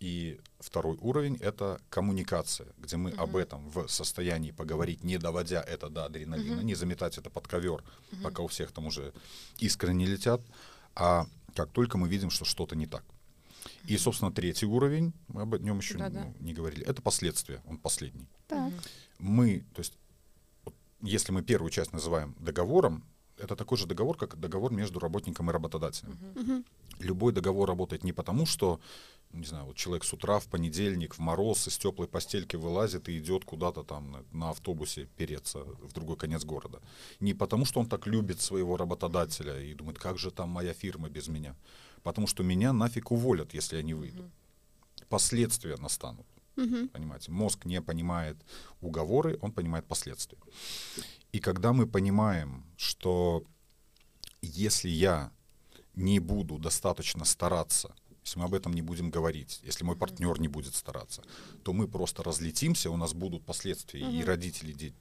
И 0.00 0.38
второй 0.60 0.96
уровень— 1.00 1.36
это 1.40 1.80
коммуникация, 1.88 2.68
где 2.78 2.96
мы 2.96 3.10
об 3.12 3.30
Мгм. 3.30 3.38
этом 3.38 3.70
в 3.70 3.88
состоянии 3.88 4.50
поговорить, 4.50 5.02
не 5.04 5.18
доводя 5.18 5.62
это 5.62 5.88
до 5.88 6.04
адреналина, 6.04 6.56
Мгм. 6.56 6.66
не 6.66 6.74
заметать 6.74 7.16
это 7.18 7.30
под 7.30 7.48
ковер, 7.48 7.82
Мгм. 8.12 8.22
пока 8.22 8.42
у 8.42 8.46
всех 8.48 8.72
там 8.72 8.86
уже 8.86 9.12
искры 9.58 9.94
не 9.94 10.06
летят, 10.06 10.40
а 10.94 11.26
как 11.54 11.70
только 11.70 11.96
мы 11.98 12.08
видим, 12.08 12.30
что 12.30 12.44
что-то 12.44 12.76
не 12.76 12.86
так. 12.86 13.04
И, 13.84 13.96
собственно, 13.96 14.30
третий 14.32 14.66
уровень, 14.66 15.12
мы 15.28 15.42
об 15.42 15.54
нем 15.62 15.78
еще 15.78 15.96
Да-да. 15.98 16.24
ну, 16.24 16.34
не 16.40 16.52
говорили, 16.52 16.84
это 16.84 17.00
последствия, 17.02 17.62
он 17.66 17.78
последний. 17.78 18.28
Так. 18.46 18.72
Мгм. 18.72 18.80
Мы, 19.18 19.64
то 19.74 19.80
есть, 19.80 19.94
если 21.00 21.32
мы 21.32 21.42
первую 21.42 21.70
часть 21.70 21.92
называем 21.92 22.34
договором, 22.38 23.04
это 23.38 23.56
такой 23.56 23.78
же 23.78 23.86
договор, 23.86 24.16
как 24.16 24.38
договор 24.38 24.72
между 24.72 25.00
работником 25.00 25.50
и 25.50 25.52
работодателем. 25.52 26.18
Мгм. 26.34 26.64
Любой 27.00 27.32
договор 27.32 27.68
работает 27.68 28.04
не 28.04 28.12
потому, 28.12 28.46
что, 28.46 28.80
не 29.32 29.46
знаю, 29.46 29.66
вот 29.66 29.76
человек 29.76 30.04
с 30.04 30.12
утра 30.12 30.38
в 30.38 30.46
понедельник 30.46 31.14
в 31.14 31.18
мороз 31.18 31.66
из 31.68 31.76
теплой 31.78 32.06
постельки 32.06 32.56
вылазит 32.56 33.08
и 33.08 33.18
идет 33.18 33.44
куда-то 33.44 33.82
там 33.82 34.12
на, 34.12 34.24
на 34.32 34.50
автобусе 34.50 35.08
переться 35.16 35.58
в 35.58 35.92
другой 35.92 36.16
конец 36.16 36.44
города. 36.44 36.80
Не 37.20 37.34
потому, 37.34 37.64
что 37.64 37.80
он 37.80 37.86
так 37.86 38.06
любит 38.06 38.40
своего 38.40 38.76
работодателя 38.76 39.60
и 39.60 39.74
думает, 39.74 39.98
как 39.98 40.18
же 40.18 40.30
там 40.30 40.50
моя 40.50 40.72
фирма 40.72 41.08
без 41.08 41.28
меня. 41.28 41.56
Потому 42.02 42.26
что 42.26 42.42
меня 42.42 42.72
нафиг 42.72 43.10
уволят, 43.10 43.54
если 43.54 43.76
я 43.76 43.82
не 43.82 43.94
выйду. 43.94 44.22
Мгм. 44.22 44.32
Последствия 45.08 45.76
настанут. 45.76 46.26
Мгм. 46.56 46.88
Понимаете, 46.88 47.32
мозг 47.32 47.64
не 47.64 47.82
понимает 47.82 48.36
уговоры, 48.80 49.38
он 49.42 49.52
понимает 49.52 49.84
последствия. 49.86 50.38
И 51.34 51.40
когда 51.40 51.72
мы 51.72 51.88
понимаем, 51.88 52.62
что 52.76 53.42
если 54.40 54.88
я 54.88 55.32
не 55.96 56.20
буду 56.20 56.58
достаточно 56.58 57.24
стараться, 57.24 57.92
если 58.24 58.38
мы 58.38 58.44
об 58.44 58.54
этом 58.54 58.72
не 58.72 58.82
будем 58.82 59.10
говорить, 59.10 59.60
если 59.64 59.82
мой 59.84 59.96
партнер 59.96 60.38
не 60.40 60.46
будет 60.46 60.76
стараться, 60.76 61.22
то 61.64 61.72
мы 61.72 61.88
просто 61.88 62.22
разлетимся, 62.22 62.88
у 62.90 62.96
нас 62.96 63.14
будут 63.14 63.44
последствия, 63.44 64.00
и 64.00 64.18
Мгм. 64.18 64.24
родители, 64.26 64.72
де- 64.72 64.92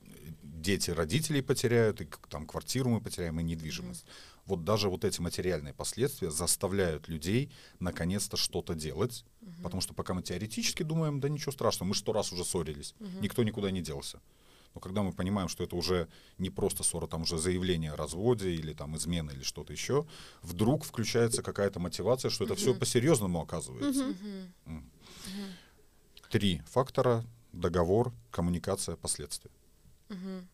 дети 0.41 0.89
родителей 0.89 1.43
потеряют, 1.43 2.01
и 2.01 2.07
там 2.29 2.47
квартиру 2.47 2.89
мы 2.89 2.99
потеряем, 2.99 3.39
и 3.39 3.43
недвижимость. 3.43 4.03
Вот 4.47 4.63
даже 4.63 4.89
вот 4.89 5.05
эти 5.05 5.21
материальные 5.21 5.73
последствия 5.75 6.31
заставляют 6.31 7.07
людей 7.09 7.51
наконец-то 7.79 8.37
что-то 8.37 8.73
делать, 8.73 9.23
Мгм. 9.41 9.63
потому 9.63 9.81
что 9.81 9.93
пока 9.93 10.15
мы 10.15 10.23
теоретически 10.23 10.81
думаем, 10.81 11.19
да 11.19 11.29
ничего 11.29 11.51
страшного, 11.51 11.89
мы 11.89 11.95
сто 11.95 12.11
раз 12.11 12.33
уже 12.33 12.43
ссорились, 12.43 12.95
Мгм. 12.99 13.21
никто 13.21 13.43
никуда 13.43 13.69
не 13.69 13.81
делся. 13.81 14.19
Но 14.75 14.81
когда 14.81 15.03
мы 15.03 15.11
понимаем, 15.13 15.47
что 15.49 15.63
это 15.63 15.75
уже 15.75 16.07
не 16.37 16.49
просто 16.49 16.83
ссора, 16.83 17.07
там 17.07 17.21
уже 17.23 17.37
заявление 17.37 17.91
о 17.91 17.95
разводе 17.95 18.51
или 18.51 18.73
там 18.73 18.95
измена 18.97 19.31
или 19.31 19.43
что-то 19.43 19.71
еще, 19.73 20.05
вдруг 20.41 20.83
включается 20.83 21.43
какая-то 21.43 21.79
мотивация, 21.79 22.31
что 22.31 22.45
это 22.45 22.55
все 22.55 22.71
Мгм. 22.71 22.79
по-серьезному 22.79 23.41
оказывается. 23.41 24.03
Мгм. 24.65 24.89
Три 26.29 26.61
фактора: 26.67 27.23
договор, 27.51 28.11
коммуникация, 28.31 28.95
последствия. 28.95 29.51
Мгм. 30.09 30.47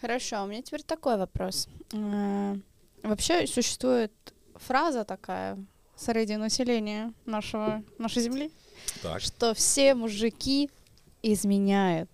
Хорошо, 0.00 0.42
у 0.44 0.46
меня 0.46 0.62
теперь 0.62 0.82
такой 0.82 1.16
вопрос. 1.16 1.68
Э, 1.92 2.56
Вообще 3.04 3.46
существует 3.46 4.12
фраза 4.56 5.04
такая 5.04 5.56
среди 5.96 6.36
населения 6.36 7.12
нашего, 7.26 7.84
нашей 7.98 8.22
земли, 8.22 8.50
Так. 9.02 9.20
что 9.20 9.54
все 9.54 9.94
мужики 9.94 10.68
изменяют. 11.22 12.10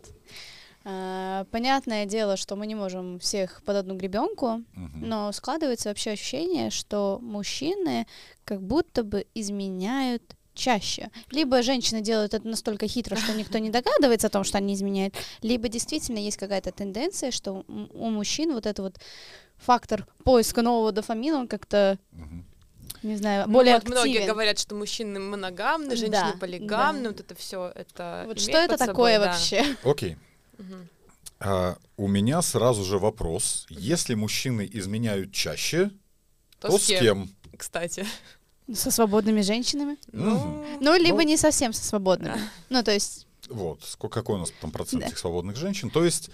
Э, 0.85 1.45
Понятное 1.51 2.05
дело, 2.07 2.37
что 2.37 2.57
мы 2.57 2.67
не 2.67 2.75
можем 2.75 3.19
всех 3.19 3.63
под 3.65 3.77
одну 3.77 3.95
гребенку, 3.97 4.63
Мгм. 4.75 5.09
но 5.09 5.33
складывается 5.33 5.89
вообще 5.89 6.11
ощущение, 6.13 6.71
что 6.71 7.19
мужчины 7.23 8.07
как 8.45 8.61
будто 8.63 9.03
бы 9.03 9.27
изменяют 9.35 10.23
чаще. 10.55 11.11
Либо 11.31 11.63
женщины 11.63 12.01
делают 12.01 12.35
это 12.35 12.47
настолько 12.47 12.87
хитро, 12.87 13.17
что 13.17 13.33
никто 13.33 13.59
не 13.59 13.71
догадывается 13.71 14.29
о 14.29 14.31
том, 14.31 14.45
что 14.45 14.59
они 14.59 14.75
изменяют, 14.75 15.15
либо 15.43 15.69
действительно 15.69 16.19
есть 16.19 16.37
какая-то 16.37 16.71
тенденция, 16.71 17.31
что 17.33 17.65
у 17.67 18.11
мужчин 18.11 18.53
вот 18.53 18.67
это 18.67 18.83
вот 18.83 18.97
фактор 19.57 20.07
поиска 20.23 20.63
нового 20.63 20.93
дофамина, 20.93 21.39
он 21.41 21.49
как-то, 21.49 21.99
Мгм. 22.13 22.45
не 23.03 23.17
знаю, 23.17 23.47
Ну 23.49 23.55
более 23.55 23.75
вот 23.75 23.85
многие 23.89 24.11
активен. 24.19 24.27
говорят, 24.29 24.59
что 24.59 24.75
мужчины 24.77 25.19
моногамны, 25.19 25.89
Да, 25.91 25.97
женщины 25.97 26.39
полигамны, 26.39 27.03
да. 27.05 27.09
вот 27.11 27.21
это 27.21 27.35
все, 27.35 27.73
это 27.75 28.25
Вот 28.27 28.37
имеет 28.37 28.41
что 28.51 28.59
это 28.59 28.69
под 28.75 28.79
собой, 28.79 28.93
такое 28.93 29.19
да. 29.19 29.27
вообще? 29.33 29.77
Окей. 29.83 30.17
А, 31.41 31.77
у 31.97 32.09
меня 32.09 32.43
сразу 32.43 32.85
же 32.85 32.99
вопрос. 32.99 33.67
Если 33.69 34.15
мужчины 34.15 34.69
изменяют 34.73 35.33
чаще, 35.33 35.91
То, 36.61 36.69
то, 36.69 36.79
с 36.79 36.85
с 36.85 36.87
кем, 36.87 37.01
кем? 37.01 37.31
кстати. 37.59 38.07
Со 38.73 38.91
свободными 38.91 39.43
женщинами? 39.43 39.99
Ну, 40.13 40.65
Ну, 40.81 40.97
либо 40.97 41.19
Ну, 41.19 41.29
не 41.29 41.37
совсем 41.37 41.73
со 41.73 41.85
свободными. 41.85 42.39
Ну, 42.71 42.83
то 42.83 42.93
есть, 42.93 43.27
Вот, 43.51 43.83
сколько, 43.85 44.21
какой 44.21 44.37
у 44.37 44.39
нас 44.39 44.53
там 44.61 44.71
процент 44.71 45.03
Да. 45.03 45.09
этих 45.09 45.19
свободных 45.19 45.57
женщин. 45.57 45.91
То 45.91 46.03
есть, 46.05 46.31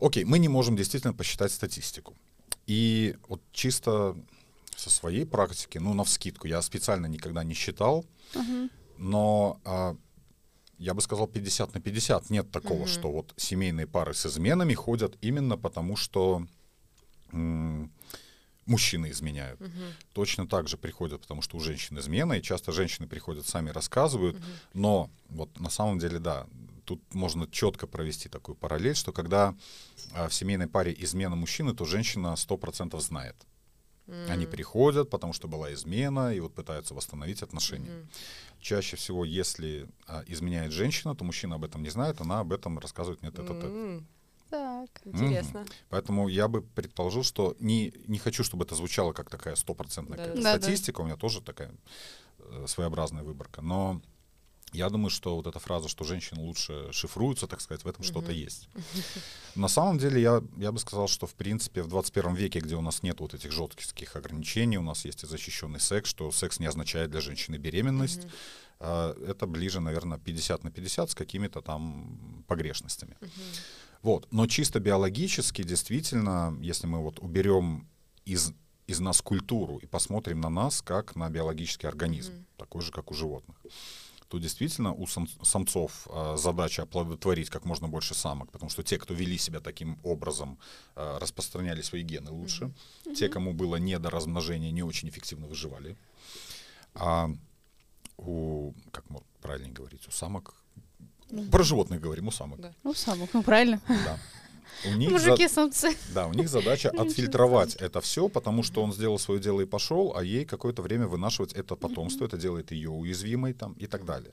окей, 0.00 0.24
мы 0.24 0.40
не 0.40 0.48
можем 0.48 0.76
действительно 0.76 1.12
посчитать 1.14 1.52
статистику. 1.52 2.16
И 2.66 3.14
вот 3.28 3.40
чисто 3.52 4.16
со 4.76 4.90
своей 4.90 5.24
практики, 5.24 5.78
ну, 5.78 5.94
на 5.94 6.02
вскидку, 6.02 6.48
я 6.48 6.60
специально 6.62 7.06
никогда 7.06 7.44
не 7.44 7.54
считал, 7.54 8.04
Мгм. 8.34 8.70
но 8.98 9.60
а, 9.64 9.96
я 10.78 10.94
бы 10.94 11.00
сказал 11.00 11.26
50 11.26 11.74
на 11.74 11.80
50. 11.80 12.30
Нет 12.30 12.50
такого, 12.50 12.80
Мгм. 12.80 12.88
что 12.88 13.10
вот 13.12 13.34
семейные 13.36 13.86
пары 13.86 14.14
с 14.14 14.26
изменами 14.26 14.74
ходят 14.74 15.16
именно 15.20 15.56
потому, 15.56 15.96
что 15.96 16.46
м, 17.32 17.92
мужчины 18.66 19.10
изменяют. 19.10 19.60
Мгм. 19.60 19.94
Точно 20.12 20.46
так 20.46 20.68
же 20.68 20.76
приходят, 20.76 21.20
потому 21.22 21.42
что 21.42 21.56
у 21.56 21.60
женщин 21.60 21.98
измена, 21.98 22.34
и 22.34 22.42
часто 22.42 22.72
женщины 22.72 23.06
приходят, 23.06 23.46
сами 23.46 23.70
рассказывают, 23.70 24.40
но 24.74 25.10
вот 25.28 25.60
на 25.60 25.70
самом 25.70 25.98
деле, 25.98 26.18
да, 26.18 26.46
тут 26.84 27.00
можно 27.14 27.46
четко 27.50 27.86
провести 27.86 28.28
такую 28.28 28.56
параллель, 28.56 28.94
что 28.94 29.12
когда 29.12 29.54
а, 30.14 30.28
в 30.28 30.32
семейной 30.34 30.68
паре 30.68 30.94
измена 30.98 31.36
мужчины, 31.36 31.74
то 31.74 31.84
женщина 31.84 32.34
100% 32.36 32.98
знает. 33.00 33.36
Они 34.26 34.44
М. 34.44 34.50
приходят, 34.50 35.10
потому 35.10 35.34
что 35.34 35.48
была 35.48 35.72
измена, 35.74 36.34
и 36.34 36.40
вот 36.40 36.54
пытаются 36.54 36.94
восстановить 36.94 37.42
отношения. 37.42 37.90
Мгм. 37.90 38.08
Чаще 38.60 38.96
всего, 38.96 39.24
если 39.24 39.88
а, 40.06 40.22
изменяет 40.26 40.72
женщина, 40.72 41.14
то 41.14 41.24
мужчина 41.24 41.56
об 41.56 41.64
этом 41.64 41.82
не 41.82 41.90
знает, 41.90 42.20
она 42.20 42.40
об 42.40 42.52
этом 42.52 42.78
рассказывает 42.78 43.22
мне 43.22 43.30
тет-а-тет. 43.30 44.02
Так. 44.50 44.88
Интересно. 45.04 45.66
Поэтому 45.90 46.28
я 46.28 46.48
бы 46.48 46.62
предположил, 46.62 47.22
что 47.22 47.54
не, 47.60 47.92
не 48.06 48.18
хочу, 48.18 48.42
чтобы 48.42 48.64
это 48.64 48.74
звучало 48.74 49.12
как 49.12 49.28
такая 49.28 49.54
стопроцентная 49.56 50.16
Да-да-да. 50.16 50.34
какая-то 50.36 50.52
Да-да. 50.52 50.62
статистика, 50.62 51.00
у 51.02 51.04
меня 51.04 51.16
тоже 51.16 51.42
такая 51.42 51.74
э, 52.38 52.64
своеобразная 52.66 53.22
выборка. 53.22 53.60
Но 53.60 54.00
я 54.72 54.88
думаю, 54.90 55.10
что 55.10 55.36
вот 55.36 55.46
эта 55.46 55.58
фраза, 55.58 55.88
что 55.88 56.04
женщины 56.04 56.40
лучше 56.40 56.88
шифруются, 56.92 57.46
так 57.46 57.60
сказать, 57.60 57.84
в 57.84 57.88
этом 57.88 58.04
что-то 58.04 58.30
Мгм. 58.32 58.40
есть. 58.40 58.68
На 59.54 59.68
самом 59.68 59.98
деле, 59.98 60.20
я, 60.20 60.42
я 60.56 60.70
бы 60.72 60.78
сказал, 60.78 61.08
что 61.08 61.26
в 61.26 61.34
принципе 61.34 61.82
в 61.82 61.88
21 61.88 62.34
веке, 62.34 62.60
где 62.60 62.76
у 62.76 62.80
нас 62.80 63.02
нет 63.02 63.20
вот 63.20 63.34
этих 63.34 63.50
жестких 63.50 64.14
ограничений, 64.14 64.78
у 64.78 64.82
нас 64.82 65.04
есть 65.04 65.24
и 65.24 65.26
защищенный 65.26 65.80
секс, 65.80 66.10
что 66.10 66.30
секс 66.30 66.60
не 66.60 66.66
означает 66.66 67.10
для 67.10 67.20
женщины 67.20 67.56
беременность, 67.56 68.26
а, 68.80 69.14
это 69.26 69.46
ближе, 69.46 69.80
наверное, 69.80 70.18
50 70.18 70.64
на 70.64 70.70
50 70.70 71.10
с 71.10 71.14
какими-то 71.14 71.60
там 71.60 72.44
погрешностями. 72.46 73.16
Мгм. 73.20 73.30
Вот. 74.02 74.28
Но 74.30 74.46
чисто 74.46 74.78
биологически, 74.78 75.62
действительно, 75.64 76.56
если 76.60 76.86
мы 76.86 77.02
вот 77.02 77.18
уберем 77.18 77.88
из, 78.24 78.52
из 78.86 79.00
нас 79.00 79.20
культуру 79.20 79.78
и 79.78 79.86
посмотрим 79.86 80.40
на 80.40 80.50
нас 80.50 80.82
как 80.82 81.16
на 81.16 81.28
биологический 81.30 81.88
организм, 81.88 82.32
Мгм. 82.32 82.46
такой 82.56 82.82
же, 82.82 82.92
как 82.92 83.10
у 83.10 83.14
животных, 83.14 83.56
то 84.28 84.38
действительно 84.38 84.92
у 84.92 85.06
сам- 85.06 85.28
самцов 85.42 86.06
а, 86.10 86.36
задача 86.36 86.82
оплодотворить 86.82 87.50
как 87.50 87.64
можно 87.64 87.88
больше 87.88 88.14
самок, 88.14 88.50
потому 88.50 88.70
что 88.70 88.82
те, 88.82 88.98
кто 88.98 89.14
вели 89.14 89.38
себя 89.38 89.60
таким 89.60 89.98
образом, 90.04 90.58
а, 90.94 91.18
распространяли 91.18 91.82
свои 91.82 92.02
гены 92.02 92.30
лучше. 92.30 92.70
Те, 93.16 93.28
кому 93.28 93.52
было 93.54 93.76
не 93.76 93.98
до 93.98 94.10
размножения, 94.10 94.70
не 94.70 94.82
очень 94.82 95.08
эффективно 95.08 95.46
выживали. 95.46 95.96
А 96.94 97.30
у, 98.18 98.72
как 98.90 99.04
правильнее 99.40 99.72
говорить, 99.72 100.06
у 100.08 100.10
самок... 100.10 100.54
Про 101.50 101.62
животных 101.62 102.00
говорим, 102.00 102.28
у 102.28 102.30
самок. 102.30 102.60
Да. 102.60 102.72
Ну, 102.84 102.94
самок, 102.94 103.30
ну 103.34 103.42
правильно. 103.42 103.80
Да. 103.88 104.18
У 104.86 104.94
них, 104.94 105.10
Мужики, 105.10 105.48
самцы. 105.48 105.96
да, 106.14 106.26
у 106.26 106.32
них 106.32 106.48
задача 106.48 106.90
отфильтровать 106.98 107.74
это 107.76 108.00
все, 108.00 108.28
потому 108.28 108.62
что 108.62 108.82
он 108.82 108.92
сделал 108.92 109.18
свое 109.18 109.40
дело 109.40 109.60
и 109.60 109.66
пошел, 109.66 110.14
а 110.16 110.22
ей 110.22 110.44
какое-то 110.44 110.82
время 110.82 111.06
вынашивать 111.06 111.52
это 111.52 111.76
потомство, 111.76 112.24
это 112.24 112.36
делает 112.36 112.70
ее 112.70 112.90
уязвимой 112.90 113.54
там 113.54 113.72
и 113.72 113.86
так 113.86 114.04
далее. 114.04 114.32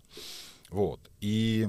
Вот. 0.70 1.00
И 1.22 1.68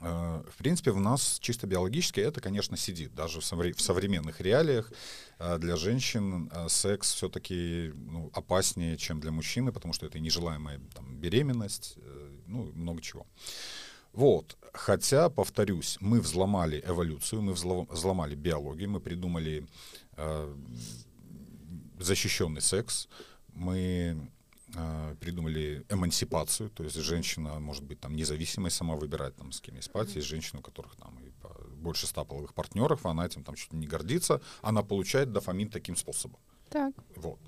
э, 0.00 0.42
в 0.50 0.56
принципе, 0.56 0.90
в 0.92 1.00
нас 1.00 1.38
чисто 1.40 1.66
биологически 1.66 2.20
это, 2.20 2.40
конечно, 2.40 2.76
сидит. 2.76 3.14
Даже 3.14 3.40
в, 3.40 3.44
совре- 3.44 3.74
в 3.74 3.80
современных 3.80 4.40
реалиях 4.40 4.92
э, 5.38 5.58
для 5.58 5.76
женщин 5.76 6.50
э, 6.52 6.68
секс 6.68 7.14
все-таки 7.14 7.92
ну, 7.94 8.30
опаснее, 8.32 8.96
чем 8.96 9.20
для 9.20 9.32
мужчины, 9.32 9.72
потому 9.72 9.92
что 9.92 10.06
это 10.06 10.18
нежелаемая 10.18 10.80
там, 10.94 11.16
беременность, 11.16 11.98
ну, 12.46 12.72
много 12.74 13.02
чего. 13.02 13.26
Вот. 14.16 14.56
Хотя, 14.72 15.28
повторюсь, 15.28 15.98
мы 16.00 16.20
взломали 16.20 16.82
эволюцию, 16.86 17.42
мы 17.42 17.52
взло- 17.52 17.86
взломали 17.90 18.34
биологию, 18.34 18.90
мы 18.90 19.00
придумали 19.00 19.66
э, 20.16 20.54
защищенный 21.98 22.62
секс, 22.62 23.08
мы 23.54 24.30
э, 24.74 25.16
придумали 25.20 25.84
эмансипацию, 25.90 26.70
то 26.70 26.82
есть 26.84 26.96
женщина 26.96 27.60
может 27.60 27.84
быть 27.84 28.00
там 28.00 28.16
независимой, 28.16 28.70
сама 28.70 28.96
выбирать 28.96 29.36
там 29.36 29.52
с 29.52 29.60
кем 29.60 29.80
спать. 29.82 30.16
Есть 30.16 30.28
женщины, 30.28 30.60
у 30.60 30.62
которых 30.62 30.96
там 30.96 31.18
и 31.20 31.30
больше 31.76 32.06
ста 32.06 32.24
половых 32.24 32.54
партнеров, 32.54 33.06
она 33.06 33.26
этим 33.26 33.44
там 33.44 33.54
чуть 33.54 33.72
не 33.72 33.86
гордится, 33.86 34.40
она 34.62 34.82
получает 34.82 35.30
дофамин 35.30 35.68
таким 35.68 35.94
способом. 35.96 36.40
Так. 36.70 36.92
Вот. 37.16 37.38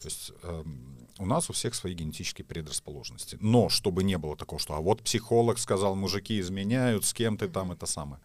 То 0.00 0.06
есть 0.08 0.32
эм, 0.42 0.96
у 1.18 1.26
нас 1.26 1.50
у 1.50 1.52
всех 1.52 1.74
свои 1.74 1.94
генетические 1.94 2.44
предрасположенности. 2.44 3.36
Но 3.40 3.68
чтобы 3.68 4.04
не 4.04 4.18
было 4.18 4.36
такого, 4.36 4.60
что 4.60 4.74
а 4.74 4.80
вот 4.80 5.02
психолог 5.02 5.58
сказал, 5.58 5.94
мужики 5.96 6.38
изменяют, 6.40 7.04
с 7.04 7.12
кем 7.12 7.36
ты 7.36 7.48
там 7.48 7.72
это 7.72 7.86
самое. 7.86 8.20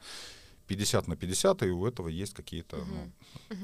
50 0.68 1.08
на 1.08 1.16
50, 1.16 1.64
и 1.64 1.66
у 1.68 1.86
этого 1.86 2.08
есть 2.08 2.34
какие-то 2.34 2.78
ну, 2.78 3.12
э, 3.49 3.56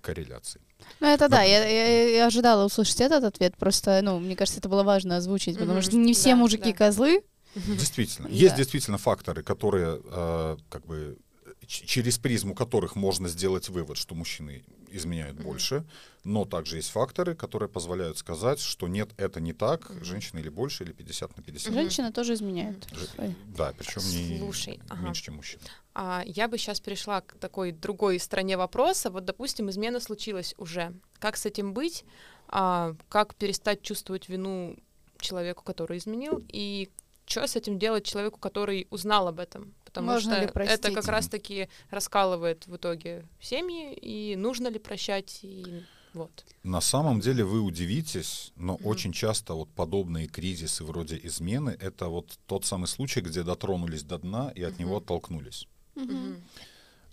корреляции. 0.00 0.60
Ну, 1.00 1.06
это 1.08 1.28
да, 1.28 1.42
я, 1.42 1.64
я- 1.66 2.08
я 2.16 2.26
ожидала 2.26 2.64
услышать 2.64 3.00
этот 3.00 3.24
ответ, 3.24 3.56
просто, 3.58 4.00
ну, 4.02 4.18
мне 4.18 4.34
кажется, 4.34 4.58
это 4.60 4.68
было 4.68 4.82
важно 4.82 5.16
озвучить, 5.18 5.54
потому 5.58 5.74
Мгм. 5.74 5.82
что 5.82 5.96
не 5.96 6.14
все 6.14 6.30
Да, 6.30 6.36
мужики 6.36 6.72
да. 6.72 6.78
козлы. 6.78 7.22
Действительно. 7.54 8.28
Да. 8.28 8.34
Есть 8.34 8.56
действительно 8.56 8.96
факторы, 8.98 9.42
которые 9.42 10.00
э, 10.04 10.56
как 10.70 10.86
бы 10.86 11.18
через 11.66 12.18
призму 12.18 12.54
которых 12.54 12.96
можно 12.96 13.28
сделать 13.28 13.68
вывод, 13.68 13.96
что 13.96 14.14
мужчины 14.14 14.64
изменяют 14.90 15.38
больше, 15.38 15.84
но 16.24 16.44
также 16.44 16.76
есть 16.76 16.90
факторы, 16.90 17.34
которые 17.34 17.68
позволяют 17.68 18.18
сказать, 18.18 18.60
что 18.60 18.88
нет, 18.88 19.10
это 19.16 19.40
не 19.40 19.52
так, 19.52 19.90
женщины 20.02 20.40
или 20.40 20.48
больше, 20.48 20.84
или 20.84 20.92
50 20.92 21.36
на 21.36 21.42
50. 21.42 21.72
Женщины 21.72 22.12
тоже 22.12 22.34
изменяют. 22.34 22.86
Ж-. 22.92 23.34
Да, 23.56 23.74
причем 23.76 24.02
не 24.02 24.38
Слушай, 24.38 24.80
ага. 24.88 25.02
меньше, 25.02 25.24
чем 25.24 25.36
мужчины. 25.36 25.62
А, 25.94 26.22
я 26.24 26.48
бы 26.48 26.58
сейчас 26.58 26.80
перешла 26.80 27.20
к 27.20 27.34
такой 27.34 27.72
другой 27.72 28.18
стороне 28.18 28.56
вопроса. 28.56 29.10
Вот, 29.10 29.24
допустим, 29.24 29.68
измена 29.70 30.00
случилась 30.00 30.54
уже. 30.58 30.94
Как 31.18 31.36
с 31.36 31.46
этим 31.46 31.74
быть? 31.74 32.04
А, 32.48 32.94
как 33.08 33.34
перестать 33.34 33.82
чувствовать 33.82 34.28
вину 34.28 34.76
человеку, 35.18 35.64
который 35.64 35.98
изменил? 35.98 36.42
И 36.48 36.88
что 37.26 37.46
с 37.46 37.56
этим 37.56 37.78
делать 37.78 38.06
человеку, 38.06 38.38
который 38.38 38.86
узнал 38.90 39.28
об 39.28 39.40
этом? 39.40 39.74
Потому 39.98 40.12
Можно 40.12 40.32
что 40.32 40.40
ли 40.62 40.68
это 40.68 40.92
как 40.92 41.08
раз-таки 41.08 41.68
раскалывает 41.90 42.66
в 42.66 42.76
итоге 42.76 43.24
семьи, 43.40 43.92
и 43.94 44.36
нужно 44.36 44.68
ли 44.68 44.78
прощать, 44.78 45.40
и 45.42 45.82
вот. 46.14 46.44
На 46.62 46.80
самом 46.80 47.20
деле 47.20 47.44
вы 47.44 47.60
удивитесь, 47.60 48.52
но 48.56 48.74
Мгм. 48.74 48.86
очень 48.86 49.12
часто 49.12 49.54
вот 49.54 49.68
подобные 49.70 50.26
кризисы 50.28 50.84
вроде 50.84 51.18
измены— 51.24 51.70
это 51.80 52.06
вот 52.08 52.38
тот 52.46 52.64
самый 52.64 52.86
случай, 52.86 53.20
где 53.20 53.42
дотронулись 53.42 54.04
до 54.04 54.18
дна 54.18 54.52
и 54.54 54.62
от 54.62 54.74
Мгм. 54.74 54.80
него 54.80 54.96
оттолкнулись. 54.98 55.66
Мгм. 55.96 56.36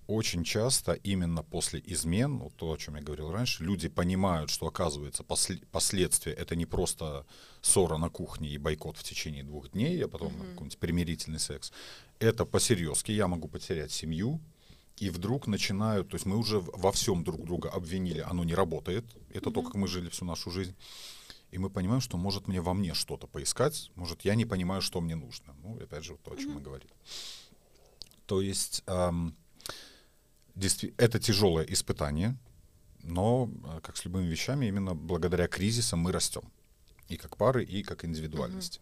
Очень 0.07 0.43
часто 0.43 0.93
именно 0.93 1.41
после 1.41 1.81
измен, 1.87 2.37
вот 2.37 2.53
то, 2.55 2.71
о 2.71 2.77
чем 2.77 2.95
я 2.95 3.01
говорил 3.01 3.31
раньше, 3.31 3.63
люди 3.63 3.89
понимают, 3.89 4.51
что 4.51 4.67
оказывается 4.67 5.23
после- 5.23 5.57
последствия 5.71 6.33
это 6.33 6.55
не 6.55 6.67
просто 6.67 7.25
ссора 7.65 7.97
на 7.97 8.09
кухне 8.09 8.49
и 8.49 8.57
бойкот 8.57 8.97
в 8.97 9.03
течение 9.03 9.43
двух 9.43 9.71
дней, 9.71 10.05
а 10.05 10.07
потом 10.07 10.33
Мгм. 10.33 10.45
какой-нибудь 10.49 10.77
примирительный 10.77 11.39
секс. 11.39 11.71
Это 12.19 12.45
посерьезки, 12.45 13.11
я 13.11 13.27
могу 13.27 13.47
потерять 13.47 13.91
семью, 13.91 14.39
и 14.97 15.09
вдруг 15.09 15.47
начинают, 15.47 16.09
то 16.09 16.15
есть 16.15 16.25
мы 16.25 16.37
уже 16.37 16.59
во 16.59 16.91
всем 16.91 17.23
друг 17.23 17.43
друга 17.43 17.69
обвинили, 17.69 18.19
оно 18.19 18.43
не 18.43 18.53
работает, 18.55 19.03
это 19.33 19.51
то, 19.51 19.61
как 19.63 19.75
мы 19.75 19.87
жили 19.87 20.09
всю 20.09 20.25
нашу 20.25 20.51
жизнь. 20.51 20.75
И 21.51 21.57
мы 21.57 21.69
понимаем, 21.69 22.01
что 22.01 22.17
может 22.17 22.47
мне 22.47 22.61
во 22.61 22.73
мне 22.73 22.93
что-то 22.93 23.27
поискать, 23.27 23.91
может 23.95 24.25
я 24.25 24.35
не 24.35 24.45
понимаю, 24.45 24.81
что 24.81 25.01
мне 25.01 25.15
нужно. 25.15 25.55
Ну, 25.63 25.77
опять 25.83 26.03
же, 26.03 26.11
вот 26.11 26.21
то, 26.23 26.31
о 26.33 26.37
чем 26.37 26.51
мы 26.53 26.61
говорили. 26.61 26.93
То 28.25 28.41
есть 28.41 28.83
действи- 30.55 30.93
это 30.97 31.19
тяжелое 31.19 31.65
испытание, 31.73 32.35
но, 33.03 33.49
а, 33.65 33.79
как 33.81 33.97
с 33.97 34.05
любыми 34.05 34.27
вещами, 34.27 34.67
именно 34.67 34.95
благодаря 34.95 35.47
кризисам 35.47 35.99
мы 35.99 36.11
растем. 36.11 36.41
И 37.07 37.17
как 37.17 37.37
пары, 37.37 37.63
и 37.63 37.83
как 37.83 38.05
индивидуальность. 38.05 38.81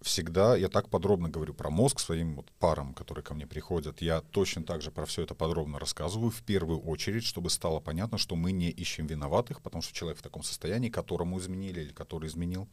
Всегда 0.00 0.56
я 0.56 0.68
так 0.68 0.88
подробно 0.90 1.28
говорю 1.28 1.54
про 1.54 1.70
мозг 1.70 1.98
своим 1.98 2.36
вот 2.36 2.52
парам, 2.60 2.94
которые 2.94 3.24
ко 3.24 3.34
мне 3.34 3.48
приходят. 3.48 4.00
Я 4.00 4.20
точно 4.20 4.62
так 4.62 4.80
же 4.80 4.92
про 4.92 5.06
все 5.06 5.22
это 5.22 5.34
подробно 5.34 5.80
рассказываю 5.80 6.30
в 6.30 6.42
первую 6.42 6.78
очередь, 6.80 7.24
чтобы 7.24 7.50
стало 7.50 7.80
понятно, 7.80 8.16
что 8.16 8.36
мы 8.36 8.52
не 8.52 8.70
ищем 8.70 9.08
виноватых, 9.08 9.60
потому 9.60 9.82
что 9.82 9.92
человек 9.92 10.18
в 10.18 10.22
таком 10.22 10.44
состоянии, 10.44 10.88
которому 10.88 11.38
изменили 11.40 11.80
или 11.80 11.92
который 11.92 12.28
изменил. 12.28 12.68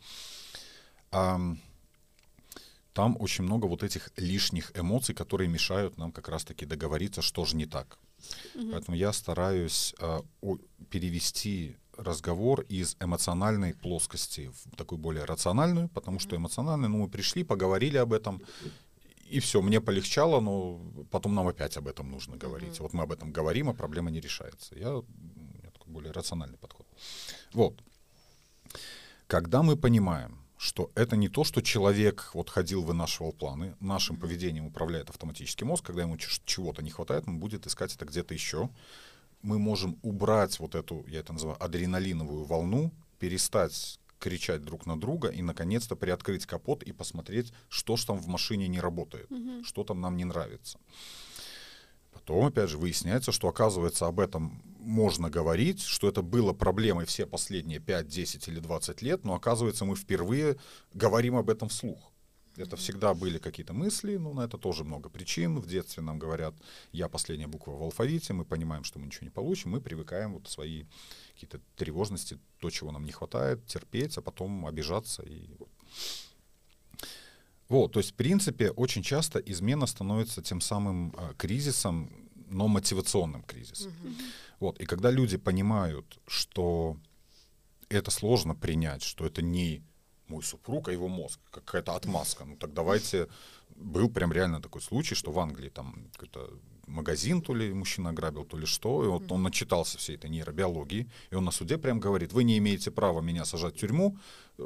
Ам, 1.09 1.59
там 2.93 3.17
очень 3.19 3.43
много 3.43 3.65
вот 3.65 3.81
этих 3.81 4.11
лишних 4.17 4.71
эмоций, 4.77 5.15
которые 5.15 5.47
мешают 5.49 5.97
нам 5.97 6.11
как 6.11 6.29
раз-таки 6.29 6.67
договориться, 6.67 7.23
что 7.23 7.43
же 7.43 7.55
не 7.55 7.65
так. 7.65 7.97
Поэтому 8.71 8.95
я 8.95 9.11
стараюсь 9.11 9.95
а, 9.99 10.23
о- 10.41 10.57
перевести 10.89 11.75
разговор 11.97 12.61
из 12.61 12.95
эмоциональной 12.99 13.73
плоскости 13.73 14.51
в 14.53 14.75
такую 14.75 14.99
более 14.99 15.25
рациональную, 15.25 15.89
потому 15.89 16.19
что 16.19 16.35
эмоциональную, 16.35 16.89
ну, 16.89 16.97
мы 16.99 17.09
пришли, 17.09 17.43
поговорили 17.43 17.97
об 17.97 18.13
этом, 18.13 18.41
и 19.29 19.39
все, 19.39 19.61
мне 19.61 19.81
полегчало, 19.81 20.39
но 20.39 20.79
потом 21.11 21.33
нам 21.33 21.47
опять 21.47 21.77
об 21.77 21.87
этом 21.87 22.11
нужно 22.11 22.37
говорить. 22.37 22.79
Вот 22.79 22.93
мы 22.93 23.03
об 23.03 23.11
этом 23.11 23.31
говорим, 23.31 23.69
а 23.69 23.73
проблема 23.73 24.11
не 24.11 24.19
решается. 24.19 24.75
Я, 24.75 24.97
у 24.97 25.03
меня 25.03 25.71
такой 25.71 25.91
более 25.91 26.11
рациональный 26.11 26.57
подход. 26.57 26.85
Вот. 27.53 27.81
Когда 29.27 29.63
мы 29.63 29.75
понимаем, 29.75 30.45
что 30.57 30.91
это 30.95 31.15
не 31.17 31.27
то, 31.27 31.43
что 31.43 31.61
человек 31.61 32.31
вот 32.33 32.49
ходил, 32.49 32.83
вынашивал 32.83 33.33
планы, 33.33 33.75
нашим 33.79 34.17
поведением 34.17 34.67
управляет 34.67 35.09
автоматический 35.09 35.65
мозг, 35.65 35.85
когда 35.85 36.03
ему 36.03 36.17
чего-то 36.17 36.81
не 36.81 36.91
хватает, 36.91 37.27
он 37.27 37.39
будет 37.39 37.67
искать 37.67 37.95
это 37.95 38.05
где-то 38.05 38.33
еще. 38.33 38.69
Мы 39.45 39.59
можем 39.59 39.99
убрать 40.01 40.59
вот 40.59 40.73
эту, 40.73 41.05
я 41.07 41.19
это 41.19 41.33
называю, 41.33 41.63
адреналиновую 41.63 42.45
волну, 42.45 42.91
перестать 43.19 43.99
кричать 44.19 44.63
друг 44.63 44.87
на 44.87 44.99
друга 44.99 45.27
и 45.27 45.43
наконец-то 45.43 45.95
приоткрыть 45.95 46.47
капот 46.47 46.81
и 46.81 46.91
посмотреть, 46.91 47.53
что 47.69 47.95
ж 47.95 48.05
там 48.05 48.17
в 48.17 48.27
машине 48.27 48.67
не 48.67 48.79
работает, 48.79 49.29
mm-hmm. 49.29 49.63
что 49.63 49.83
там 49.83 50.01
нам 50.01 50.17
не 50.17 50.25
нравится. 50.25 50.79
Потом, 52.11 52.45
опять 52.45 52.71
же, 52.71 52.79
выясняется, 52.79 53.31
что, 53.31 53.47
оказывается, 53.47 54.07
об 54.07 54.19
этом 54.19 54.63
можно 54.79 55.29
говорить, 55.29 55.81
что 55.81 56.07
это 56.07 56.23
было 56.23 56.53
проблемой 56.53 57.05
все 57.05 57.27
последние 57.27 57.79
5, 57.79 58.07
10 58.07 58.47
или 58.47 58.59
20 58.59 59.01
лет, 59.03 59.23
но, 59.23 59.35
оказывается, 59.35 59.85
мы 59.85 59.95
впервые 59.95 60.57
говорим 60.93 61.35
об 61.35 61.51
этом 61.51 61.69
вслух. 61.69 62.11
Это 62.57 62.75
всегда 62.77 63.13
были 63.13 63.37
какие-то 63.37 63.73
мысли, 63.73 64.17
но 64.17 64.33
на 64.33 64.41
это 64.41 64.57
тоже 64.57 64.83
много 64.83 65.09
причин. 65.09 65.59
В 65.59 65.67
детстве 65.67 66.01
нам 66.03 66.19
говорят, 66.19 66.55
я 66.91 67.09
последняя 67.09 67.47
буква 67.47 67.71
в 67.71 67.83
алфавите, 67.83 68.33
мы 68.33 68.45
понимаем, 68.45 68.83
что 68.83 68.99
мы 68.99 69.07
ничего 69.07 69.25
не 69.25 69.31
получим, 69.31 69.71
мы 69.71 69.81
привыкаем 69.81 70.33
вот 70.33 70.47
свои 70.47 70.85
какие-то 71.33 71.59
тревожности, 71.75 72.39
то, 72.59 72.69
чего 72.69 72.91
нам 72.91 73.03
не 73.03 73.11
хватает, 73.11 73.65
терпеть, 73.65 74.17
а 74.17 74.21
потом 74.21 74.65
обижаться. 74.65 75.23
И... 75.23 75.49
Вот, 77.67 77.91
то 77.91 77.99
есть, 77.99 78.11
в 78.11 78.15
принципе, 78.15 78.71
очень 78.71 79.03
часто 79.03 79.39
измена 79.39 79.85
становится 79.85 80.41
тем 80.41 80.61
самым 80.61 81.13
э, 81.17 81.33
кризисом, 81.37 82.11
но 82.47 82.67
мотивационным 82.67 83.43
кризисом. 83.43 83.91
Вот, 84.59 84.79
и 84.79 84.85
когда 84.85 85.11
люди 85.11 85.37
понимают, 85.37 86.19
что 86.27 86.97
это 87.89 88.11
сложно 88.11 88.55
принять, 88.55 89.03
что 89.03 89.25
это 89.25 89.41
не 89.41 89.83
мой 90.27 90.43
супруг, 90.43 90.89
а 90.89 90.91
его 90.91 91.07
мозг, 91.07 91.39
какая-то 91.51 91.95
отмазка. 91.95 92.45
Ну 92.45 92.55
так 92.55 92.73
давайте... 92.73 93.27
Был 93.77 94.09
прям 94.09 94.31
реально 94.31 94.61
такой 94.61 94.81
случай, 94.81 95.15
что 95.15 95.31
в 95.31 95.39
Англии 95.39 95.67
там 95.67 96.07
какой-то 96.13 96.49
магазин 96.87 97.41
то 97.41 97.53
ли 97.53 97.73
мужчина 97.73 98.09
ограбил, 98.09 98.45
то 98.45 98.57
ли 98.57 98.65
что, 98.65 99.03
и 99.03 99.07
вот 99.07 99.31
он 99.31 99.43
начитался 99.43 99.97
всей 99.97 100.15
этой 100.15 100.29
нейробиологии, 100.29 101.09
и 101.31 101.35
он 101.35 101.45
на 101.45 101.51
суде 101.51 101.77
прям 101.77 101.99
говорит, 101.99 102.33
вы 102.33 102.43
не 102.43 102.57
имеете 102.57 102.91
права 102.91 103.21
меня 103.21 103.45
сажать 103.45 103.75
в 103.75 103.79
тюрьму, 103.79 104.17
э, 104.57 104.63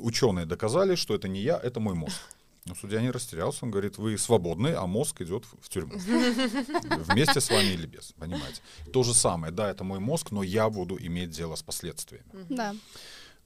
ученые 0.00 0.46
доказали, 0.46 0.94
что 0.94 1.14
это 1.14 1.28
не 1.28 1.40
я, 1.40 1.58
это 1.58 1.80
мой 1.80 1.94
мозг. 1.94 2.20
Но 2.64 2.76
судья 2.76 3.00
не 3.00 3.10
растерялся, 3.10 3.64
он 3.64 3.72
говорит, 3.72 3.98
вы 3.98 4.16
свободны, 4.16 4.68
а 4.68 4.86
мозг 4.86 5.20
идет 5.20 5.44
в, 5.44 5.64
в 5.64 5.68
тюрьму. 5.68 5.94
Вместе 5.98 7.40
с 7.40 7.50
вами 7.50 7.72
или 7.72 7.86
без, 7.86 8.12
понимаете. 8.12 8.60
То 8.92 9.02
же 9.02 9.14
самое, 9.14 9.52
да, 9.52 9.68
это 9.68 9.82
мой 9.82 9.98
мозг, 9.98 10.30
но 10.30 10.44
я 10.44 10.70
буду 10.70 10.96
иметь 11.00 11.30
дело 11.30 11.56
с 11.56 11.62
последствиями. 11.62 12.24
Да. 12.48 12.76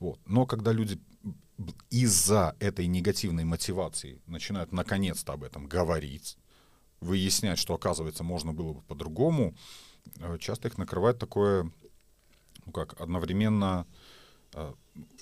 Вот. 0.00 0.18
Но 0.26 0.44
когда 0.44 0.72
люди 0.72 0.98
из-за 1.90 2.54
этой 2.60 2.86
негативной 2.86 3.44
мотивации 3.44 4.20
начинают 4.26 4.72
наконец-то 4.72 5.32
об 5.32 5.44
этом 5.44 5.66
говорить, 5.66 6.36
выяснять, 7.00 7.58
что, 7.58 7.74
оказывается, 7.74 8.24
можно 8.24 8.52
было 8.52 8.74
бы 8.74 8.82
по-другому, 8.82 9.54
э, 10.18 10.38
часто 10.38 10.68
их 10.68 10.78
накрывает 10.78 11.18
такое, 11.18 11.70
ну 12.64 12.72
как, 12.72 13.00
одновременно 13.00 13.86
э, 14.52 14.72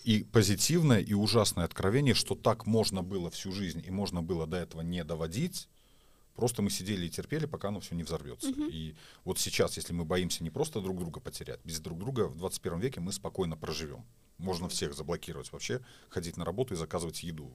и 0.05 0.24
позитивное, 0.24 1.01
и 1.01 1.14
ужасное 1.14 1.64
откровение, 1.64 2.14
что 2.14 2.35
так 2.35 2.66
можно 2.66 3.03
было 3.03 3.30
всю 3.30 3.53
жизнь, 3.53 3.82
и 3.85 3.91
можно 3.91 4.22
было 4.22 4.47
до 4.47 4.57
этого 4.57 4.82
не 4.82 5.05
доводить, 5.05 5.68
Просто 6.35 6.62
мы 6.62 6.70
сидели 6.70 7.07
и 7.07 7.11
терпели, 7.11 7.47
пока 7.47 7.68
оно 7.68 7.80
все 7.80 7.95
не 7.95 8.03
взорвется. 8.03 8.51
Uh-huh. 8.51 8.70
И 8.70 8.97
вот 9.24 9.39
сейчас, 9.39 9.76
если 9.76 9.93
мы 9.93 10.05
боимся 10.05 10.43
не 10.43 10.51
просто 10.51 10.80
друг 10.80 10.99
друга 10.99 11.20
потерять, 11.20 11.61
без 11.64 11.80
друг 11.80 11.99
друга 11.99 12.26
в 12.26 12.37
21 12.37 12.80
веке 12.80 13.01
мы 13.01 13.12
спокойно 13.12 13.57
проживем. 13.57 14.05
Можно 14.39 14.68
всех 14.68 14.95
заблокировать 14.95 15.53
вообще, 15.53 15.80
ходить 16.09 16.37
на 16.37 16.45
работу 16.45 16.74
и 16.74 16.76
заказывать 16.76 17.22
еду 17.22 17.53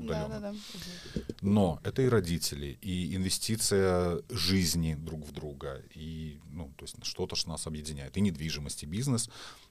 удаленно. 0.00 0.40
Да, 0.40 0.40
да, 0.40 0.52
да. 0.52 1.22
Но 1.42 1.80
это 1.84 2.02
и 2.02 2.08
родители, 2.08 2.78
и 2.80 3.14
инвестиция 3.14 4.22
жизни 4.30 4.94
друг 4.94 5.26
в 5.26 5.32
друга, 5.32 5.82
и 5.94 6.40
ну, 6.50 6.72
то 6.76 6.84
есть 6.84 6.96
что-то 7.04 7.36
ж 7.36 7.46
нас 7.46 7.66
объединяет, 7.66 8.16
и 8.16 8.20
недвижимость, 8.20 8.82
и 8.82 8.86
бизнес, 8.86 9.30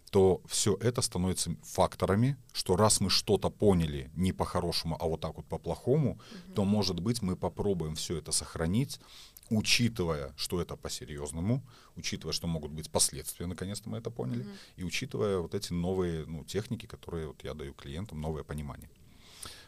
то 0.10 0.42
все 0.48 0.76
это 0.76 1.02
становится 1.02 1.56
факторами, 1.64 2.38
что 2.54 2.76
раз 2.76 3.00
мы 3.00 3.10
что-то 3.10 3.50
поняли 3.50 4.12
не 4.16 4.34
по-хорошему, 4.34 4.98
а 5.00 5.06
вот 5.06 5.22
так 5.22 5.36
вот 5.36 5.46
по-плохому, 5.46 6.12
угу. 6.12 6.54
то, 6.56 6.66
может 6.66 7.00
быть, 7.00 7.22
мы 7.22 7.36
попробуем 7.36 7.96
все 7.96 8.18
это 8.18 8.32
сохранить, 8.32 9.00
учитывая, 9.50 10.34
что 10.38 10.62
это 10.62 10.76
по-серьезному, 10.76 11.64
учитывая, 11.96 12.34
что 12.34 12.48
могут 12.48 12.72
быть 12.72 12.90
последствия, 12.92 13.48
наконец-то 13.48 13.90
мы 13.90 13.98
это 13.98 14.12
поняли, 14.12 14.44
mm-hmm. 14.44 14.58
и 14.78 14.84
учитывая 14.84 15.40
вот 15.40 15.56
эти 15.56 15.74
новые 15.74 16.26
ну, 16.28 16.44
техники, 16.44 16.86
которые 16.86 17.28
вот 17.28 17.44
я 17.44 17.54
даю 17.54 17.74
клиентам, 17.74 18.22
новое 18.22 18.44
понимание. 18.44 18.90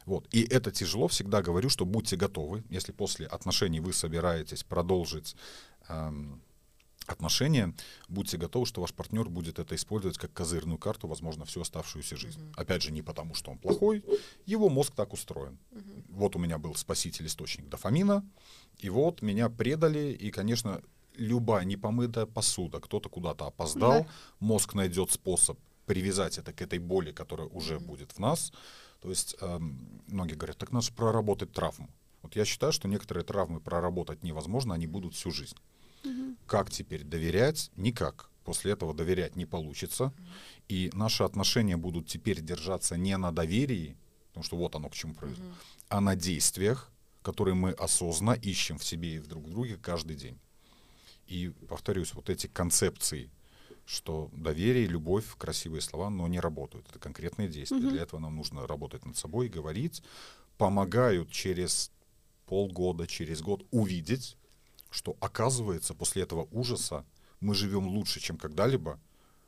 Вот. 0.06 0.28
И 0.32 0.44
это 0.44 0.72
тяжело, 0.72 1.08
всегда 1.08 1.42
говорю, 1.42 1.70
что 1.70 1.86
будьте 1.86 2.16
готовы, 2.16 2.64
если 2.70 2.92
после 2.92 3.28
отношений 3.28 3.80
вы 3.80 3.94
собираетесь 3.94 4.64
продолжить 4.64 5.36
эм, 5.88 6.42
отношения, 7.12 7.74
будьте 8.08 8.38
готовы, 8.38 8.66
что 8.66 8.82
ваш 8.82 8.94
партнер 8.94 9.30
будет 9.30 9.60
это 9.60 9.76
использовать 9.76 10.18
как 10.18 10.34
козырную 10.34 10.78
карту, 10.78 11.08
возможно, 11.08 11.46
всю 11.46 11.62
оставшуюся 11.62 12.16
жизнь. 12.18 12.42
Uh-huh. 12.42 12.54
Опять 12.56 12.84
же, 12.84 12.92
не 12.92 13.02
потому, 13.02 13.34
что 13.34 13.52
он 13.52 13.58
плохой, 13.58 14.04
его 14.46 14.70
мозг 14.70 14.94
так 14.96 15.14
устроен. 15.14 15.58
Uh-huh. 15.72 16.06
Вот 16.10 16.36
у 16.36 16.40
меня 16.40 16.58
был 16.58 16.76
спаситель 16.76 17.28
источник 17.28 17.70
дофамина, 17.70 18.26
и 18.80 18.90
вот 18.90 19.22
меня 19.22 19.50
предали, 19.50 20.12
и, 20.12 20.32
конечно, 20.32 20.82
любая 21.16 21.66
непомытая 21.66 22.26
посуда, 22.26 22.80
кто-то 22.80 23.10
куда-то 23.10 23.48
опоздал, 23.48 24.04
да. 24.04 24.10
мозг 24.40 24.74
найдет 24.74 25.12
способ 25.12 25.60
привязать 25.86 26.38
это 26.38 26.54
к 26.54 26.62
этой 26.62 26.80
боли, 26.80 27.12
которая 27.12 27.48
уже 27.48 27.76
mm-hmm. 27.76 27.86
будет 27.86 28.12
в 28.12 28.20
нас. 28.20 28.54
То 29.02 29.10
есть 29.10 29.36
эм, 29.42 30.02
многие 30.08 30.36
говорят, 30.36 30.58
так 30.58 30.72
надо 30.72 30.86
же 30.86 30.94
проработать 30.94 31.52
травму. 31.52 31.90
Вот 32.22 32.36
я 32.36 32.46
считаю, 32.46 32.72
что 32.72 32.88
некоторые 32.88 33.26
травмы 33.26 33.60
проработать 33.60 34.24
невозможно, 34.24 34.74
они 34.76 34.88
будут 34.88 35.16
всю 35.16 35.32
жизнь. 35.32 35.58
Mm-hmm. 36.04 36.38
Как 36.48 36.70
теперь 36.70 37.04
доверять? 37.04 37.72
Никак. 37.76 38.30
После 38.44 38.72
этого 38.72 38.94
доверять 38.94 39.36
не 39.36 39.46
получится. 39.46 40.06
Mm-hmm. 40.06 40.64
И 40.70 40.90
наши 40.94 41.24
отношения 41.24 41.78
будут 41.78 42.08
теперь 42.08 42.42
держаться 42.42 42.98
не 42.98 43.16
на 43.18 43.32
доверии, 43.32 43.98
потому 44.30 44.44
что 44.44 44.58
вот 44.58 44.76
оно 44.76 44.90
к 44.90 44.94
чему 44.94 45.14
произойдет, 45.14 45.46
mm-hmm. 45.46 45.86
а 45.90 46.02
на 46.02 46.16
действиях, 46.16 46.92
которые 47.22 47.56
мы 47.56 47.72
осознанно 47.72 48.38
ищем 48.38 48.78
в 48.78 48.84
себе 48.84 49.16
и 49.16 49.20
в 49.20 49.28
друг 49.28 49.50
друге 49.50 49.78
каждый 49.78 50.16
день. 50.16 50.40
И 51.28 51.52
повторюсь, 51.70 52.14
вот 52.14 52.30
эти 52.30 52.48
концепции, 52.48 53.30
что 53.86 54.30
доверие, 54.34 54.88
любовь, 54.88 55.26
красивые 55.38 55.82
слова, 55.82 56.10
но 56.10 56.28
не 56.28 56.40
работают. 56.40 56.90
Это 56.90 57.00
конкретные 57.00 57.48
действия. 57.48 57.80
Mm-hmm. 57.80 57.90
Для 57.92 58.02
этого 58.04 58.20
нам 58.20 58.36
нужно 58.36 58.66
работать 58.66 59.06
над 59.06 59.18
собой, 59.18 59.50
говорить. 59.50 60.02
Помогают 60.58 61.32
через 61.32 61.92
полгода, 62.46 63.08
через 63.08 63.42
год 63.42 63.66
увидеть, 63.72 64.38
что 64.92 65.18
оказывается 65.20 65.96
после 65.96 66.22
этого 66.22 66.48
ужаса 66.52 67.06
мы 67.40 67.56
живем 67.56 67.88
лучше, 67.88 68.20
чем 68.20 68.38
когда-либо. 68.38 69.00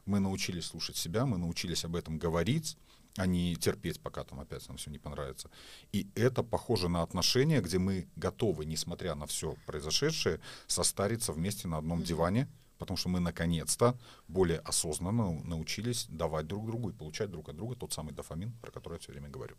Мы 0.06 0.20
научились 0.20 0.66
слушать 0.66 0.98
себя, 0.98 1.26
мы 1.26 1.38
научились 1.38 1.86
об 1.86 1.96
этом 1.96 2.18
говорить, 2.18 2.78
а 3.16 3.28
не 3.28 3.56
терпеть, 3.56 4.02
пока 4.02 4.24
там 4.24 4.40
опять 4.40 4.68
нам 4.68 4.78
все 4.78 4.90
не 4.90 4.98
понравится. 4.98 5.50
И 5.92 6.08
это 6.16 6.44
похоже 6.44 6.90
на 6.90 7.04
отношения, 7.04 7.62
где 7.62 7.78
мы 7.78 8.08
готовы, 8.16 8.66
несмотря 8.66 9.16
на 9.16 9.28
все 9.28 9.56
произошедшее, 9.66 10.40
состариться 10.68 11.32
вместе 11.32 11.68
на 11.68 11.78
одном 11.78 12.02
диване, 12.02 12.50
потому 12.80 12.98
что 12.98 13.10
мы 13.10 13.20
наконец-то 13.20 13.98
более 14.28 14.60
осознанно 14.60 15.42
научились 15.44 16.08
давать 16.10 16.48
друг 16.48 16.66
другу 16.66 16.90
и 16.90 16.94
получать 16.94 17.30
друг 17.30 17.50
от 17.50 17.56
друга 17.56 17.76
тот 17.76 17.94
самый 17.94 18.14
дофамин, 18.14 18.52
про 18.62 18.72
который 18.72 18.94
я 18.94 19.00
все 19.00 19.12
время 19.12 19.30
говорю. 19.30 19.56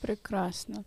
Прекрасно. 0.00 0.84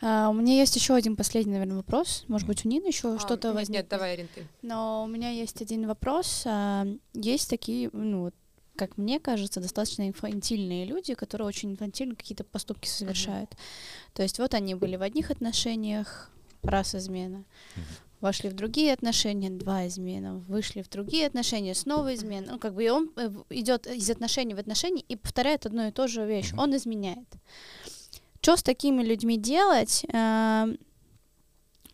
А, 0.00 0.28
у 0.28 0.32
меня 0.32 0.54
есть 0.54 0.76
еще 0.76 0.94
один 0.94 1.16
последний, 1.16 1.52
наверное, 1.52 1.76
вопрос. 1.76 2.24
Может 2.28 2.46
быть, 2.46 2.64
у 2.64 2.68
Нины 2.68 2.86
еще 2.86 3.16
а, 3.16 3.18
что-то 3.18 3.48
нет, 3.48 3.54
возникнет? 3.56 3.82
Нет, 3.84 3.88
давай, 3.90 4.12
Арин, 4.14 4.28
ты. 4.34 4.46
Но 4.62 5.04
у 5.04 5.06
меня 5.06 5.30
есть 5.30 5.60
один 5.60 5.86
вопрос. 5.86 6.44
А, 6.46 6.86
есть 7.14 7.50
такие, 7.50 7.90
ну, 7.92 8.30
как 8.76 8.96
мне 8.96 9.20
кажется, 9.20 9.60
достаточно 9.60 10.08
инфантильные 10.08 10.84
люди, 10.84 11.14
которые 11.14 11.48
очень 11.48 11.72
инфантильно 11.72 12.14
какие-то 12.14 12.44
поступки 12.44 12.88
совершают. 12.88 13.50
Uh-huh. 13.50 13.56
То 14.14 14.22
есть 14.22 14.38
вот 14.38 14.54
они 14.54 14.74
были 14.74 14.96
в 14.96 15.02
одних 15.02 15.30
отношениях, 15.30 16.30
раз 16.62 16.94
измена, 16.94 17.44
uh-huh. 17.76 17.80
вошли 18.20 18.50
в 18.50 18.54
другие 18.54 18.92
отношения, 18.92 19.50
два 19.50 19.86
измена, 19.86 20.36
вышли 20.48 20.82
в 20.82 20.88
другие 20.88 21.26
отношения, 21.26 21.74
снова 21.74 22.14
измена. 22.14 22.52
Ну, 22.52 22.58
как 22.58 22.74
бы 22.74 22.84
и 22.84 22.88
он 22.88 23.10
э, 23.16 23.30
идет 23.50 23.86
из 23.86 24.10
отношений 24.10 24.54
в 24.54 24.58
отношения 24.58 25.02
и 25.02 25.16
повторяет 25.16 25.66
одну 25.66 25.88
и 25.88 25.92
ту 25.92 26.08
же 26.08 26.26
вещь. 26.26 26.52
Uh-huh. 26.52 26.62
Он 26.62 26.76
изменяет. 26.76 27.28
Что 28.44 28.58
с 28.58 28.62
такими 28.62 29.02
людьми 29.02 29.38
делать? 29.38 30.04
Э, 30.12 30.66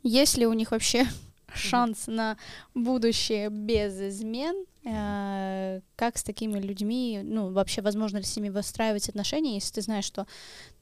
есть 0.03 0.37
ли 0.37 0.49
у 0.49 0.53
них 0.53 0.73
вообще 0.73 1.07
шанс 1.55 2.09
на 2.09 2.37
будущее 2.75 3.51
без 3.51 4.01
измен? 4.01 4.67
Э, 4.85 5.81
Как 5.97 6.17
с 6.17 6.23
такими 6.23 6.59
людьми, 6.59 7.21
ну, 7.23 7.53
вообще, 7.53 7.83
возможно 7.83 8.17
ли 8.19 8.25
с 8.25 8.35
ними 8.37 8.49
выстраивать 8.49 9.09
отношения, 9.11 9.55
если 9.55 9.75
ты 9.75 9.83
знаешь, 9.83 10.07
что, 10.07 10.27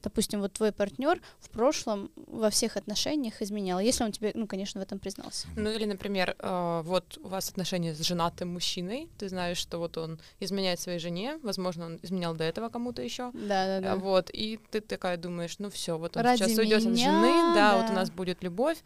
допустим, 0.01 0.39
вот 0.39 0.53
твой 0.53 0.71
партнер 0.71 1.21
в 1.39 1.49
прошлом 1.49 2.09
во 2.15 2.49
всех 2.49 2.77
отношениях 2.77 3.41
изменял, 3.41 3.79
если 3.81 4.05
он 4.05 4.13
тебе, 4.13 4.31
ну, 4.35 4.47
конечно, 4.47 4.79
в 4.79 4.83
этом 4.83 4.99
признался. 4.99 5.47
Ну 5.57 5.69
или, 5.69 5.83
например, 5.85 6.35
э, 6.39 6.81
вот 6.85 7.17
у 7.21 7.27
вас 7.27 7.49
отношения 7.49 7.93
с 7.93 7.99
женатым 7.99 8.53
мужчиной, 8.53 9.09
ты 9.17 9.27
знаешь, 9.27 9.57
что 9.57 9.79
вот 9.79 9.97
он 9.97 10.19
изменяет 10.39 10.79
своей 10.79 10.99
жене, 10.99 11.37
возможно, 11.43 11.85
он 11.87 11.99
изменял 12.01 12.33
до 12.33 12.45
этого 12.45 12.69
кому-то 12.69 13.01
еще, 13.01 13.31
Да-да-да. 13.33 13.97
вот, 13.97 14.29
и 14.31 14.59
ты 14.71 14.79
такая 14.79 15.17
думаешь, 15.17 15.59
ну 15.59 15.69
все, 15.69 15.97
вот 15.97 16.15
он 16.15 16.23
Ради 16.23 16.43
сейчас 16.43 16.57
уйдет 16.57 16.85
от 16.85 16.97
жены, 16.97 17.53
да, 17.53 17.75
вот 17.77 17.87
да. 17.87 17.91
у 17.91 17.95
нас 17.95 18.09
будет 18.11 18.43
любовь. 18.43 18.77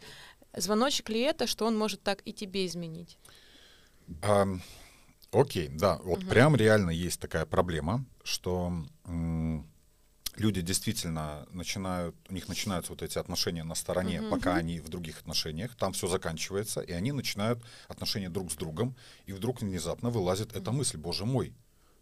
Звоночек 0.56 1.08
ли 1.08 1.20
это, 1.20 1.46
что 1.46 1.66
он 1.66 1.76
может 1.78 2.02
так 2.02 2.20
и 2.24 2.32
тебе 2.32 2.66
изменить? 2.66 3.16
Ам, 4.22 4.60
окей, 5.34 5.68
да, 5.68 5.98
вот 6.04 6.20
Мгм. 6.20 6.28
прям 6.28 6.56
реально 6.56 6.90
есть 6.90 7.20
такая 7.20 7.44
проблема, 7.46 8.04
что 8.22 8.72
м, 9.06 9.66
люди 10.36 10.60
действительно 10.62 11.46
начинают, 11.50 12.14
у 12.28 12.34
них 12.34 12.48
начинаются 12.48 12.92
вот 12.92 13.02
эти 13.02 13.18
отношения 13.18 13.64
на 13.64 13.74
стороне, 13.74 14.20
Мгм. 14.20 14.30
пока 14.30 14.56
они 14.56 14.80
в 14.80 14.88
других 14.88 15.20
отношениях, 15.20 15.74
там 15.76 15.92
все 15.92 16.06
заканчивается, 16.08 16.80
и 16.80 16.92
они 16.92 17.12
начинают 17.12 17.62
отношения 17.88 18.28
друг 18.30 18.50
с 18.50 18.56
другом, 18.56 18.94
и 19.26 19.32
вдруг 19.32 19.60
внезапно 19.62 20.10
вылазит 20.10 20.56
эта 20.56 20.72
мысль, 20.72 20.96
боже 20.96 21.24
мой, 21.24 21.52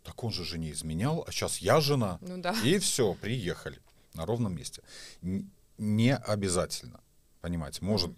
так 0.04 0.22
он 0.24 0.32
же 0.32 0.44
жене 0.44 0.70
изменял, 0.72 1.24
а 1.26 1.32
сейчас 1.32 1.58
я 1.58 1.80
жена, 1.80 2.18
Ну 2.20 2.38
да. 2.38 2.54
и 2.64 2.78
все, 2.78 3.14
приехали 3.14 3.78
на 4.14 4.26
ровном 4.26 4.54
месте. 4.54 4.82
Н- 5.22 5.50
Не 5.78 6.14
обязательно, 6.16 7.00
понимаете, 7.40 7.84
может 7.84 8.10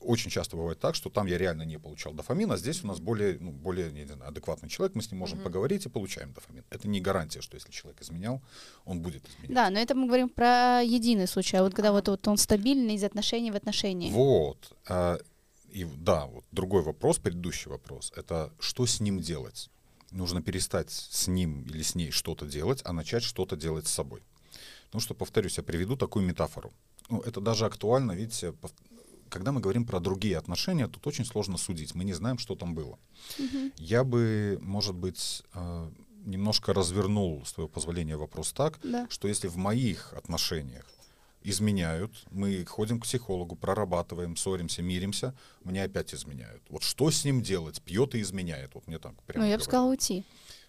очень 0.00 0.30
часто 0.30 0.56
бывает 0.56 0.78
так, 0.80 0.94
что 0.94 1.10
там 1.10 1.26
я 1.26 1.38
реально 1.38 1.62
не 1.62 1.78
получал 1.78 2.12
дофамин, 2.14 2.50
а 2.52 2.56
здесь 2.56 2.82
у 2.84 2.86
нас 2.86 2.98
более, 3.00 3.38
ну, 3.38 3.50
более 3.52 3.92
не 3.92 4.04
знаю, 4.06 4.28
адекватный 4.28 4.68
человек, 4.68 4.94
мы 4.96 5.02
с 5.02 5.10
ним 5.10 5.20
можем 5.20 5.38
Мгм. 5.38 5.44
поговорить 5.44 5.86
и 5.86 5.88
получаем 5.88 6.32
дофамин. 6.32 6.64
Это 6.70 6.88
не 6.88 7.00
гарантия, 7.00 7.40
что 7.42 7.56
если 7.56 7.70
человек 7.70 8.00
изменял, 8.02 8.40
он 8.84 9.00
будет 9.00 9.28
изменять. 9.28 9.54
Да, 9.54 9.70
но 9.70 9.78
это 9.78 9.94
мы 9.94 10.06
говорим 10.06 10.28
про 10.28 10.80
единый 10.82 11.26
случай, 11.26 11.56
а 11.58 11.62
вот 11.62 11.74
когда 11.74 11.92
вот, 11.92 12.08
вот 12.08 12.26
он 12.28 12.36
стабильный 12.38 12.94
из 12.94 13.04
отношений 13.04 13.50
в 13.50 13.56
отношения. 13.56 14.10
Вот. 14.10 14.72
а, 14.88 15.18
и 15.70 15.84
да, 15.84 16.26
вот 16.26 16.44
другой 16.50 16.82
вопрос, 16.82 17.18
предыдущий 17.18 17.70
вопрос, 17.70 18.12
это 18.16 18.50
что 18.58 18.86
с 18.86 19.00
ним 19.00 19.20
делать? 19.20 19.70
Нужно 20.10 20.42
перестать 20.42 20.90
с 20.90 21.28
ним 21.28 21.62
или 21.62 21.82
с 21.82 21.94
ней 21.94 22.10
что-то 22.10 22.46
делать, 22.46 22.80
а 22.84 22.92
начать 22.92 23.22
что-то 23.22 23.56
делать 23.56 23.86
с 23.86 23.92
собой. 23.92 24.22
Потому 24.86 25.00
что, 25.00 25.14
повторюсь, 25.14 25.58
я 25.58 25.62
приведу 25.62 25.96
такую 25.96 26.26
метафору. 26.26 26.72
Ну, 27.08 27.20
это 27.20 27.40
даже 27.40 27.64
актуально, 27.66 28.12
видите, 28.12 28.52
когда 29.30 29.52
мы 29.52 29.60
говорим 29.60 29.84
про 29.86 30.00
другие 30.00 30.36
отношения, 30.36 30.86
тут 30.88 31.06
очень 31.06 31.24
сложно 31.24 31.56
судить. 31.56 31.94
Мы 31.94 32.04
не 32.04 32.12
знаем, 32.12 32.38
что 32.38 32.54
там 32.54 32.74
было. 32.74 32.98
Мгм. 33.38 33.72
Я 33.76 34.04
бы, 34.04 34.58
может 34.60 34.94
быть, 34.94 35.42
э, 35.54 35.90
немножко 36.26 36.72
развернул, 36.74 37.44
с 37.46 37.52
твоего 37.52 37.68
позволения, 37.68 38.16
вопрос 38.16 38.52
так, 38.52 38.78
Да. 38.82 39.06
что 39.10 39.28
если 39.28 39.48
в 39.48 39.56
моих 39.56 40.12
отношениях 40.12 40.84
изменяют, 41.42 42.12
мы 42.30 42.64
ходим 42.66 43.00
к 43.00 43.04
психологу, 43.04 43.56
прорабатываем, 43.56 44.36
ссоримся, 44.36 44.82
миримся, 44.82 45.34
мне 45.64 45.82
опять 45.84 46.12
изменяют. 46.14 46.62
Вот 46.68 46.82
что 46.82 47.10
с 47.10 47.24
ним 47.24 47.40
делать? 47.42 47.80
Пьет 47.80 48.14
и 48.14 48.20
изменяет. 48.20 48.74
Вот 48.74 48.86
мне 48.86 48.98
так 48.98 49.14
прямо 49.22 49.44
Ну, 49.46 49.50
я 49.50 49.56
бы 49.56 49.64
сказала 49.64 49.88
уйти. 49.90 50.24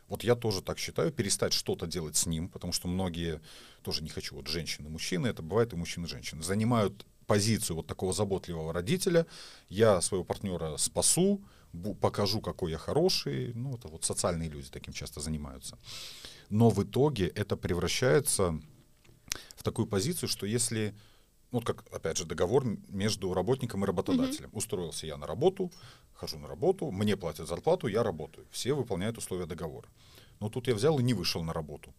Вот 0.07 0.23
я 0.23 0.35
тоже 0.35 0.61
так 0.61 0.77
считаю, 0.77 1.11
перестать 1.11 1.53
что-то 1.53 1.87
делать 1.87 2.15
с 2.17 2.25
ним, 2.25 2.49
потому 2.49 2.73
что 2.73 2.87
многие, 2.87 3.41
тоже 3.81 4.03
не 4.03 4.09
хочу, 4.09 4.35
вот 4.35 4.47
женщины, 4.47 4.89
мужчины, 4.89 5.27
это 5.27 5.41
бывает 5.41 5.73
и 5.73 5.77
мужчины, 5.77 6.05
и 6.05 6.09
женщины, 6.09 6.43
занимают 6.43 7.05
позицию 7.31 7.77
вот 7.77 7.87
такого 7.87 8.11
заботливого 8.11 8.73
родителя. 8.73 9.25
Я 9.69 10.01
своего 10.01 10.25
партнера 10.25 10.75
спасу, 10.77 11.41
покажу, 12.01 12.41
какой 12.41 12.71
я 12.71 12.77
хороший. 12.77 13.53
Ну, 13.53 13.75
это 13.75 13.87
вот 13.87 14.03
социальные 14.03 14.49
люди 14.49 14.67
таким 14.69 14.93
часто 14.93 15.21
занимаются. 15.21 15.77
Но 16.49 16.69
в 16.69 16.83
итоге 16.83 17.27
это 17.27 17.55
превращается 17.55 18.59
в 19.55 19.63
такую 19.63 19.87
позицию, 19.87 20.27
что 20.27 20.45
если, 20.45 20.93
ну, 21.51 21.59
вот 21.59 21.65
как, 21.65 21.85
опять 21.93 22.17
же, 22.17 22.25
договор 22.25 22.65
между 22.89 23.33
работником 23.33 23.83
и 23.83 23.87
работодателем. 23.87 24.49
Устроился 24.51 25.07
я 25.07 25.17
на 25.17 25.25
работу, 25.25 25.71
хожу 26.13 26.37
на 26.37 26.47
работу, 26.47 26.91
мне 26.91 27.15
платят 27.15 27.47
зарплату, 27.47 27.87
я 27.87 28.03
работаю. 28.03 28.45
Все 28.51 28.73
выполняют 28.73 29.17
условия 29.17 29.45
договора. 29.45 29.87
Но 30.41 30.49
тут 30.49 30.67
я 30.67 30.75
взял 30.75 30.99
и 30.99 31.03
не 31.03 31.13
вышел 31.13 31.43
на 31.43 31.53
работу. 31.53 31.93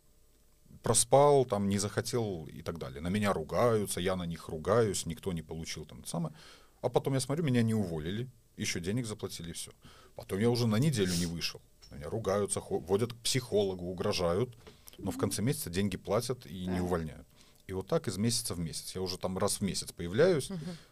Проспал, 0.82 1.44
там, 1.44 1.68
не 1.68 1.78
захотел 1.78 2.46
и 2.46 2.62
так 2.62 2.78
далее. 2.78 3.00
На 3.00 3.08
меня 3.08 3.32
ругаются, 3.32 4.00
я 4.00 4.16
на 4.16 4.24
них 4.24 4.48
ругаюсь, 4.48 5.06
никто 5.06 5.32
не 5.32 5.42
получил 5.42 5.84
там 5.84 6.00
это 6.00 6.08
самое. 6.08 6.34
А 6.80 6.88
потом 6.88 7.14
я 7.14 7.20
смотрю, 7.20 7.44
меня 7.44 7.62
не 7.62 7.74
уволили, 7.74 8.28
еще 8.56 8.80
денег 8.80 9.06
заплатили, 9.06 9.50
и 9.50 9.52
все. 9.52 9.70
Потом 10.16 10.40
я 10.40 10.50
уже 10.50 10.66
на 10.66 10.76
неделю 10.76 11.14
не 11.14 11.26
вышел. 11.26 11.60
Меня 11.90 12.08
ругаются, 12.08 12.60
водят 12.60 13.12
к 13.12 13.16
психологу, 13.16 13.86
угрожают, 13.86 14.56
но 14.98 15.10
в 15.10 15.18
конце 15.18 15.42
месяца 15.42 15.70
деньги 15.70 15.96
платят 15.96 16.46
и 16.46 16.66
не 16.66 16.80
увольняют. 16.80 17.26
И 17.66 17.72
вот 17.72 17.86
так 17.86 18.08
из 18.08 18.18
месяца 18.18 18.54
в 18.54 18.58
месяц. 18.58 18.94
Я 18.94 19.02
уже 19.02 19.18
там 19.18 19.38
раз 19.38 19.58
в 19.58 19.60
месяц 19.62 19.92
появляюсь, 19.92 20.50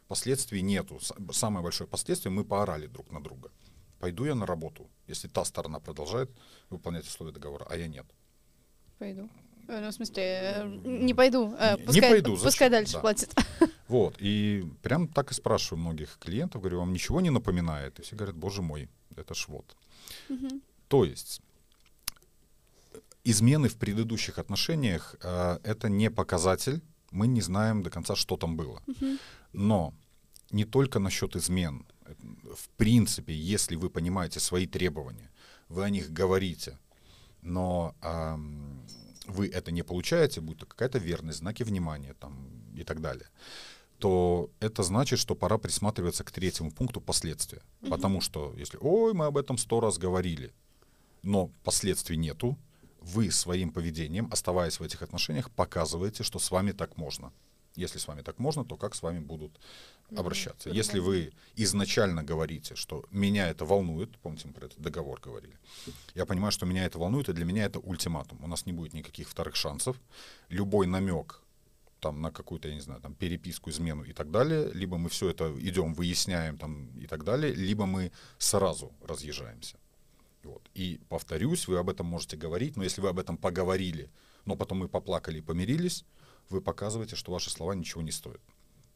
последствий 0.09 0.63
нету. 0.63 1.01
Самое 1.33 1.63
большое 1.63 1.89
последствие, 1.89 2.33
мы 2.33 2.45
поорали 2.45 2.87
друг 2.87 3.11
на 3.11 3.23
друга. 3.23 3.51
Пойду 3.99 4.25
я 4.25 4.35
на 4.35 4.47
работу, 4.47 4.89
если 5.07 5.29
та 5.29 5.45
сторона 5.45 5.79
продолжает 5.81 6.31
выполнять 6.71 7.07
условия 7.07 7.33
договора, 7.33 7.67
а 7.69 7.77
я 7.77 7.87
нет. 7.87 8.07
Пойду. 8.99 9.29
Э, 9.71 9.81
Ну, 9.81 9.89
в 9.89 9.93
смысле, 9.93 10.23
э, 10.23 10.81
не 10.85 11.15
пойду. 11.15 11.55
э, 11.59 11.75
Не- 11.75 11.81
не 11.81 11.87
Пускай, 11.87 12.11
пойду, 12.11 12.31
пускай 12.33 12.51
зачем? 12.51 12.71
дальше 12.71 12.93
Да. 12.95 13.01
платит. 13.01 13.35
Вот, 13.89 14.17
и 14.23 14.65
прям 14.83 15.07
так 15.09 15.31
и 15.31 15.35
спрашиваю 15.35 15.81
многих 15.81 16.19
клиентов, 16.19 16.61
говорю, 16.63 16.79
вам 16.79 16.93
ничего 16.93 17.21
не 17.21 17.31
напоминает? 17.31 17.99
И 17.99 18.03
все 18.03 18.17
говорят, 18.17 18.37
боже 18.37 18.63
мой, 18.63 18.89
это 19.17 19.35
ж 19.35 19.49
вот. 19.49 19.77
Мгм. 20.29 20.61
То 20.89 21.05
есть 21.05 21.41
измены 23.25 23.69
в 23.69 23.77
предыдущих 23.77 24.39
отношениях 24.39 25.15
э, 25.23 25.59
это 25.65 25.89
не 25.89 26.11
показатель, 26.11 26.81
мы 27.13 27.27
не 27.29 27.41
знаем 27.43 27.83
до 27.83 27.91
конца, 27.91 28.15
что 28.17 28.37
там 28.37 28.57
было. 28.57 28.81
Мгм. 28.87 29.19
Но 29.53 29.93
не 30.53 30.65
только 30.65 30.99
насчет 30.99 31.37
измен. 31.37 31.85
В 32.57 32.69
принципе, 32.77 33.33
если 33.35 33.77
вы 33.77 33.89
понимаете 33.91 34.41
свои 34.41 34.67
требования, 34.67 35.31
вы 35.69 35.85
о 35.85 35.91
них 35.91 36.11
говорите, 36.13 36.79
но 37.43 37.95
ам, 38.01 38.83
вы 39.31 39.49
это 39.49 39.73
не 39.73 39.83
получаете, 39.83 40.41
будь 40.41 40.59
то 40.59 40.67
какая-то 40.67 40.99
верность, 40.99 41.39
знаки 41.39 41.63
внимания 41.63 42.15
там, 42.15 42.51
и 42.75 42.85
так 42.85 43.01
далее, 43.01 43.29
то 43.99 44.51
это 44.61 44.83
значит, 44.83 45.19
что 45.19 45.35
пора 45.35 45.59
присматриваться 45.59 46.25
к 46.25 46.31
третьему 46.31 46.71
пункту 46.71 47.01
последствия. 47.01 47.63
Потому 47.89 48.21
что 48.21 48.55
если, 48.57 48.79
ой, 48.81 49.13
мы 49.13 49.27
об 49.27 49.37
этом 49.37 49.59
сто 49.59 49.81
раз 49.81 49.99
говорили, 49.99 50.53
но 51.23 51.51
последствий 51.65 52.17
нету, 52.17 52.57
вы 53.01 53.31
своим 53.31 53.71
поведением, 53.71 54.29
оставаясь 54.31 54.81
в 54.81 54.83
этих 54.83 55.03
отношениях, 55.03 55.51
показываете, 55.51 56.23
что 56.23 56.39
с 56.39 56.51
вами 56.51 56.73
так 56.73 56.97
можно. 56.97 57.33
Если 57.77 57.99
с 57.99 58.09
вами 58.09 58.23
так 58.23 58.39
можно, 58.39 58.65
то 58.65 58.77
как 58.77 58.95
с 58.95 59.03
вами 59.03 59.21
будут 59.21 59.59
обращаться? 60.17 60.71
Если 60.71 60.99
вы 60.99 61.33
изначально 61.57 62.23
говорите, 62.23 62.75
что 62.75 63.05
меня 63.11 63.49
это 63.49 63.65
волнует, 63.65 64.17
помните, 64.19 64.49
мы 64.49 64.55
про 64.55 64.67
этот 64.67 64.81
договор 64.81 65.21
говорили, 65.21 65.59
я 66.15 66.27
понимаю, 66.27 66.53
что 66.53 66.67
меня 66.67 66.85
это 66.85 66.99
волнует, 66.99 67.29
и 67.29 67.33
для 67.33 67.45
меня 67.45 67.65
это 67.65 67.79
ультиматум. 67.79 68.39
У 68.43 68.47
нас 68.47 68.67
не 68.67 68.73
будет 68.73 68.93
никаких 68.95 69.29
вторых 69.29 69.57
шансов. 69.57 69.97
Любой 70.49 70.87
намек 70.87 71.43
там, 72.01 72.21
на 72.23 72.31
какую-то, 72.31 72.69
я 72.69 72.75
не 72.75 72.81
знаю, 72.81 73.01
там, 73.01 73.15
переписку, 73.15 73.71
измену 73.71 74.05
и 74.05 74.13
так 74.13 74.31
далее, 74.31 74.71
либо 74.73 74.97
мы 74.97 75.09
все 75.09 75.29
это 75.29 75.55
идем, 75.59 75.95
выясняем 75.95 76.59
там, 76.59 76.89
и 76.99 77.07
так 77.07 77.25
далее, 77.25 77.53
либо 77.53 77.87
мы 77.87 78.11
сразу 78.39 78.93
разъезжаемся. 79.03 79.77
Вот. 80.43 80.63
И 80.75 81.01
повторюсь, 81.09 81.69
вы 81.69 81.79
об 81.79 81.91
этом 81.91 82.07
можете 82.07 82.37
говорить, 82.37 82.77
но 82.77 82.83
если 82.83 83.03
вы 83.03 83.09
об 83.09 83.19
этом 83.19 83.37
поговорили, 83.37 84.11
но 84.47 84.57
потом 84.57 84.79
мы 84.79 84.89
поплакали 84.89 85.39
и 85.39 85.43
помирились, 85.43 86.05
вы 86.49 86.61
показываете, 86.61 87.17
что 87.17 87.33
ваши 87.33 87.51
слова 87.51 87.75
ничего 87.75 88.03
не 88.03 88.11
стоят. 88.11 88.41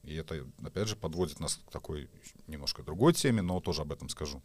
И 0.06 0.14
это, 0.14 0.46
опять 0.62 0.88
же, 0.88 0.96
подводит 0.96 1.40
нас 1.40 1.56
к 1.66 1.70
такой 1.70 2.08
немножко 2.46 2.82
другой 2.82 3.14
теме, 3.14 3.42
но 3.42 3.60
тоже 3.60 3.82
об 3.82 3.92
этом 3.92 4.08
скажу. 4.08 4.42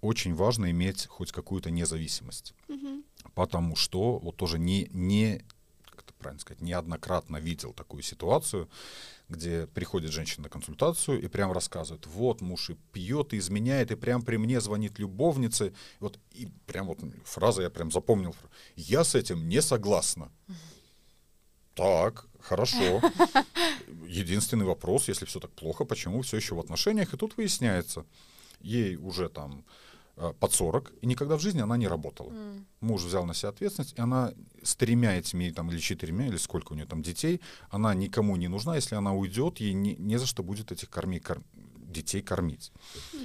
Очень 0.00 0.34
важно 0.34 0.70
иметь 0.70 1.06
хоть 1.06 1.32
какую-то 1.32 1.70
независимость. 1.70 2.54
Мгм. 2.68 3.04
Потому 3.34 3.76
что 3.76 4.18
вот 4.18 4.36
тоже 4.36 4.58
не, 4.58 4.88
не 4.92 5.42
как 5.96 6.04
это 6.04 6.12
правильно 6.14 6.40
сказать, 6.40 6.60
неоднократно 6.60 7.38
видел 7.38 7.72
такую 7.72 8.02
ситуацию, 8.02 8.68
где 9.28 9.66
приходит 9.66 10.12
женщина 10.12 10.44
на 10.44 10.48
консультацию 10.48 11.22
и 11.22 11.28
прям 11.28 11.52
рассказывает, 11.52 12.06
вот 12.06 12.40
муж 12.40 12.70
и 12.70 12.76
пьет, 12.92 13.32
и 13.32 13.38
изменяет, 13.38 13.90
и 13.90 13.96
прям 13.96 14.22
при 14.22 14.36
мне 14.36 14.60
звонит 14.60 14.98
любовница. 14.98 15.66
И 15.66 15.72
вот 16.00 16.18
и 16.32 16.48
прям 16.66 16.86
вот 16.86 17.00
фраза 17.24 17.62
я 17.62 17.70
прям 17.70 17.90
запомнил. 17.90 18.34
Я 18.76 19.04
с 19.04 19.14
этим 19.14 19.48
не 19.48 19.62
согласна. 19.62 20.30
Так, 21.76 22.26
хорошо. 22.40 23.00
Единственный 24.08 24.64
вопрос, 24.64 25.08
если 25.08 25.26
все 25.26 25.40
так 25.40 25.50
плохо, 25.50 25.84
почему 25.84 26.22
все 26.22 26.36
еще 26.38 26.54
в 26.54 26.60
отношениях? 26.60 27.14
И 27.14 27.16
тут 27.16 27.36
выясняется, 27.36 28.04
ей 28.60 28.96
уже 28.96 29.28
там 29.28 29.62
э, 30.16 30.32
под 30.40 30.52
40, 30.54 30.92
и 31.02 31.06
никогда 31.06 31.36
в 31.36 31.40
жизни 31.40 31.60
она 31.60 31.76
не 31.76 31.86
работала. 31.88 32.30
М. 32.30 32.66
Муж 32.80 33.02
взял 33.02 33.26
на 33.26 33.34
себя 33.34 33.50
ответственность, 33.50 33.94
и 33.98 34.00
она 34.00 34.32
с 34.62 34.74
тремя 34.74 35.18
этими, 35.18 35.50
там, 35.50 35.70
или 35.70 35.78
четырьмя, 35.78 36.26
или 36.28 36.38
сколько 36.38 36.72
у 36.72 36.76
нее 36.76 36.86
там 36.86 37.02
детей, 37.02 37.40
она 37.70 37.94
никому 37.94 38.36
не 38.36 38.48
нужна, 38.48 38.76
если 38.76 38.94
она 38.96 39.12
уйдет, 39.12 39.60
ей 39.60 39.74
не, 39.74 39.96
не 39.96 40.16
за 40.18 40.26
что 40.26 40.42
будет 40.42 40.72
этих 40.72 40.88
корми, 40.88 41.20
кор- 41.20 41.42
детей 41.86 42.22
кормить. 42.22 42.72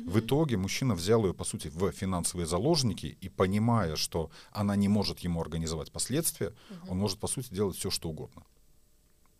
В 0.05 0.19
итоге 0.19 0.57
мужчина 0.57 0.95
взял 0.95 1.25
ее, 1.25 1.33
по 1.33 1.43
сути, 1.43 1.69
в 1.69 1.91
финансовые 1.91 2.45
заложники, 2.45 3.17
и 3.21 3.29
понимая, 3.29 3.95
что 3.95 4.29
она 4.51 4.75
не 4.75 4.87
может 4.87 5.19
ему 5.19 5.41
организовать 5.41 5.91
последствия, 5.91 6.53
он 6.87 6.97
может, 6.97 7.19
по 7.19 7.27
сути, 7.27 7.53
делать 7.53 7.77
все, 7.77 7.89
что 7.89 8.09
угодно. 8.09 8.43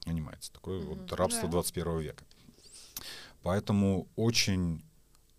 Понимаете, 0.05 0.51
такое 0.51 0.79
вот 0.79 1.11
рабство 1.13 1.43
Да. 1.43 1.51
21 1.51 1.99
века. 1.99 2.25
Поэтому 3.43 4.07
очень 4.15 4.83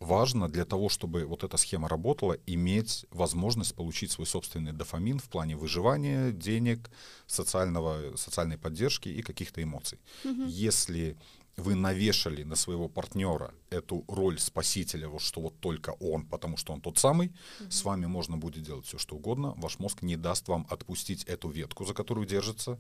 важно 0.01 0.49
для 0.49 0.65
того, 0.65 0.89
чтобы 0.89 1.25
вот 1.25 1.45
эта 1.45 1.57
схема 1.57 1.89
работала, 1.89 2.37
иметь 2.47 3.07
возможность 3.11 3.75
получить 3.75 4.11
свой 4.11 4.27
собственный 4.27 4.73
дофамин 4.73 5.19
в 5.19 5.29
плане 5.29 5.57
выживания, 5.57 6.33
денег, 6.33 6.91
социального, 7.27 8.17
социальной 8.17 8.59
поддержки 8.59 9.09
и 9.09 9.23
каких-то 9.23 9.63
эмоций. 9.63 9.99
Если 10.47 11.17
вы 11.57 11.75
навешали 11.75 12.45
на 12.45 12.57
своего 12.57 12.89
партнера 12.89 13.53
эту 13.71 14.05
роль 14.09 14.39
спасителя, 14.39 15.09
вот 15.09 15.23
что 15.23 15.41
вот 15.41 15.61
только 15.61 15.91
он, 16.01 16.27
потому 16.27 16.57
что 16.57 16.73
он 16.73 16.81
тот 16.81 16.99
самый, 16.99 17.33
с 17.69 17.85
вами 17.85 18.07
можно 18.07 18.37
будет 18.37 18.63
делать 18.63 18.87
все, 18.87 18.99
что 18.99 19.17
угодно, 19.17 19.55
ваш 19.57 19.79
мозг 19.79 20.03
не 20.03 20.17
даст 20.17 20.49
вам 20.49 20.67
отпустить 20.71 21.25
эту 21.25 21.49
ветку, 21.51 21.85
за 21.85 21.95
которую 21.95 22.27
держится, 22.27 22.79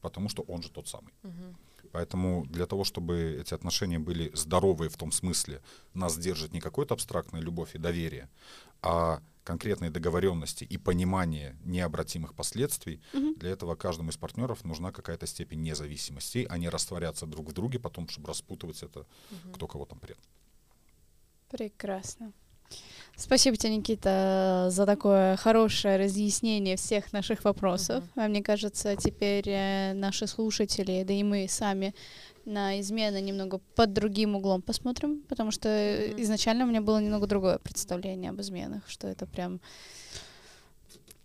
потому 0.00 0.28
что 0.28 0.42
он 0.42 0.62
же 0.62 0.70
тот 0.70 0.88
самый. 0.88 1.12
Поэтому 1.96 2.44
для 2.44 2.66
того, 2.66 2.84
чтобы 2.84 3.38
эти 3.40 3.54
отношения 3.54 3.98
были 3.98 4.30
здоровые 4.34 4.90
в 4.90 4.98
том 4.98 5.10
смысле, 5.10 5.62
нас 5.94 6.18
держит 6.18 6.52
не 6.52 6.60
какой-то 6.60 6.92
абстрактная 6.92 7.40
любовь 7.40 7.74
и 7.74 7.78
доверие, 7.78 8.28
а 8.82 9.22
конкретные 9.44 9.90
договоренности 9.90 10.64
и 10.64 10.76
понимание 10.76 11.56
необратимых 11.64 12.34
последствий, 12.34 13.00
для 13.38 13.48
этого 13.48 13.76
каждому 13.76 14.10
из 14.10 14.18
партнеров 14.18 14.62
нужна 14.62 14.92
какая-то 14.92 15.26
степень 15.26 15.62
независимости, 15.62 16.46
а 16.50 16.58
не 16.58 16.68
растворяться 16.68 17.24
друг 17.24 17.48
в 17.48 17.52
друге 17.54 17.78
потом, 17.78 18.08
чтобы 18.10 18.28
распутывать 18.28 18.82
это, 18.82 19.06
кто 19.54 19.66
кого 19.66 19.86
там 19.86 19.98
пред. 19.98 20.18
Прекрасно. 21.48 22.30
Спасибо 23.16 23.56
тебе, 23.56 23.76
Никита, 23.76 24.68
за 24.70 24.84
такое 24.84 25.36
хорошее 25.36 25.96
разъяснение 25.96 26.76
всех 26.76 27.14
наших 27.14 27.44
вопросов. 27.44 28.04
А 28.14 28.28
Мне 28.28 28.42
кажется, 28.42 28.94
теперь 28.94 29.48
э, 29.48 29.94
наши 29.94 30.26
слушатели, 30.26 31.02
да 31.02 31.14
и 31.14 31.22
мы 31.22 31.46
сами 31.48 31.94
на 32.44 32.78
измены 32.80 33.20
немного 33.22 33.58
под 33.74 33.94
другим 33.94 34.36
углом 34.36 34.60
посмотрим, 34.60 35.22
потому 35.28 35.50
что 35.50 35.68
Мгм. 35.68 36.22
изначально 36.22 36.64
у 36.64 36.68
меня 36.68 36.82
было 36.82 37.00
немного 37.00 37.26
другое 37.26 37.58
представление 37.58 38.30
об 38.30 38.40
изменах, 38.40 38.82
что 38.86 39.08
это 39.08 39.26
прям... 39.26 39.60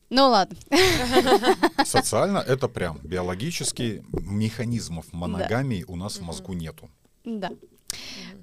Ну 0.10 0.28
ладно. 0.30 0.58
Социально 1.86 2.40
это 2.40 2.68
прям 2.68 3.00
биологически 3.04 4.04
механизмов 4.12 5.12
моногамии 5.14 5.84
у 5.88 5.96
нас 5.96 6.18
в 6.18 6.22
мозгу 6.22 6.54
нету. 6.54 6.90
Да. 7.24 7.52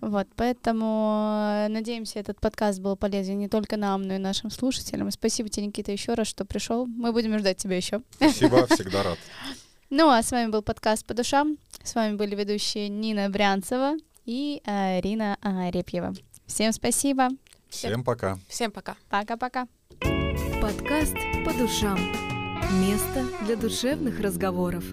Вот, 0.01 0.27
поэтому 0.37 1.65
э, 1.67 1.69
надеемся, 1.69 2.19
этот 2.19 2.41
подкаст 2.41 2.81
был 2.81 2.97
полезен 2.97 3.39
не 3.39 3.49
только 3.49 3.77
нам, 3.77 4.03
но 4.03 4.15
и 4.15 4.19
нашим 4.19 4.51
слушателям. 4.51 5.11
Спасибо 5.11 5.49
тебе, 5.49 5.67
Никита, 5.67 5.93
еще 5.93 6.15
раз, 6.15 6.27
что 6.27 6.45
пришел. 6.45 6.87
Мы 6.87 7.13
будем 7.13 7.39
ждать 7.39 7.57
тебя 7.59 7.77
еще. 7.77 8.03
Спасибо, 8.11 8.67
всегда 8.71 9.03
рад. 9.03 9.19
Ну, 9.91 10.09
а 10.09 10.23
с 10.23 10.31
вами 10.31 10.51
был 10.51 10.63
подкаст 10.63 11.07
по 11.07 11.15
душам. 11.15 11.57
С 11.83 11.95
вами 11.95 12.17
были 12.17 12.35
ведущие 12.35 12.89
Нина 12.89 13.31
Брянцева 13.31 13.97
и 14.25 14.61
э, 14.67 15.01
Рина 15.01 15.39
Арепьева. 15.41 16.15
Всем 16.47 16.73
спасибо. 16.73 17.29
Всем 17.69 18.05
пока. 18.05 18.39
Всем 18.49 18.71
пока. 18.71 18.97
Пока-пока. 19.09 19.67
Подкаст 20.61 21.17
по 21.45 21.53
душам. 21.55 21.99
Место 22.81 23.25
для 23.47 23.57
душевных 23.57 24.21
разговоров. 24.21 24.85